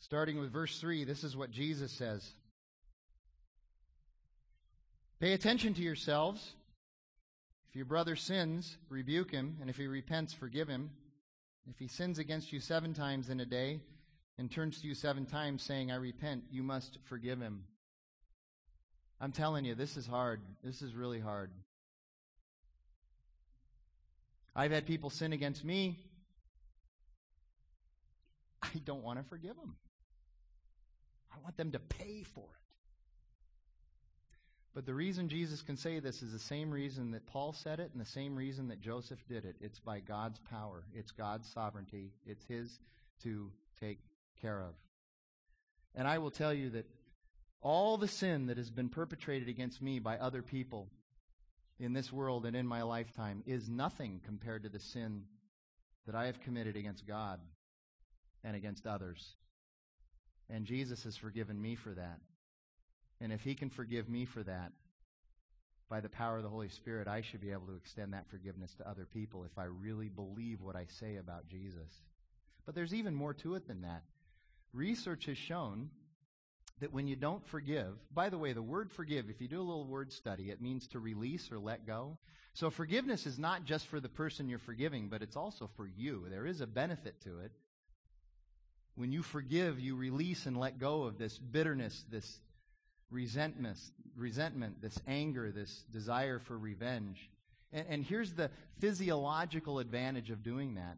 Starting 0.00 0.38
with 0.38 0.52
verse 0.52 0.78
3, 0.80 1.04
this 1.04 1.22
is 1.24 1.36
what 1.36 1.50
Jesus 1.50 1.92
says 1.92 2.28
Pay 5.20 5.32
attention 5.32 5.72
to 5.74 5.82
yourselves. 5.82 6.52
If 7.74 7.78
your 7.78 7.86
brother 7.86 8.14
sins, 8.14 8.78
rebuke 8.88 9.32
him, 9.32 9.56
and 9.60 9.68
if 9.68 9.76
he 9.76 9.88
repents, 9.88 10.32
forgive 10.32 10.68
him. 10.68 10.92
If 11.68 11.76
he 11.76 11.88
sins 11.88 12.20
against 12.20 12.52
you 12.52 12.60
seven 12.60 12.94
times 12.94 13.30
in 13.30 13.40
a 13.40 13.44
day 13.44 13.80
and 14.38 14.48
turns 14.48 14.80
to 14.80 14.86
you 14.86 14.94
seven 14.94 15.26
times 15.26 15.64
saying, 15.64 15.90
I 15.90 15.96
repent, 15.96 16.44
you 16.52 16.62
must 16.62 16.98
forgive 17.06 17.40
him. 17.40 17.64
I'm 19.20 19.32
telling 19.32 19.64
you, 19.64 19.74
this 19.74 19.96
is 19.96 20.06
hard. 20.06 20.40
This 20.62 20.82
is 20.82 20.94
really 20.94 21.18
hard. 21.18 21.50
I've 24.54 24.70
had 24.70 24.86
people 24.86 25.10
sin 25.10 25.32
against 25.32 25.64
me. 25.64 25.98
I 28.62 28.68
don't 28.84 29.02
want 29.02 29.18
to 29.18 29.24
forgive 29.24 29.56
them. 29.56 29.74
I 31.32 31.42
want 31.42 31.56
them 31.56 31.72
to 31.72 31.80
pay 31.80 32.22
for 32.22 32.44
it. 32.44 32.63
But 34.74 34.86
the 34.86 34.94
reason 34.94 35.28
Jesus 35.28 35.62
can 35.62 35.76
say 35.76 36.00
this 36.00 36.20
is 36.20 36.32
the 36.32 36.38
same 36.38 36.70
reason 36.70 37.12
that 37.12 37.26
Paul 37.26 37.52
said 37.52 37.78
it 37.78 37.90
and 37.92 38.00
the 38.00 38.10
same 38.10 38.34
reason 38.34 38.68
that 38.68 38.80
Joseph 38.80 39.20
did 39.28 39.44
it. 39.44 39.54
It's 39.60 39.78
by 39.78 40.00
God's 40.00 40.40
power, 40.50 40.84
it's 40.92 41.12
God's 41.12 41.48
sovereignty, 41.48 42.10
it's 42.26 42.44
His 42.46 42.80
to 43.22 43.52
take 43.80 44.00
care 44.40 44.60
of. 44.60 44.74
And 45.94 46.08
I 46.08 46.18
will 46.18 46.32
tell 46.32 46.52
you 46.52 46.70
that 46.70 46.86
all 47.60 47.96
the 47.96 48.08
sin 48.08 48.46
that 48.46 48.56
has 48.56 48.70
been 48.70 48.88
perpetrated 48.88 49.48
against 49.48 49.80
me 49.80 50.00
by 50.00 50.18
other 50.18 50.42
people 50.42 50.88
in 51.78 51.92
this 51.92 52.12
world 52.12 52.44
and 52.44 52.56
in 52.56 52.66
my 52.66 52.82
lifetime 52.82 53.42
is 53.46 53.68
nothing 53.68 54.20
compared 54.24 54.64
to 54.64 54.68
the 54.68 54.80
sin 54.80 55.22
that 56.06 56.16
I 56.16 56.26
have 56.26 56.40
committed 56.40 56.76
against 56.76 57.06
God 57.06 57.40
and 58.42 58.56
against 58.56 58.86
others. 58.86 59.36
And 60.50 60.66
Jesus 60.66 61.04
has 61.04 61.16
forgiven 61.16 61.60
me 61.60 61.76
for 61.76 61.90
that. 61.90 62.18
And 63.24 63.32
if 63.32 63.40
He 63.40 63.54
can 63.54 63.70
forgive 63.70 64.06
me 64.06 64.26
for 64.26 64.42
that, 64.42 64.72
by 65.88 66.00
the 66.00 66.10
power 66.10 66.36
of 66.36 66.42
the 66.42 66.50
Holy 66.50 66.68
Spirit, 66.68 67.08
I 67.08 67.22
should 67.22 67.40
be 67.40 67.52
able 67.52 67.66
to 67.68 67.76
extend 67.76 68.12
that 68.12 68.28
forgiveness 68.28 68.74
to 68.74 68.88
other 68.88 69.06
people 69.06 69.44
if 69.44 69.58
I 69.58 69.64
really 69.64 70.10
believe 70.10 70.60
what 70.60 70.76
I 70.76 70.84
say 71.00 71.16
about 71.16 71.48
Jesus. 71.48 72.02
But 72.66 72.74
there's 72.74 72.92
even 72.92 73.14
more 73.14 73.32
to 73.32 73.54
it 73.54 73.66
than 73.66 73.80
that. 73.80 74.02
Research 74.74 75.24
has 75.24 75.38
shown 75.38 75.88
that 76.80 76.92
when 76.92 77.06
you 77.06 77.16
don't 77.16 77.46
forgive, 77.46 77.94
by 78.12 78.28
the 78.28 78.36
way, 78.36 78.52
the 78.52 78.60
word 78.60 78.92
forgive, 78.92 79.30
if 79.30 79.40
you 79.40 79.48
do 79.48 79.60
a 79.60 79.62
little 79.62 79.86
word 79.86 80.12
study, 80.12 80.50
it 80.50 80.60
means 80.60 80.86
to 80.88 80.98
release 80.98 81.50
or 81.50 81.58
let 81.58 81.86
go. 81.86 82.18
So 82.52 82.68
forgiveness 82.68 83.24
is 83.24 83.38
not 83.38 83.64
just 83.64 83.86
for 83.86 84.00
the 84.00 84.08
person 84.10 84.50
you're 84.50 84.58
forgiving, 84.58 85.08
but 85.08 85.22
it's 85.22 85.36
also 85.36 85.70
for 85.78 85.86
you. 85.86 86.26
There 86.28 86.44
is 86.44 86.60
a 86.60 86.66
benefit 86.66 87.22
to 87.22 87.38
it. 87.38 87.52
When 88.96 89.12
you 89.12 89.22
forgive, 89.22 89.80
you 89.80 89.96
release 89.96 90.44
and 90.44 90.58
let 90.58 90.78
go 90.78 91.04
of 91.04 91.16
this 91.16 91.38
bitterness, 91.38 92.04
this 92.10 92.38
resentment, 93.10 93.78
resentment, 94.16 94.80
this 94.82 94.98
anger, 95.06 95.50
this 95.50 95.84
desire 95.92 96.38
for 96.38 96.58
revenge. 96.58 97.30
And, 97.72 97.86
and 97.88 98.04
here's 98.04 98.32
the 98.32 98.50
physiological 98.78 99.78
advantage 99.78 100.30
of 100.30 100.42
doing 100.42 100.74
that. 100.74 100.96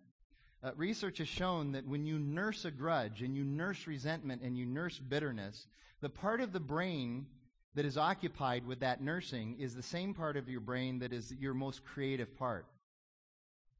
Uh, 0.62 0.70
research 0.76 1.18
has 1.18 1.28
shown 1.28 1.72
that 1.72 1.86
when 1.86 2.06
you 2.06 2.18
nurse 2.18 2.64
a 2.64 2.70
grudge 2.70 3.22
and 3.22 3.36
you 3.36 3.44
nurse 3.44 3.86
resentment 3.86 4.42
and 4.42 4.56
you 4.56 4.66
nurse 4.66 4.98
bitterness, 4.98 5.66
the 6.00 6.08
part 6.08 6.40
of 6.40 6.52
the 6.52 6.60
brain 6.60 7.26
that 7.74 7.84
is 7.84 7.98
occupied 7.98 8.66
with 8.66 8.80
that 8.80 9.02
nursing 9.02 9.56
is 9.58 9.74
the 9.74 9.82
same 9.82 10.14
part 10.14 10.36
of 10.36 10.48
your 10.48 10.60
brain 10.60 10.98
that 11.00 11.12
is 11.12 11.32
your 11.38 11.54
most 11.54 11.84
creative 11.84 12.36
part. 12.36 12.66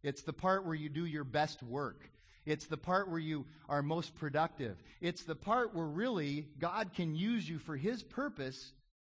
It's 0.02 0.22
the 0.22 0.32
part 0.32 0.66
where 0.66 0.74
you 0.74 0.88
do 0.88 1.06
your 1.06 1.24
best 1.24 1.62
work. 1.62 2.08
It's 2.47 2.66
the 2.66 2.76
part 2.76 3.11
where 3.11 3.18
you 3.18 3.44
are 3.68 3.82
most 3.82 4.14
productive. 4.14 4.76
It's 5.01 5.24
the 5.24 5.34
part 5.34 5.74
where 5.74 5.84
really 5.84 6.47
God 6.59 6.92
can 6.94 7.14
use 7.14 7.49
you 7.49 7.59
for 7.59 7.76
His 7.76 8.03
purpose, 8.03 8.72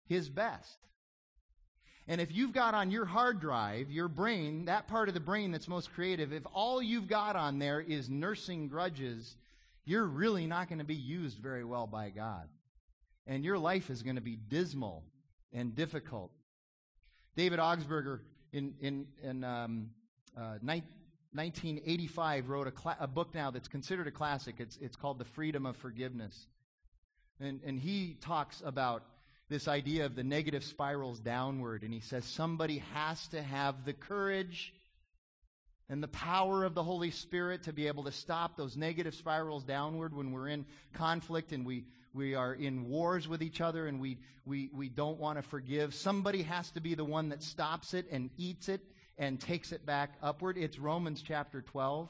His 0.07 0.29
best. 0.29 0.77
And 2.07 2.19
if 2.19 2.33
you've 2.33 2.51
got 2.51 2.73
on 2.73 2.91
your 2.91 3.05
hard 3.05 3.39
drive, 3.39 3.89
your 3.89 4.09
brain, 4.09 4.65
that 4.65 4.87
part 4.87 5.07
of 5.07 5.13
the 5.13 5.21
brain 5.21 5.51
that's 5.51 5.67
most 5.67 5.93
creative, 5.93 6.33
if 6.33 6.43
all 6.53 6.81
you've 6.81 7.07
got 7.07 7.35
on 7.37 7.57
there 7.57 7.79
is 7.79 8.09
nursing 8.09 8.67
grudges, 8.67 9.37
you're 9.85 10.05
really 10.05 10.45
not 10.45 10.67
going 10.67 10.79
to 10.79 10.85
be 10.85 10.95
used 10.95 11.37
very 11.37 11.63
well 11.63 11.87
by 11.87 12.09
God. 12.09 12.49
And 13.27 13.45
your 13.45 13.57
life 13.57 13.89
is 13.89 14.03
going 14.03 14.17
to 14.17 14.21
be 14.21 14.35
dismal 14.35 15.03
and 15.53 15.73
difficult. 15.73 16.31
David 17.37 17.59
Augsburger 17.59 18.19
in, 18.51 18.73
in, 18.81 19.07
in 19.23 19.43
um, 19.43 19.91
uh, 20.37 20.57
1985 21.33 22.49
wrote 22.49 22.67
a, 22.67 22.73
cl- 22.77 22.97
a, 22.99 23.07
book 23.07 23.33
now 23.33 23.51
that's 23.51 23.69
considered 23.69 24.07
a 24.07 24.11
classic. 24.11 24.55
It's, 24.59 24.77
it's 24.81 24.97
called 24.97 25.17
The 25.17 25.25
Freedom 25.25 25.65
of 25.65 25.77
Forgiveness. 25.77 26.47
And, 27.39 27.61
and 27.65 27.79
he 27.79 28.17
talks 28.21 28.61
about 28.65 29.03
this 29.47 29.67
idea 29.67 30.05
of 30.05 30.15
the 30.15 30.23
negative 30.23 30.63
spirals 30.63 31.19
downward. 31.19 31.83
And 31.83 31.93
he 31.93 32.01
says 32.01 32.25
somebody 32.25 32.79
has 32.93 33.27
to 33.29 33.41
have 33.41 33.85
the 33.85 33.93
courage 33.93 34.73
and 35.89 36.03
the 36.03 36.09
power 36.09 36.63
of 36.63 36.73
the 36.73 36.83
Holy 36.83 37.11
Spirit 37.11 37.63
to 37.63 37.73
be 37.73 37.87
able 37.87 38.03
to 38.05 38.11
stop 38.11 38.57
those 38.57 38.75
negative 38.75 39.13
spirals 39.13 39.63
downward 39.63 40.15
when 40.15 40.31
we're 40.31 40.47
in 40.47 40.65
conflict 40.93 41.51
and 41.51 41.65
we, 41.65 41.85
we 42.13 42.35
are 42.35 42.53
in 42.53 42.89
wars 42.89 43.27
with 43.27 43.41
each 43.41 43.61
other 43.61 43.87
and 43.87 43.99
we, 43.99 44.17
we, 44.45 44.69
we 44.73 44.89
don't 44.89 45.19
want 45.19 45.37
to 45.37 45.43
forgive. 45.43 45.93
Somebody 45.93 46.43
has 46.43 46.71
to 46.71 46.81
be 46.81 46.95
the 46.95 47.05
one 47.05 47.29
that 47.29 47.43
stops 47.43 47.93
it 47.93 48.05
and 48.11 48.29
eats 48.37 48.69
it 48.69 48.81
and 49.17 49.39
takes 49.39 49.71
it 49.71 49.85
back 49.85 50.13
upward. 50.21 50.57
It's 50.57 50.79
Romans 50.79 51.23
chapter 51.25 51.61
12. 51.61 52.09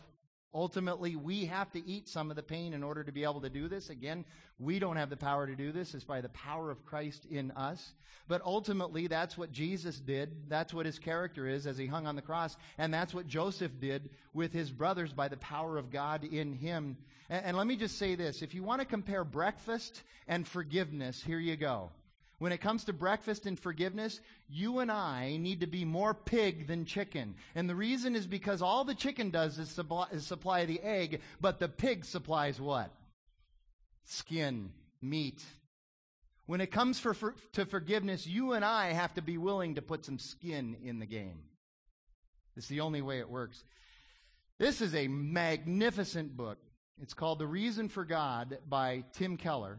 Ultimately, 0.53 1.15
we 1.15 1.45
have 1.45 1.71
to 1.71 1.87
eat 1.87 2.09
some 2.09 2.29
of 2.29 2.35
the 2.35 2.43
pain 2.43 2.73
in 2.73 2.83
order 2.83 3.03
to 3.05 3.11
be 3.11 3.23
able 3.23 3.39
to 3.41 3.49
do 3.49 3.69
this. 3.69 3.89
Again, 3.89 4.25
we 4.59 4.79
don't 4.79 4.97
have 4.97 5.09
the 5.09 5.15
power 5.15 5.47
to 5.47 5.55
do 5.55 5.71
this. 5.71 5.93
It's 5.93 6.03
by 6.03 6.19
the 6.19 6.29
power 6.29 6.69
of 6.69 6.85
Christ 6.85 7.25
in 7.29 7.51
us. 7.51 7.93
But 8.27 8.41
ultimately, 8.43 9.07
that's 9.07 9.37
what 9.37 9.53
Jesus 9.53 9.97
did. 9.97 10.49
That's 10.49 10.73
what 10.73 10.85
his 10.85 10.99
character 10.99 11.47
is 11.47 11.67
as 11.67 11.77
he 11.77 11.87
hung 11.87 12.05
on 12.05 12.17
the 12.17 12.21
cross. 12.21 12.57
And 12.77 12.93
that's 12.93 13.13
what 13.13 13.27
Joseph 13.27 13.79
did 13.79 14.09
with 14.33 14.51
his 14.51 14.69
brothers 14.71 15.13
by 15.13 15.29
the 15.29 15.37
power 15.37 15.77
of 15.77 15.89
God 15.89 16.25
in 16.25 16.51
him. 16.51 16.97
And, 17.29 17.45
and 17.45 17.57
let 17.57 17.65
me 17.65 17.77
just 17.77 17.97
say 17.97 18.15
this. 18.15 18.41
If 18.41 18.53
you 18.53 18.61
want 18.61 18.81
to 18.81 18.85
compare 18.85 19.23
breakfast 19.23 20.03
and 20.27 20.45
forgiveness, 20.45 21.23
here 21.23 21.39
you 21.39 21.55
go. 21.55 21.91
When 22.41 22.51
it 22.51 22.57
comes 22.59 22.85
to 22.85 22.93
breakfast 22.93 23.45
and 23.45 23.59
forgiveness, 23.59 24.19
you 24.49 24.79
and 24.79 24.91
I 24.91 25.37
need 25.37 25.59
to 25.59 25.67
be 25.67 25.85
more 25.85 26.15
pig 26.15 26.65
than 26.65 26.85
chicken. 26.85 27.35
And 27.53 27.69
the 27.69 27.75
reason 27.75 28.15
is 28.15 28.25
because 28.25 28.63
all 28.63 28.83
the 28.83 28.95
chicken 28.95 29.29
does 29.29 29.59
is 29.59 29.69
supply, 29.69 30.07
is 30.11 30.25
supply 30.25 30.65
the 30.65 30.81
egg, 30.81 31.21
but 31.39 31.59
the 31.59 31.69
pig 31.69 32.03
supplies 32.03 32.59
what? 32.59 32.89
Skin, 34.05 34.71
meat. 35.03 35.45
When 36.47 36.61
it 36.61 36.71
comes 36.71 36.99
for, 36.99 37.13
for, 37.13 37.35
to 37.53 37.67
forgiveness, 37.67 38.25
you 38.25 38.53
and 38.53 38.65
I 38.65 38.93
have 38.93 39.13
to 39.13 39.21
be 39.21 39.37
willing 39.37 39.75
to 39.75 39.83
put 39.83 40.03
some 40.03 40.17
skin 40.17 40.77
in 40.83 40.97
the 40.97 41.05
game. 41.05 41.43
It's 42.57 42.67
the 42.67 42.79
only 42.79 43.03
way 43.03 43.19
it 43.19 43.29
works. 43.29 43.63
This 44.57 44.81
is 44.81 44.95
a 44.95 45.07
magnificent 45.07 46.35
book. 46.35 46.57
It's 46.99 47.13
called 47.13 47.37
The 47.37 47.45
Reason 47.45 47.87
for 47.87 48.03
God 48.03 48.57
by 48.67 49.03
Tim 49.13 49.37
Keller. 49.37 49.77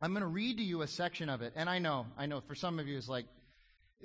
I'm 0.00 0.12
going 0.12 0.22
to 0.22 0.26
read 0.26 0.58
to 0.58 0.62
you 0.62 0.82
a 0.82 0.86
section 0.86 1.28
of 1.28 1.42
it. 1.42 1.54
And 1.56 1.70
I 1.70 1.78
know, 1.78 2.06
I 2.18 2.26
know, 2.26 2.40
for 2.40 2.54
some 2.54 2.78
of 2.78 2.86
you, 2.86 2.98
it's 2.98 3.08
like, 3.08 3.26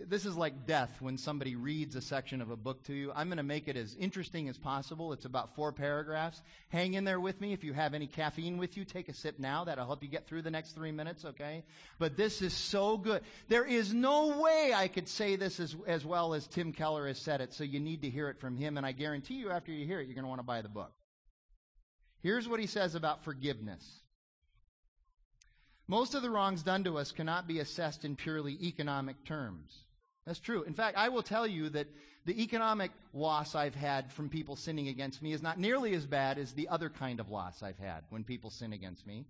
this 0.08 0.26
is 0.26 0.38
like 0.38 0.66
death 0.66 1.02
when 1.02 1.18
somebody 1.18 1.58
reads 1.58 1.98
a 1.98 2.02
section 2.02 2.42
of 2.42 2.50
a 2.50 2.56
book 2.56 2.82
to 2.86 2.94
you. 2.94 3.12
I'm 3.14 3.28
going 3.28 3.38
to 3.38 3.44
make 3.44 3.68
it 3.68 3.76
as 3.76 3.94
interesting 4.00 4.48
as 4.48 4.58
possible. 4.58 5.12
It's 5.12 5.26
about 5.26 5.54
four 5.54 5.74
paragraphs. 5.74 6.42
Hang 6.70 6.94
in 6.94 7.04
there 7.04 7.20
with 7.20 7.42
me. 7.42 7.52
If 7.52 7.66
you 7.66 7.74
have 7.74 7.94
any 7.94 8.08
caffeine 8.08 8.58
with 8.58 8.78
you, 8.78 8.86
take 8.86 9.10
a 9.10 9.14
sip 9.14 9.38
now. 9.38 9.66
That'll 9.66 9.86
help 9.86 10.02
you 10.02 10.08
get 10.08 10.28
through 10.28 10.44
the 10.44 10.50
next 10.50 10.72
three 10.72 10.94
minutes, 10.94 11.26
okay? 11.26 11.66
But 12.00 12.16
this 12.16 12.42
is 12.42 12.54
so 12.54 12.98
good. 12.98 13.22
There 13.50 13.66
is 13.66 13.94
no 13.94 14.40
way 14.42 14.72
I 14.74 14.88
could 14.88 15.10
say 15.10 15.36
this 15.36 15.60
as, 15.60 15.76
as 15.86 16.06
well 16.06 16.34
as 16.34 16.48
Tim 16.48 16.72
Keller 16.72 17.08
has 17.08 17.20
said 17.20 17.42
it, 17.42 17.54
so 17.54 17.66
you 17.66 17.82
need 17.82 18.04
to 18.04 18.10
hear 18.10 18.30
it 18.30 18.40
from 18.40 18.56
him. 18.56 18.78
And 18.78 18.86
I 18.86 18.94
guarantee 18.94 19.36
you, 19.36 19.52
after 19.52 19.74
you 19.74 19.86
hear 19.86 20.00
it, 20.00 20.08
you're 20.08 20.16
going 20.16 20.24
to 20.24 20.30
want 20.30 20.40
to 20.40 20.48
buy 20.48 20.62
the 20.62 20.70
book. 20.70 20.94
Here's 22.22 22.48
what 22.48 22.62
he 22.62 22.68
says 22.68 22.96
about 22.96 23.26
forgiveness. 23.26 24.01
Most 25.92 26.16
of 26.16 26.22
the 26.22 26.30
wrongs 26.30 26.64
done 26.64 26.86
to 26.86 26.98
us 26.98 27.12
cannot 27.12 27.50
be 27.50 27.60
assessed 27.60 28.06
in 28.06 28.16
purely 28.16 28.58
economic 28.62 29.26
terms. 29.26 29.78
That's 30.26 30.40
true. 30.40 30.64
In 30.64 30.74
fact, 30.74 30.96
I 30.96 31.10
will 31.10 31.22
tell 31.22 31.46
you 31.46 31.68
that 31.68 31.88
the 32.24 32.42
economic 32.42 32.92
loss 33.14 33.56
I've 33.56 33.76
had 33.76 34.10
from 34.10 34.30
people 34.30 34.56
sinning 34.56 34.88
against 34.88 35.22
me 35.22 35.34
is 35.34 35.42
not 35.44 35.60
nearly 35.60 35.94
as 35.94 36.06
bad 36.06 36.38
as 36.38 36.54
the 36.54 36.70
other 36.70 36.90
kind 36.90 37.20
of 37.20 37.30
loss 37.30 37.62
I've 37.62 37.78
had 37.78 38.06
when 38.10 38.24
people 38.24 38.50
sin 38.50 38.72
against 38.72 39.06
me. 39.06 39.26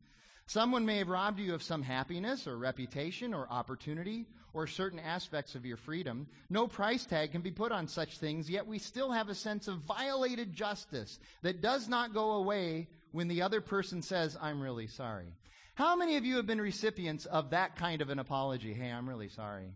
Someone 0.46 0.86
may 0.86 1.00
have 1.00 1.08
robbed 1.08 1.40
you 1.40 1.56
of 1.56 1.64
some 1.64 1.82
happiness 1.82 2.46
or 2.46 2.60
reputation 2.60 3.34
or 3.34 3.48
opportunity 3.50 4.28
or 4.54 4.68
certain 4.68 5.00
aspects 5.00 5.56
of 5.56 5.66
your 5.66 5.78
freedom. 5.78 6.28
No 6.52 6.68
price 6.68 7.08
tag 7.08 7.32
can 7.32 7.42
be 7.42 7.50
put 7.50 7.72
on 7.72 7.88
such 7.88 8.20
things, 8.20 8.52
yet 8.52 8.68
we 8.68 8.78
still 8.78 9.12
have 9.12 9.30
a 9.30 9.34
sense 9.34 9.68
of 9.68 9.80
violated 9.80 10.54
justice 10.54 11.18
that 11.42 11.64
does 11.64 11.90
not 11.90 12.14
go 12.14 12.34
away 12.34 12.88
when 13.14 13.30
the 13.30 13.42
other 13.42 13.62
person 13.62 14.04
says, 14.04 14.38
I'm 14.40 14.62
really 14.62 14.86
sorry. 14.86 15.34
How 15.82 15.96
many 15.96 16.18
of 16.18 16.26
you 16.26 16.36
have 16.36 16.46
been 16.46 16.62
recipients 16.62 17.26
of 17.26 17.50
that 17.50 17.76
kind 17.76 18.04
of 18.04 18.12
an 18.12 18.20
apology? 18.20 18.72
Hey, 18.72 18.92
I'm 18.92 19.10
really 19.10 19.30
sorry. 19.30 19.74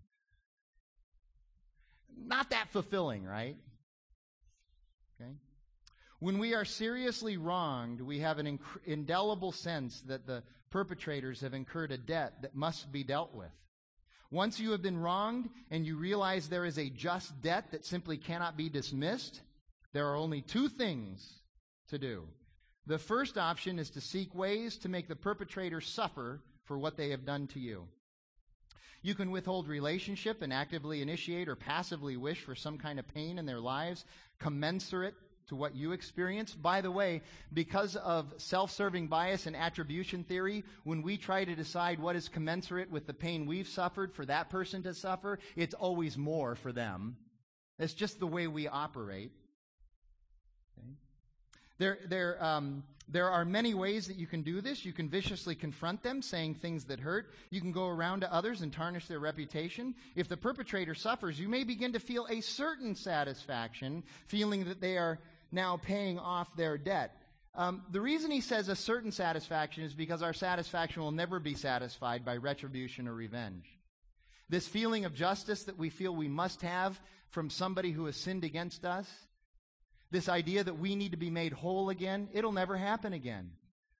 Not 2.16 2.51
that 2.51 2.68
fulfilling, 2.70 3.26
right? 3.26 3.56
Okay. 5.20 5.32
When 6.20 6.38
we 6.38 6.53
are 6.53 6.64
seriously 6.64 7.38
wronged, 7.38 8.01
we 8.01 8.20
have 8.20 8.38
an 8.38 8.45
inc- 8.45 8.84
indelible 8.86 9.51
sense 9.51 10.01
that 10.01 10.28
the 10.28 10.43
perpetrators 10.70 11.41
have 11.41 11.56
incurred 11.56 11.91
a 11.91 11.97
debt 11.97 12.34
that 12.43 12.53
must 12.53 12.91
be 12.91 13.03
dealt 13.03 13.34
with. 13.34 13.49
Once 14.30 14.60
you 14.60 14.74
have 14.74 14.84
been 14.84 14.99
wronged 14.99 15.49
and 15.72 15.88
you 15.88 15.97
realize 15.97 16.47
there 16.47 16.66
is 16.66 16.78
a 16.78 16.88
just 16.91 17.41
debt 17.41 17.72
that 17.72 17.84
simply 17.84 18.20
cannot 18.20 18.56
be 18.56 18.70
dismissed, 18.70 19.41
there 19.91 20.08
are 20.12 20.18
only 20.18 20.41
two 20.41 20.70
things 20.70 21.28
to 21.89 21.97
do. 21.97 22.28
The 22.88 23.00
first 23.00 23.38
option 23.38 23.80
is 23.80 23.90
to 23.92 24.02
seek 24.02 24.36
ways 24.36 24.78
to 24.78 24.90
make 24.90 25.08
the 25.08 25.16
perpetrator 25.16 25.82
suffer 25.82 26.42
for 26.66 26.78
what 26.78 26.98
they 26.98 27.10
have 27.10 27.26
done 27.26 27.48
to 27.48 27.60
you. 27.60 27.88
You 29.02 29.16
can 29.16 29.32
withhold 29.32 29.68
relationship 29.68 30.42
and 30.42 30.52
actively 30.52 31.02
initiate 31.02 31.48
or 31.48 31.56
passively 31.56 32.18
wish 32.18 32.42
for 32.42 32.56
some 32.56 32.78
kind 32.78 33.00
of 33.00 33.08
pain 33.08 33.38
in 33.38 33.46
their 33.46 33.60
lives 33.60 34.06
commensurate 34.40 35.16
to 35.48 35.56
what 35.56 35.76
you 35.76 35.92
experience. 35.92 36.56
By 36.56 36.82
the 36.82 36.92
way, 36.92 37.22
because 37.54 37.96
of 37.98 38.34
self 38.38 38.72
serving 38.72 39.08
bias 39.08 39.46
and 39.46 39.56
attribution 39.56 40.24
theory, 40.24 40.64
when 40.84 41.02
we 41.02 41.18
try 41.18 41.46
to 41.46 41.56
decide 41.56 42.00
what 42.00 42.16
is 42.16 42.28
commensurate 42.30 42.90
with 42.90 43.06
the 43.06 43.14
pain 43.14 43.46
we've 43.46 43.68
suffered 43.68 44.14
for 44.14 44.26
that 44.26 44.50
person 44.50 44.82
to 44.84 44.94
suffer, 44.94 45.40
it's 45.56 45.76
always 45.76 46.18
more 46.18 46.56
for 46.56 46.72
them. 46.72 47.18
It's 47.78 47.94
just 47.94 48.20
the 48.20 48.28
way 48.28 48.48
we 48.48 48.68
operate. 48.68 49.32
There, 51.78 52.00
there, 52.08 52.44
um, 52.44 52.84
there 53.08 53.30
are 53.30 53.46
many 53.46 53.74
ways 53.74 54.08
that 54.08 54.18
you 54.18 54.28
can 54.28 54.42
do 54.42 54.62
this. 54.62 54.86
You 54.86 54.94
can 54.94 55.10
viciously 55.10 55.56
confront 55.56 56.02
them, 56.02 56.22
saying 56.22 56.56
things 56.56 56.86
that 56.86 57.00
hurt. 57.00 57.34
You 57.50 57.62
can 57.62 57.72
go 57.72 57.88
around 57.88 58.22
to 58.22 58.34
others 58.34 58.62
and 58.62 58.72
tarnish 58.72 59.08
their 59.08 59.20
reputation. 59.20 59.94
If 60.16 60.28
the 60.28 60.38
perpetrator 60.38 60.96
suffers, 60.96 61.40
you 61.40 61.50
may 61.50 61.64
begin 61.64 61.94
to 61.94 62.00
feel 62.00 62.28
a 62.30 62.42
certain 62.42 62.96
satisfaction, 62.96 64.04
feeling 64.28 64.66
that 64.66 64.82
they 64.82 64.98
are 64.98 65.20
now 65.52 65.78
paying 65.78 66.18
off 66.18 66.56
their 66.56 66.78
debt. 66.78 67.16
Um, 67.54 67.84
the 67.92 68.02
reason 68.02 68.32
he 68.32 68.42
says 68.42 68.68
a 68.68 68.76
certain 68.76 69.12
satisfaction 69.12 69.84
is 69.84 69.94
because 69.94 70.22
our 70.22 70.34
satisfaction 70.34 71.02
will 71.02 71.12
never 71.12 71.40
be 71.40 71.54
satisfied 71.54 72.26
by 72.26 72.38
retribution 72.38 73.08
or 73.08 73.14
revenge. 73.14 73.66
This 74.50 74.68
feeling 74.68 75.06
of 75.06 75.16
justice 75.16 75.64
that 75.64 75.78
we 75.78 75.90
feel 75.90 76.14
we 76.14 76.28
must 76.28 76.62
have 76.62 77.00
from 77.30 77.50
somebody 77.50 77.92
who 77.92 78.06
has 78.06 78.16
sinned 78.16 78.44
against 78.44 78.86
us, 78.86 79.08
this 80.12 80.30
idea 80.30 80.64
that 80.64 80.78
we 80.80 80.95
need 80.95 81.12
to 81.12 81.18
be 81.18 81.30
made 81.30 81.53
whole 81.53 81.89
again, 81.89 82.30
it'll 82.34 82.51
never 82.51 82.78
happen 82.78 83.14
again. 83.14 83.51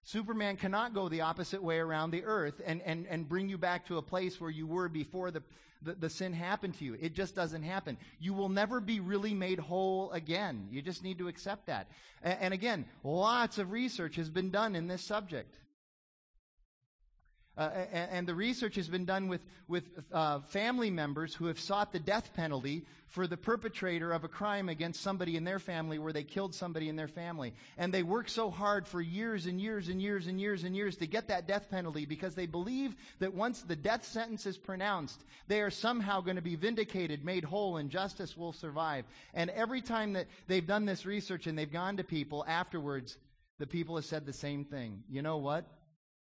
Superman 0.06 0.56
cannot 0.56 0.94
go 0.94 1.08
the 1.08 1.22
opposite 1.22 1.60
way 1.60 1.78
around 1.78 2.12
the 2.12 2.24
earth 2.24 2.60
and, 2.64 2.80
and, 2.82 3.06
and 3.08 3.28
bring 3.28 3.48
you 3.48 3.58
back 3.58 3.86
to 3.86 3.98
a 3.98 4.02
place 4.02 4.40
where 4.40 4.50
you 4.50 4.64
were 4.64 4.88
before 4.88 5.32
the, 5.32 5.42
the, 5.82 5.94
the, 5.94 6.08
sin 6.08 6.32
happened 6.32 6.78
to 6.78 6.84
you. 6.84 6.96
It 7.00 7.12
just 7.12 7.34
doesn't 7.34 7.64
happen. 7.64 7.98
You 8.20 8.32
will 8.32 8.48
never 8.48 8.80
be 8.80 9.00
really 9.00 9.34
made 9.34 9.58
whole 9.58 10.12
again. 10.12 10.68
You 10.70 10.80
just 10.80 11.02
need 11.02 11.18
to 11.18 11.26
accept 11.26 11.66
that. 11.66 11.88
And, 12.22 12.38
and 12.40 12.54
again, 12.54 12.84
lots 13.02 13.58
of 13.58 13.72
research 13.72 14.14
has 14.14 14.30
been 14.30 14.50
done 14.50 14.76
in 14.76 14.86
this 14.86 15.02
subject. 15.02 15.58
Uh, 17.56 17.70
and, 17.90 18.10
and, 18.10 18.28
the 18.28 18.34
research 18.34 18.74
has 18.74 18.86
been 18.86 19.06
done 19.06 19.28
with, 19.28 19.40
with 19.66 19.84
uh, 20.12 20.40
family 20.40 20.90
members 20.90 21.34
who 21.34 21.46
have 21.46 21.58
sought 21.58 21.90
the 21.90 21.98
death 21.98 22.34
penalty 22.34 22.84
for 23.08 23.26
the 23.26 23.36
perpetrator 23.36 24.12
of 24.12 24.24
a 24.24 24.28
crime 24.28 24.68
against 24.68 25.00
somebody 25.00 25.36
in 25.36 25.44
their 25.44 25.58
family 25.58 25.98
where 25.98 26.12
they 26.12 26.22
killed 26.22 26.54
somebody 26.54 26.90
in 26.90 26.96
their 26.96 27.08
family. 27.08 27.54
And 27.78 27.94
they 27.94 28.02
work 28.02 28.28
so 28.28 28.50
hard 28.50 28.86
for 28.86 29.00
years 29.00 29.46
and 29.46 29.58
years 29.58 29.88
and 29.88 30.02
years 30.02 30.26
and 30.26 30.38
years 30.38 30.64
and 30.64 30.76
years 30.76 30.96
to 30.96 31.06
get 31.06 31.28
that 31.28 31.48
death 31.48 31.70
penalty 31.70 32.04
because 32.04 32.34
they 32.34 32.44
believe 32.44 32.94
that 33.20 33.32
once 33.32 33.62
the 33.62 33.76
death 33.76 34.04
sentence 34.04 34.44
is 34.44 34.58
pronounced, 34.58 35.24
they 35.48 35.62
are 35.62 35.70
somehow 35.70 36.20
going 36.20 36.36
to 36.36 36.42
be 36.42 36.56
vindicated, 36.56 37.24
made 37.24 37.44
whole, 37.44 37.78
and 37.78 37.88
justice 37.88 38.36
will 38.36 38.52
survive. 38.52 39.06
And 39.32 39.48
every 39.50 39.80
time 39.80 40.12
that 40.12 40.26
they've 40.46 40.66
done 40.66 40.84
this 40.84 41.06
research 41.06 41.46
and 41.46 41.58
they've 41.58 41.72
gone 41.72 41.96
to 41.96 42.04
people 42.04 42.44
afterwards, 42.46 43.16
the 43.58 43.66
people 43.66 43.96
have 43.96 44.04
said 44.04 44.26
the 44.26 44.32
same 44.34 44.64
thing. 44.64 45.04
You 45.08 45.22
know 45.22 45.38
what? 45.38 45.64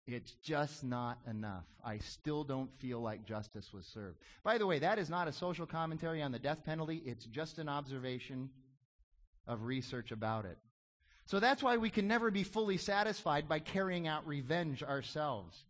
It's 0.05 0.33
just 0.43 0.83
not 0.83 1.19
enough. 1.29 1.65
I 1.83 1.99
still 1.99 2.43
don't 2.43 2.69
feel 2.79 2.99
like 2.99 3.25
justice 3.25 3.71
was 3.71 3.85
served. 3.85 4.17
By 4.43 4.57
the 4.57 4.67
way, 4.67 4.79
that 4.79 4.99
is 4.99 5.09
not 5.09 5.29
a 5.29 5.33
social 5.33 5.65
commentary 5.65 6.21
on 6.21 6.33
the 6.33 6.39
death 6.39 6.65
penalty. 6.65 7.01
It's 7.05 7.25
just 7.25 7.57
an 7.57 7.69
observation 7.69 8.49
of 9.47 9.63
research 9.63 10.11
about 10.11 10.45
it. 10.45 10.57
So 11.25 11.39
that's 11.39 11.63
why 11.63 11.77
we 11.77 11.89
can 11.89 12.07
never 12.07 12.31
be 12.31 12.43
fully 12.43 12.77
satisfied 12.77 13.47
by 13.47 13.59
carrying 13.59 14.07
out 14.07 14.27
revenge 14.27 14.83
ourselves. 14.83 15.63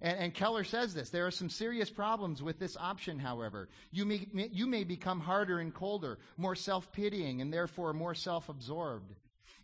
And, 0.00 0.18
and, 0.18 0.34
Keller 0.34 0.64
says 0.64 0.94
this. 0.94 1.10
There 1.10 1.26
are 1.26 1.30
some 1.30 1.50
serious 1.50 1.90
problems 1.90 2.42
with 2.42 2.58
this 2.58 2.76
option, 2.76 3.18
however. 3.18 3.68
You 3.90 4.06
may, 4.06 4.26
you 4.32 4.66
may 4.66 4.84
become 4.84 5.20
harder 5.20 5.58
and 5.60 5.72
colder, 5.72 6.18
more 6.36 6.54
self 6.54 6.90
pitying, 6.90 7.40
and 7.40 7.52
therefore 7.52 7.92
more 7.92 8.14
self 8.14 8.48
absorbed. 8.48 9.14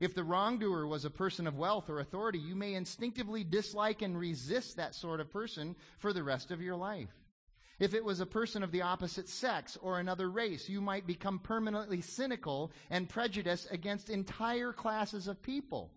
If 0.01 0.15
the 0.15 0.25
wrongdoer 0.25 0.87
was 0.87 1.05
a 1.05 1.11
person 1.11 1.47
of 1.47 1.59
wealth 1.59 1.91
or 1.91 2.01
authority, 2.01 2.39
you 2.39 2.57
may 2.57 2.73
instinctively 2.73 3.45
dislike 3.45 4.01
and 4.01 4.19
resist 4.19 4.77
that 4.77 4.95
sort 4.95 5.21
of 5.21 5.31
person 5.31 5.77
for 5.99 6.15
the 6.15 6.25
rest 6.25 6.51
of 6.51 6.63
your 6.63 6.77
life. 6.77 7.11
If 7.79 7.93
it 7.93 8.05
was 8.05 8.21
a 8.21 8.27
person 8.27 8.63
of 8.63 8.73
the 8.73 8.83
opposite 8.83 9.29
sex 9.29 9.77
or 9.81 9.99
another 9.99 10.31
race, 10.31 10.69
you 10.69 10.81
might 10.81 11.07
become 11.07 11.39
permanently 11.39 12.01
cynical 12.01 12.73
and 12.89 13.09
prejudiced 13.09 13.71
against 13.71 14.11
entire 14.11 14.73
classes 14.73 15.29
of 15.29 15.43
people. 15.43 15.91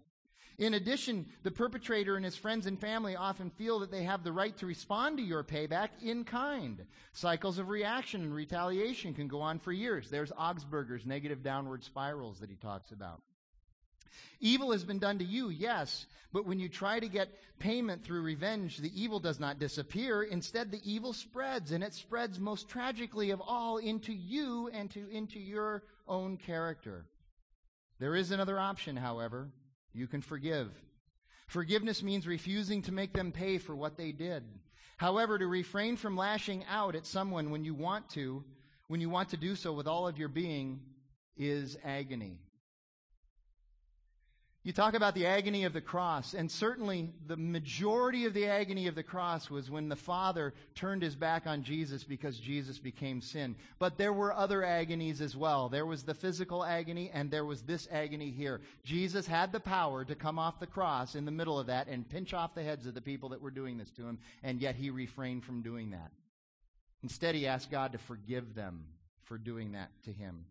In 0.57 0.75
addition, 0.75 1.25
the 1.43 1.51
perpetrator 1.51 2.15
and 2.15 2.23
his 2.23 2.35
friends 2.35 2.67
and 2.67 2.79
family 2.79 3.15
often 3.15 3.49
feel 3.49 3.79
that 3.79 3.91
they 3.91 4.03
have 4.03 4.23
the 4.23 4.31
right 4.31 4.55
to 4.57 4.65
respond 4.65 5.17
to 5.17 5.23
your 5.23 5.43
payback 5.43 5.89
in 6.01 6.25
kind. 6.25 6.85
Cycles 7.13 7.57
of 7.57 7.69
reaction 7.69 8.21
and 8.21 8.33
retaliation 8.35 9.13
can 9.13 9.27
go 9.27 9.41
on 9.41 9.59
for 9.59 9.71
years. 9.71 10.09
There's 10.09 10.31
Augsburger's 10.37 11.05
negative 11.05 11.41
downward 11.41 11.83
spirals 11.83 12.39
that 12.39 12.49
he 12.49 12.55
talks 12.55 12.91
about. 12.91 13.21
Evil 14.39 14.71
has 14.71 14.83
been 14.83 14.99
done 14.99 15.19
to 15.19 15.25
you, 15.25 15.49
yes, 15.49 16.05
but 16.31 16.45
when 16.45 16.59
you 16.59 16.69
try 16.69 16.99
to 16.99 17.07
get 17.07 17.29
payment 17.59 18.03
through 18.03 18.21
revenge, 18.21 18.77
the 18.77 18.91
evil 19.01 19.19
does 19.19 19.39
not 19.39 19.59
disappear. 19.59 20.23
Instead, 20.23 20.71
the 20.71 20.81
evil 20.83 21.13
spreads, 21.13 21.71
and 21.71 21.83
it 21.83 21.93
spreads 21.93 22.39
most 22.39 22.67
tragically 22.67 23.31
of 23.31 23.41
all 23.41 23.77
into 23.77 24.11
you 24.11 24.69
and 24.73 24.89
to, 24.91 25.07
into 25.09 25.39
your 25.39 25.83
own 26.07 26.37
character. 26.37 27.05
There 27.99 28.15
is 28.15 28.31
another 28.31 28.59
option, 28.59 28.97
however. 28.97 29.49
You 29.93 30.07
can 30.07 30.21
forgive. 30.21 30.69
Forgiveness 31.47 32.01
means 32.01 32.25
refusing 32.25 32.81
to 32.83 32.91
make 32.91 33.13
them 33.13 33.31
pay 33.31 33.59
for 33.59 33.75
what 33.75 33.95
they 33.95 34.11
did. 34.11 34.43
However, 34.97 35.37
to 35.37 35.45
refrain 35.45 35.97
from 35.97 36.17
lashing 36.17 36.65
out 36.69 36.95
at 36.95 37.05
someone 37.05 37.51
when 37.51 37.63
you 37.63 37.73
want 37.73 38.09
to, 38.11 38.43
when 38.87 39.01
you 39.01 39.09
want 39.09 39.29
to 39.29 39.37
do 39.37 39.55
so 39.55 39.71
with 39.73 39.87
all 39.87 40.07
of 40.07 40.17
your 40.17 40.29
being, 40.29 40.81
is 41.37 41.77
agony. 41.83 42.39
You 44.65 44.71
talk 44.71 44.93
about 44.93 45.13
the 45.13 45.25
agony 45.25 45.65
of 45.65 45.73
the 45.73 45.81
cross, 45.81 46.33
and 46.33 46.49
certainly 46.49 47.11
the 47.27 47.35
majority 47.35 48.23
of 48.23 48.33
the 48.33 48.47
agony 48.47 48.87
of 48.87 48.95
the 48.95 49.03
cross 49.03 49.49
was 49.49 49.69
when 49.69 49.89
the 49.89 49.97
Father 49.97 50.53
turned 50.73 51.01
his 51.01 51.17
back 51.17 51.45
on 51.45 51.63
Jesus 51.63 52.05
because 52.05 52.39
Jesus 52.39 52.79
became 52.79 53.19
sin. 53.19 53.57
But 53.77 53.97
there 53.97 54.13
were 54.13 54.33
other 54.33 54.63
agonies 54.63 55.19
as 55.19 55.35
well. 55.35 55.67
There 55.67 55.85
was 55.85 56.03
the 56.03 56.13
physical 56.13 56.63
agony, 56.63 57.11
and 57.13 57.29
there 57.29 57.43
was 57.43 57.63
this 57.63 57.89
agony 57.91 58.31
here. 58.31 58.61
Jesus 58.85 59.27
had 59.27 59.51
the 59.51 59.59
power 59.59 60.05
to 60.05 60.15
come 60.15 60.39
off 60.39 60.61
the 60.61 60.65
cross 60.65 61.15
in 61.15 61.25
the 61.25 61.31
middle 61.31 61.59
of 61.59 61.67
that 61.67 61.89
and 61.89 62.07
pinch 62.07 62.33
off 62.33 62.55
the 62.55 62.63
heads 62.63 62.85
of 62.85 62.93
the 62.93 63.01
people 63.01 63.27
that 63.29 63.41
were 63.41 63.51
doing 63.51 63.77
this 63.77 63.91
to 63.91 64.03
him, 64.03 64.17
and 64.43 64.61
yet 64.61 64.77
he 64.77 64.89
refrained 64.89 65.43
from 65.43 65.61
doing 65.61 65.91
that. 65.91 66.11
Instead, 67.03 67.35
he 67.35 67.47
asked 67.47 67.69
God 67.69 67.91
to 67.91 67.97
forgive 67.97 68.55
them 68.55 68.85
for 69.25 69.37
doing 69.37 69.73
that 69.73 69.89
to 70.05 70.13
him. 70.13 70.45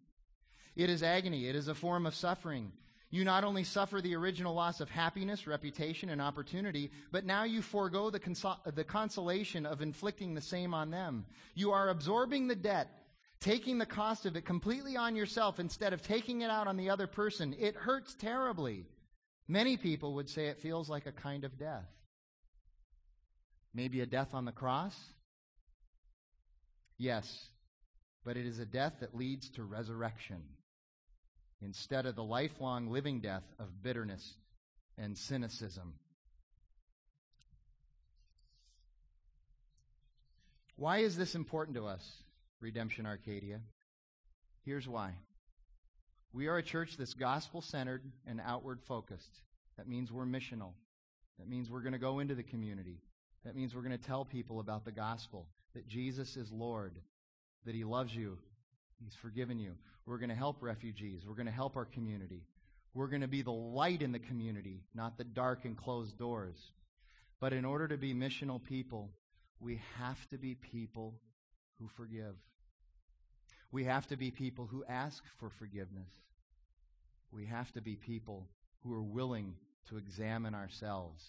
It 0.77 0.91
is 0.91 1.03
agony, 1.03 1.49
it 1.49 1.57
is 1.57 1.69
a 1.69 1.75
form 1.75 2.05
of 2.05 2.15
suffering. 2.15 2.73
You 3.13 3.25
not 3.25 3.45
only 3.45 3.63
suffer 3.63 4.01
the 4.01 4.17
original 4.17 4.55
loss 4.55 4.81
of 4.81 4.89
happiness, 4.89 5.47
reputation, 5.47 6.09
and 6.09 6.21
opportunity, 6.21 6.91
but 7.11 7.27
now 7.27 7.45
you 7.45 7.61
forego 7.61 8.09
the, 8.09 8.19
consol- 8.19 8.75
the 8.75 8.85
consolation 8.85 9.67
of 9.67 9.83
inflicting 9.83 10.33
the 10.33 10.41
same 10.41 10.73
on 10.73 10.91
them. 10.91 11.27
You 11.55 11.73
are 11.73 11.91
absorbing 11.91 12.49
the 12.49 12.57
debt, 12.57 12.89
taking 13.39 13.77
the 13.77 13.85
cost 13.85 14.25
of 14.25 14.35
it 14.35 14.47
completely 14.47 14.97
on 14.97 15.15
yourself 15.15 15.61
instead 15.61 15.93
of 15.93 16.01
taking 16.01 16.41
it 16.41 16.49
out 16.49 16.67
on 16.67 16.79
the 16.79 16.89
other 16.89 17.07
person. 17.07 17.55
It 17.59 17.77
hurts 17.77 18.15
terribly. 18.15 18.87
Many 19.47 19.77
people 19.77 20.15
would 20.15 20.31
say 20.31 20.47
it 20.47 20.63
feels 20.63 20.89
like 20.89 21.05
a 21.05 21.13
kind 21.13 21.45
of 21.45 21.59
death. 21.59 21.91
Maybe 23.75 24.01
a 24.01 24.07
death 24.07 24.33
on 24.33 24.47
the 24.47 24.53
cross? 24.53 24.97
Yes, 26.97 27.51
but 28.25 28.39
it 28.39 28.47
is 28.47 28.59
a 28.59 28.65
death 28.65 28.95
that 29.01 29.15
leads 29.15 29.51
to 29.51 29.65
resurrection 29.65 30.41
instead 31.65 32.07
of 32.07 32.17
the 32.17 32.25
lifelong 32.25 32.89
living 32.91 33.21
death 33.21 33.45
of 33.59 33.83
bitterness 33.83 34.35
and 34.99 35.17
cynicism. 35.17 35.95
Why 40.77 40.99
is 40.99 41.17
this 41.17 41.35
important 41.35 41.77
to 41.77 41.87
us, 41.87 42.05
Redemption 42.61 43.07
Arcadia? 43.07 43.61
Here's 44.65 44.89
why. 44.89 45.13
We 46.33 46.49
are 46.49 46.57
a 46.57 46.63
church 46.63 46.97
that's 46.97 47.15
gospel 47.15 47.61
centered 47.61 48.03
and 48.27 48.41
outward 48.45 48.81
focused. 48.83 49.43
That 49.77 49.89
means 49.89 50.11
we're 50.11 50.25
missional. 50.25 50.73
That 51.39 51.49
means 51.49 51.71
we're 51.71 51.81
going 51.81 51.93
to 51.93 51.99
go 51.99 52.19
into 52.21 52.35
the 52.35 52.43
community. 52.43 53.01
That 53.45 53.55
means 53.55 53.75
we're 53.75 53.83
going 53.83 53.99
to 53.99 54.05
tell 54.05 54.25
people 54.25 54.61
about 54.61 54.85
the 54.85 54.93
gospel, 54.93 55.47
that 55.75 55.87
Jesus 55.87 56.37
is 56.37 56.51
Lord, 56.51 56.99
that 57.67 57.75
He 57.75 57.85
loves 57.85 58.15
you, 58.15 58.39
He's 59.03 59.15
forgiven 59.15 59.59
you. 59.59 59.75
We're 60.07 60.19
going 60.19 60.31
to 60.31 60.35
help 60.35 60.63
refugees. 60.63 61.23
We're 61.27 61.35
going 61.35 61.47
to 61.47 61.53
help 61.53 61.77
our 61.77 61.85
community. 61.85 62.45
We're 62.95 63.07
going 63.07 63.23
to 63.23 63.29
be 63.29 63.43
the 63.43 63.53
light 63.53 64.03
in 64.03 64.13
the 64.13 64.19
community, 64.19 64.83
not 64.95 65.17
the 65.17 65.25
dark 65.25 65.65
and 65.65 65.77
closed 65.77 66.19
doors. 66.19 66.57
But 67.41 67.53
in 67.53 67.65
order 67.65 67.89
to 67.89 67.97
be 67.97 68.15
missional 68.15 68.63
people, 68.63 69.11
we 69.61 69.81
have 69.99 70.29
to 70.31 70.39
be 70.39 70.55
people 70.55 71.15
who 71.79 71.89
forgive. 71.97 72.35
We 73.71 73.85
have 73.85 74.07
to 74.09 74.17
be 74.17 74.31
people 74.31 74.67
who 74.67 74.85
ask 74.89 75.23
for 75.39 75.49
forgiveness. 75.49 76.11
We 77.31 77.47
have 77.47 77.73
to 77.73 77.81
be 77.81 77.97
people 77.97 78.49
who 78.83 78.93
are 78.93 79.03
willing 79.03 79.55
to 79.89 79.97
examine 79.97 80.55
ourselves 80.55 81.25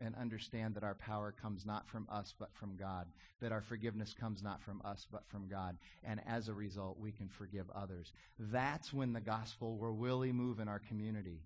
and 0.00 0.14
understand 0.14 0.74
that 0.74 0.84
our 0.84 0.94
power 0.94 1.32
comes 1.32 1.66
not 1.66 1.88
from 1.88 2.06
us 2.10 2.34
but 2.38 2.54
from 2.54 2.76
God, 2.76 3.06
that 3.40 3.52
our 3.52 3.60
forgiveness 3.60 4.14
comes 4.18 4.42
not 4.42 4.62
from 4.62 4.80
us 4.84 5.06
but 5.10 5.26
from 5.28 5.48
God, 5.48 5.76
and 6.04 6.20
as 6.26 6.48
a 6.48 6.54
result, 6.54 6.98
we 6.98 7.12
can 7.12 7.28
forgive 7.28 7.66
others. 7.74 8.12
That's 8.38 8.92
when 8.92 9.12
the 9.12 9.20
gospel 9.20 9.76
will 9.76 9.92
really 9.92 10.32
move 10.32 10.60
in 10.60 10.68
our 10.68 10.80
community, 10.80 11.42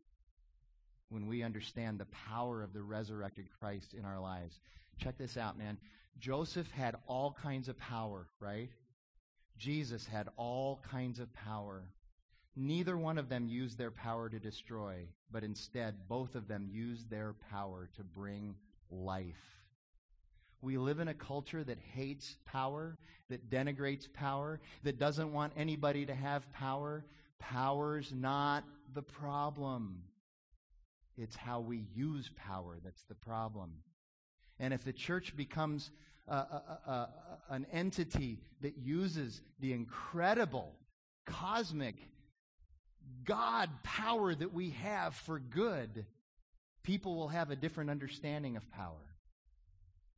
when 1.08 1.26
we 1.26 1.42
understand 1.42 1.98
the 1.98 2.06
power 2.06 2.62
of 2.62 2.72
the 2.72 2.82
resurrected 2.82 3.46
Christ 3.60 3.94
in 3.94 4.04
our 4.04 4.20
lives. 4.20 4.60
Check 4.98 5.18
this 5.18 5.36
out, 5.36 5.58
man. 5.58 5.78
Joseph 6.18 6.70
had 6.70 6.96
all 7.06 7.36
kinds 7.42 7.68
of 7.68 7.78
power, 7.78 8.26
right? 8.38 8.70
Jesus 9.58 10.06
had 10.06 10.28
all 10.36 10.82
kinds 10.90 11.18
of 11.18 11.32
power. 11.32 11.84
Neither 12.54 12.98
one 12.98 13.16
of 13.16 13.28
them 13.28 13.48
used 13.48 13.78
their 13.78 13.90
power 13.90 14.28
to 14.28 14.38
destroy, 14.38 15.06
but 15.30 15.42
instead, 15.42 16.08
both 16.08 16.34
of 16.34 16.48
them 16.48 16.68
used 16.70 17.08
their 17.08 17.34
power 17.50 17.88
to 17.96 18.04
bring 18.04 18.54
life. 18.90 19.62
We 20.60 20.78
live 20.78 21.00
in 21.00 21.08
a 21.08 21.14
culture 21.14 21.64
that 21.64 21.78
hates 21.78 22.36
power, 22.44 22.96
that 23.30 23.50
denigrates 23.50 24.12
power, 24.12 24.60
that 24.84 24.98
doesn't 24.98 25.32
want 25.32 25.54
anybody 25.56 26.06
to 26.06 26.14
have 26.14 26.50
power. 26.52 27.04
Power's 27.38 28.12
not 28.14 28.64
the 28.94 29.02
problem. 29.02 30.02
It's 31.16 31.34
how 31.34 31.60
we 31.60 31.86
use 31.94 32.30
power 32.36 32.78
that's 32.84 33.04
the 33.04 33.14
problem. 33.14 33.72
And 34.60 34.72
if 34.72 34.84
the 34.84 34.92
church 34.92 35.36
becomes 35.36 35.90
a, 36.28 36.34
a, 36.34 36.80
a, 36.86 37.08
an 37.50 37.66
entity 37.72 38.38
that 38.60 38.78
uses 38.78 39.42
the 39.58 39.72
incredible, 39.72 40.74
cosmic, 41.26 41.96
God 43.24 43.70
power 43.82 44.34
that 44.34 44.52
we 44.52 44.70
have 44.82 45.14
for 45.14 45.38
good, 45.38 46.06
people 46.82 47.16
will 47.16 47.28
have 47.28 47.50
a 47.50 47.56
different 47.56 47.90
understanding 47.90 48.56
of 48.56 48.70
power. 48.70 49.16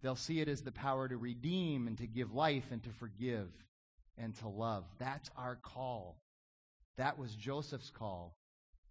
They'll 0.02 0.16
see 0.16 0.40
it 0.40 0.48
as 0.48 0.62
the 0.62 0.72
power 0.72 1.08
to 1.08 1.16
redeem 1.16 1.86
and 1.86 1.96
to 1.98 2.06
give 2.06 2.34
life 2.34 2.64
and 2.70 2.82
to 2.82 2.90
forgive 2.90 3.48
and 4.18 4.34
to 4.36 4.48
love. 4.48 4.84
That's 4.98 5.30
our 5.36 5.56
call. 5.56 6.18
That 6.96 7.18
was 7.18 7.34
Joseph's 7.34 7.90
call. 7.90 8.36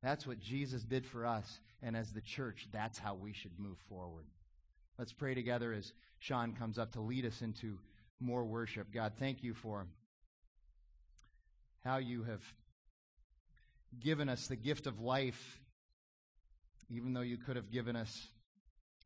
That's 0.01 0.27
what 0.27 0.39
Jesus 0.39 0.83
did 0.83 1.05
for 1.05 1.25
us. 1.25 1.59
And 1.81 1.95
as 1.95 2.11
the 2.11 2.21
church, 2.21 2.67
that's 2.71 2.97
how 2.97 3.15
we 3.15 3.31
should 3.31 3.59
move 3.59 3.77
forward. 3.89 4.25
Let's 4.97 5.13
pray 5.13 5.33
together 5.33 5.71
as 5.73 5.93
Sean 6.19 6.53
comes 6.53 6.77
up 6.77 6.93
to 6.93 7.01
lead 7.01 7.25
us 7.25 7.41
into 7.41 7.77
more 8.19 8.43
worship. 8.43 8.87
God, 8.93 9.13
thank 9.19 9.43
you 9.43 9.53
for 9.53 9.85
how 11.83 11.97
you 11.97 12.23
have 12.23 12.41
given 13.99 14.29
us 14.29 14.47
the 14.47 14.55
gift 14.55 14.87
of 14.87 14.99
life, 14.99 15.59
even 16.89 17.13
though 17.13 17.21
you 17.21 17.37
could 17.37 17.55
have 17.55 17.71
given 17.71 17.95
us 17.95 18.27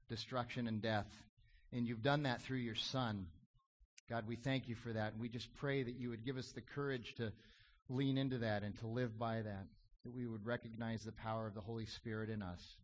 destruction 0.10 0.68
and 0.68 0.82
death. 0.82 1.08
And 1.72 1.88
you've 1.88 2.04
done 2.04 2.24
that 2.24 2.42
through 2.42 2.58
your 2.58 2.76
Son. 2.76 3.28
God, 4.10 4.26
we 4.28 4.36
thank 4.36 4.70
you 4.70 4.76
for 4.76 4.94
that. 4.94 5.14
And 5.14 5.22
we 5.22 5.30
just 5.30 5.54
pray 5.56 5.84
that 5.84 5.96
you 5.96 6.10
would 6.10 6.26
give 6.26 6.38
us 6.38 6.52
the 6.52 6.62
courage 6.62 7.16
to 7.18 7.32
lean 7.90 8.18
into 8.18 8.40
that 8.40 8.64
and 8.64 8.78
to 8.80 8.88
live 8.88 9.18
by 9.20 9.42
that, 9.42 9.66
that 10.06 10.14
we 10.14 10.26
would 10.26 10.46
recognize 10.46 11.04
the 11.04 11.12
power 11.12 11.48
of 11.48 11.54
the 11.54 11.62
Holy 11.62 11.86
Spirit 11.86 12.30
in 12.30 12.42
us. 12.42 12.76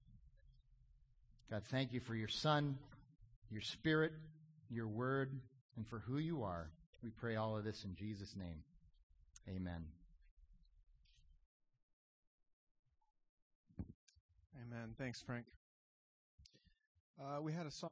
God, 1.49 1.63
thank 1.69 1.93
you 1.93 1.99
for 1.99 2.15
your 2.15 2.27
Son, 2.27 2.77
your 3.49 3.61
Spirit, 3.61 4.11
your 4.69 4.87
Word, 4.87 5.31
and 5.77 5.87
for 5.87 5.99
who 5.99 6.17
you 6.17 6.43
are. 6.43 6.69
We 7.03 7.09
pray 7.09 7.35
all 7.35 7.57
of 7.57 7.63
this 7.63 7.83
in 7.83 7.95
Jesus' 7.95 8.35
name. 8.35 8.63
Amen. 9.49 10.02
Amen. 14.73 14.95
Thanks, 14.97 15.21
Frank. 15.21 15.45
Uh, 17.19 17.41
we 17.41 17.53
had 17.53 17.67
a 17.67 17.71
song. 17.71 17.81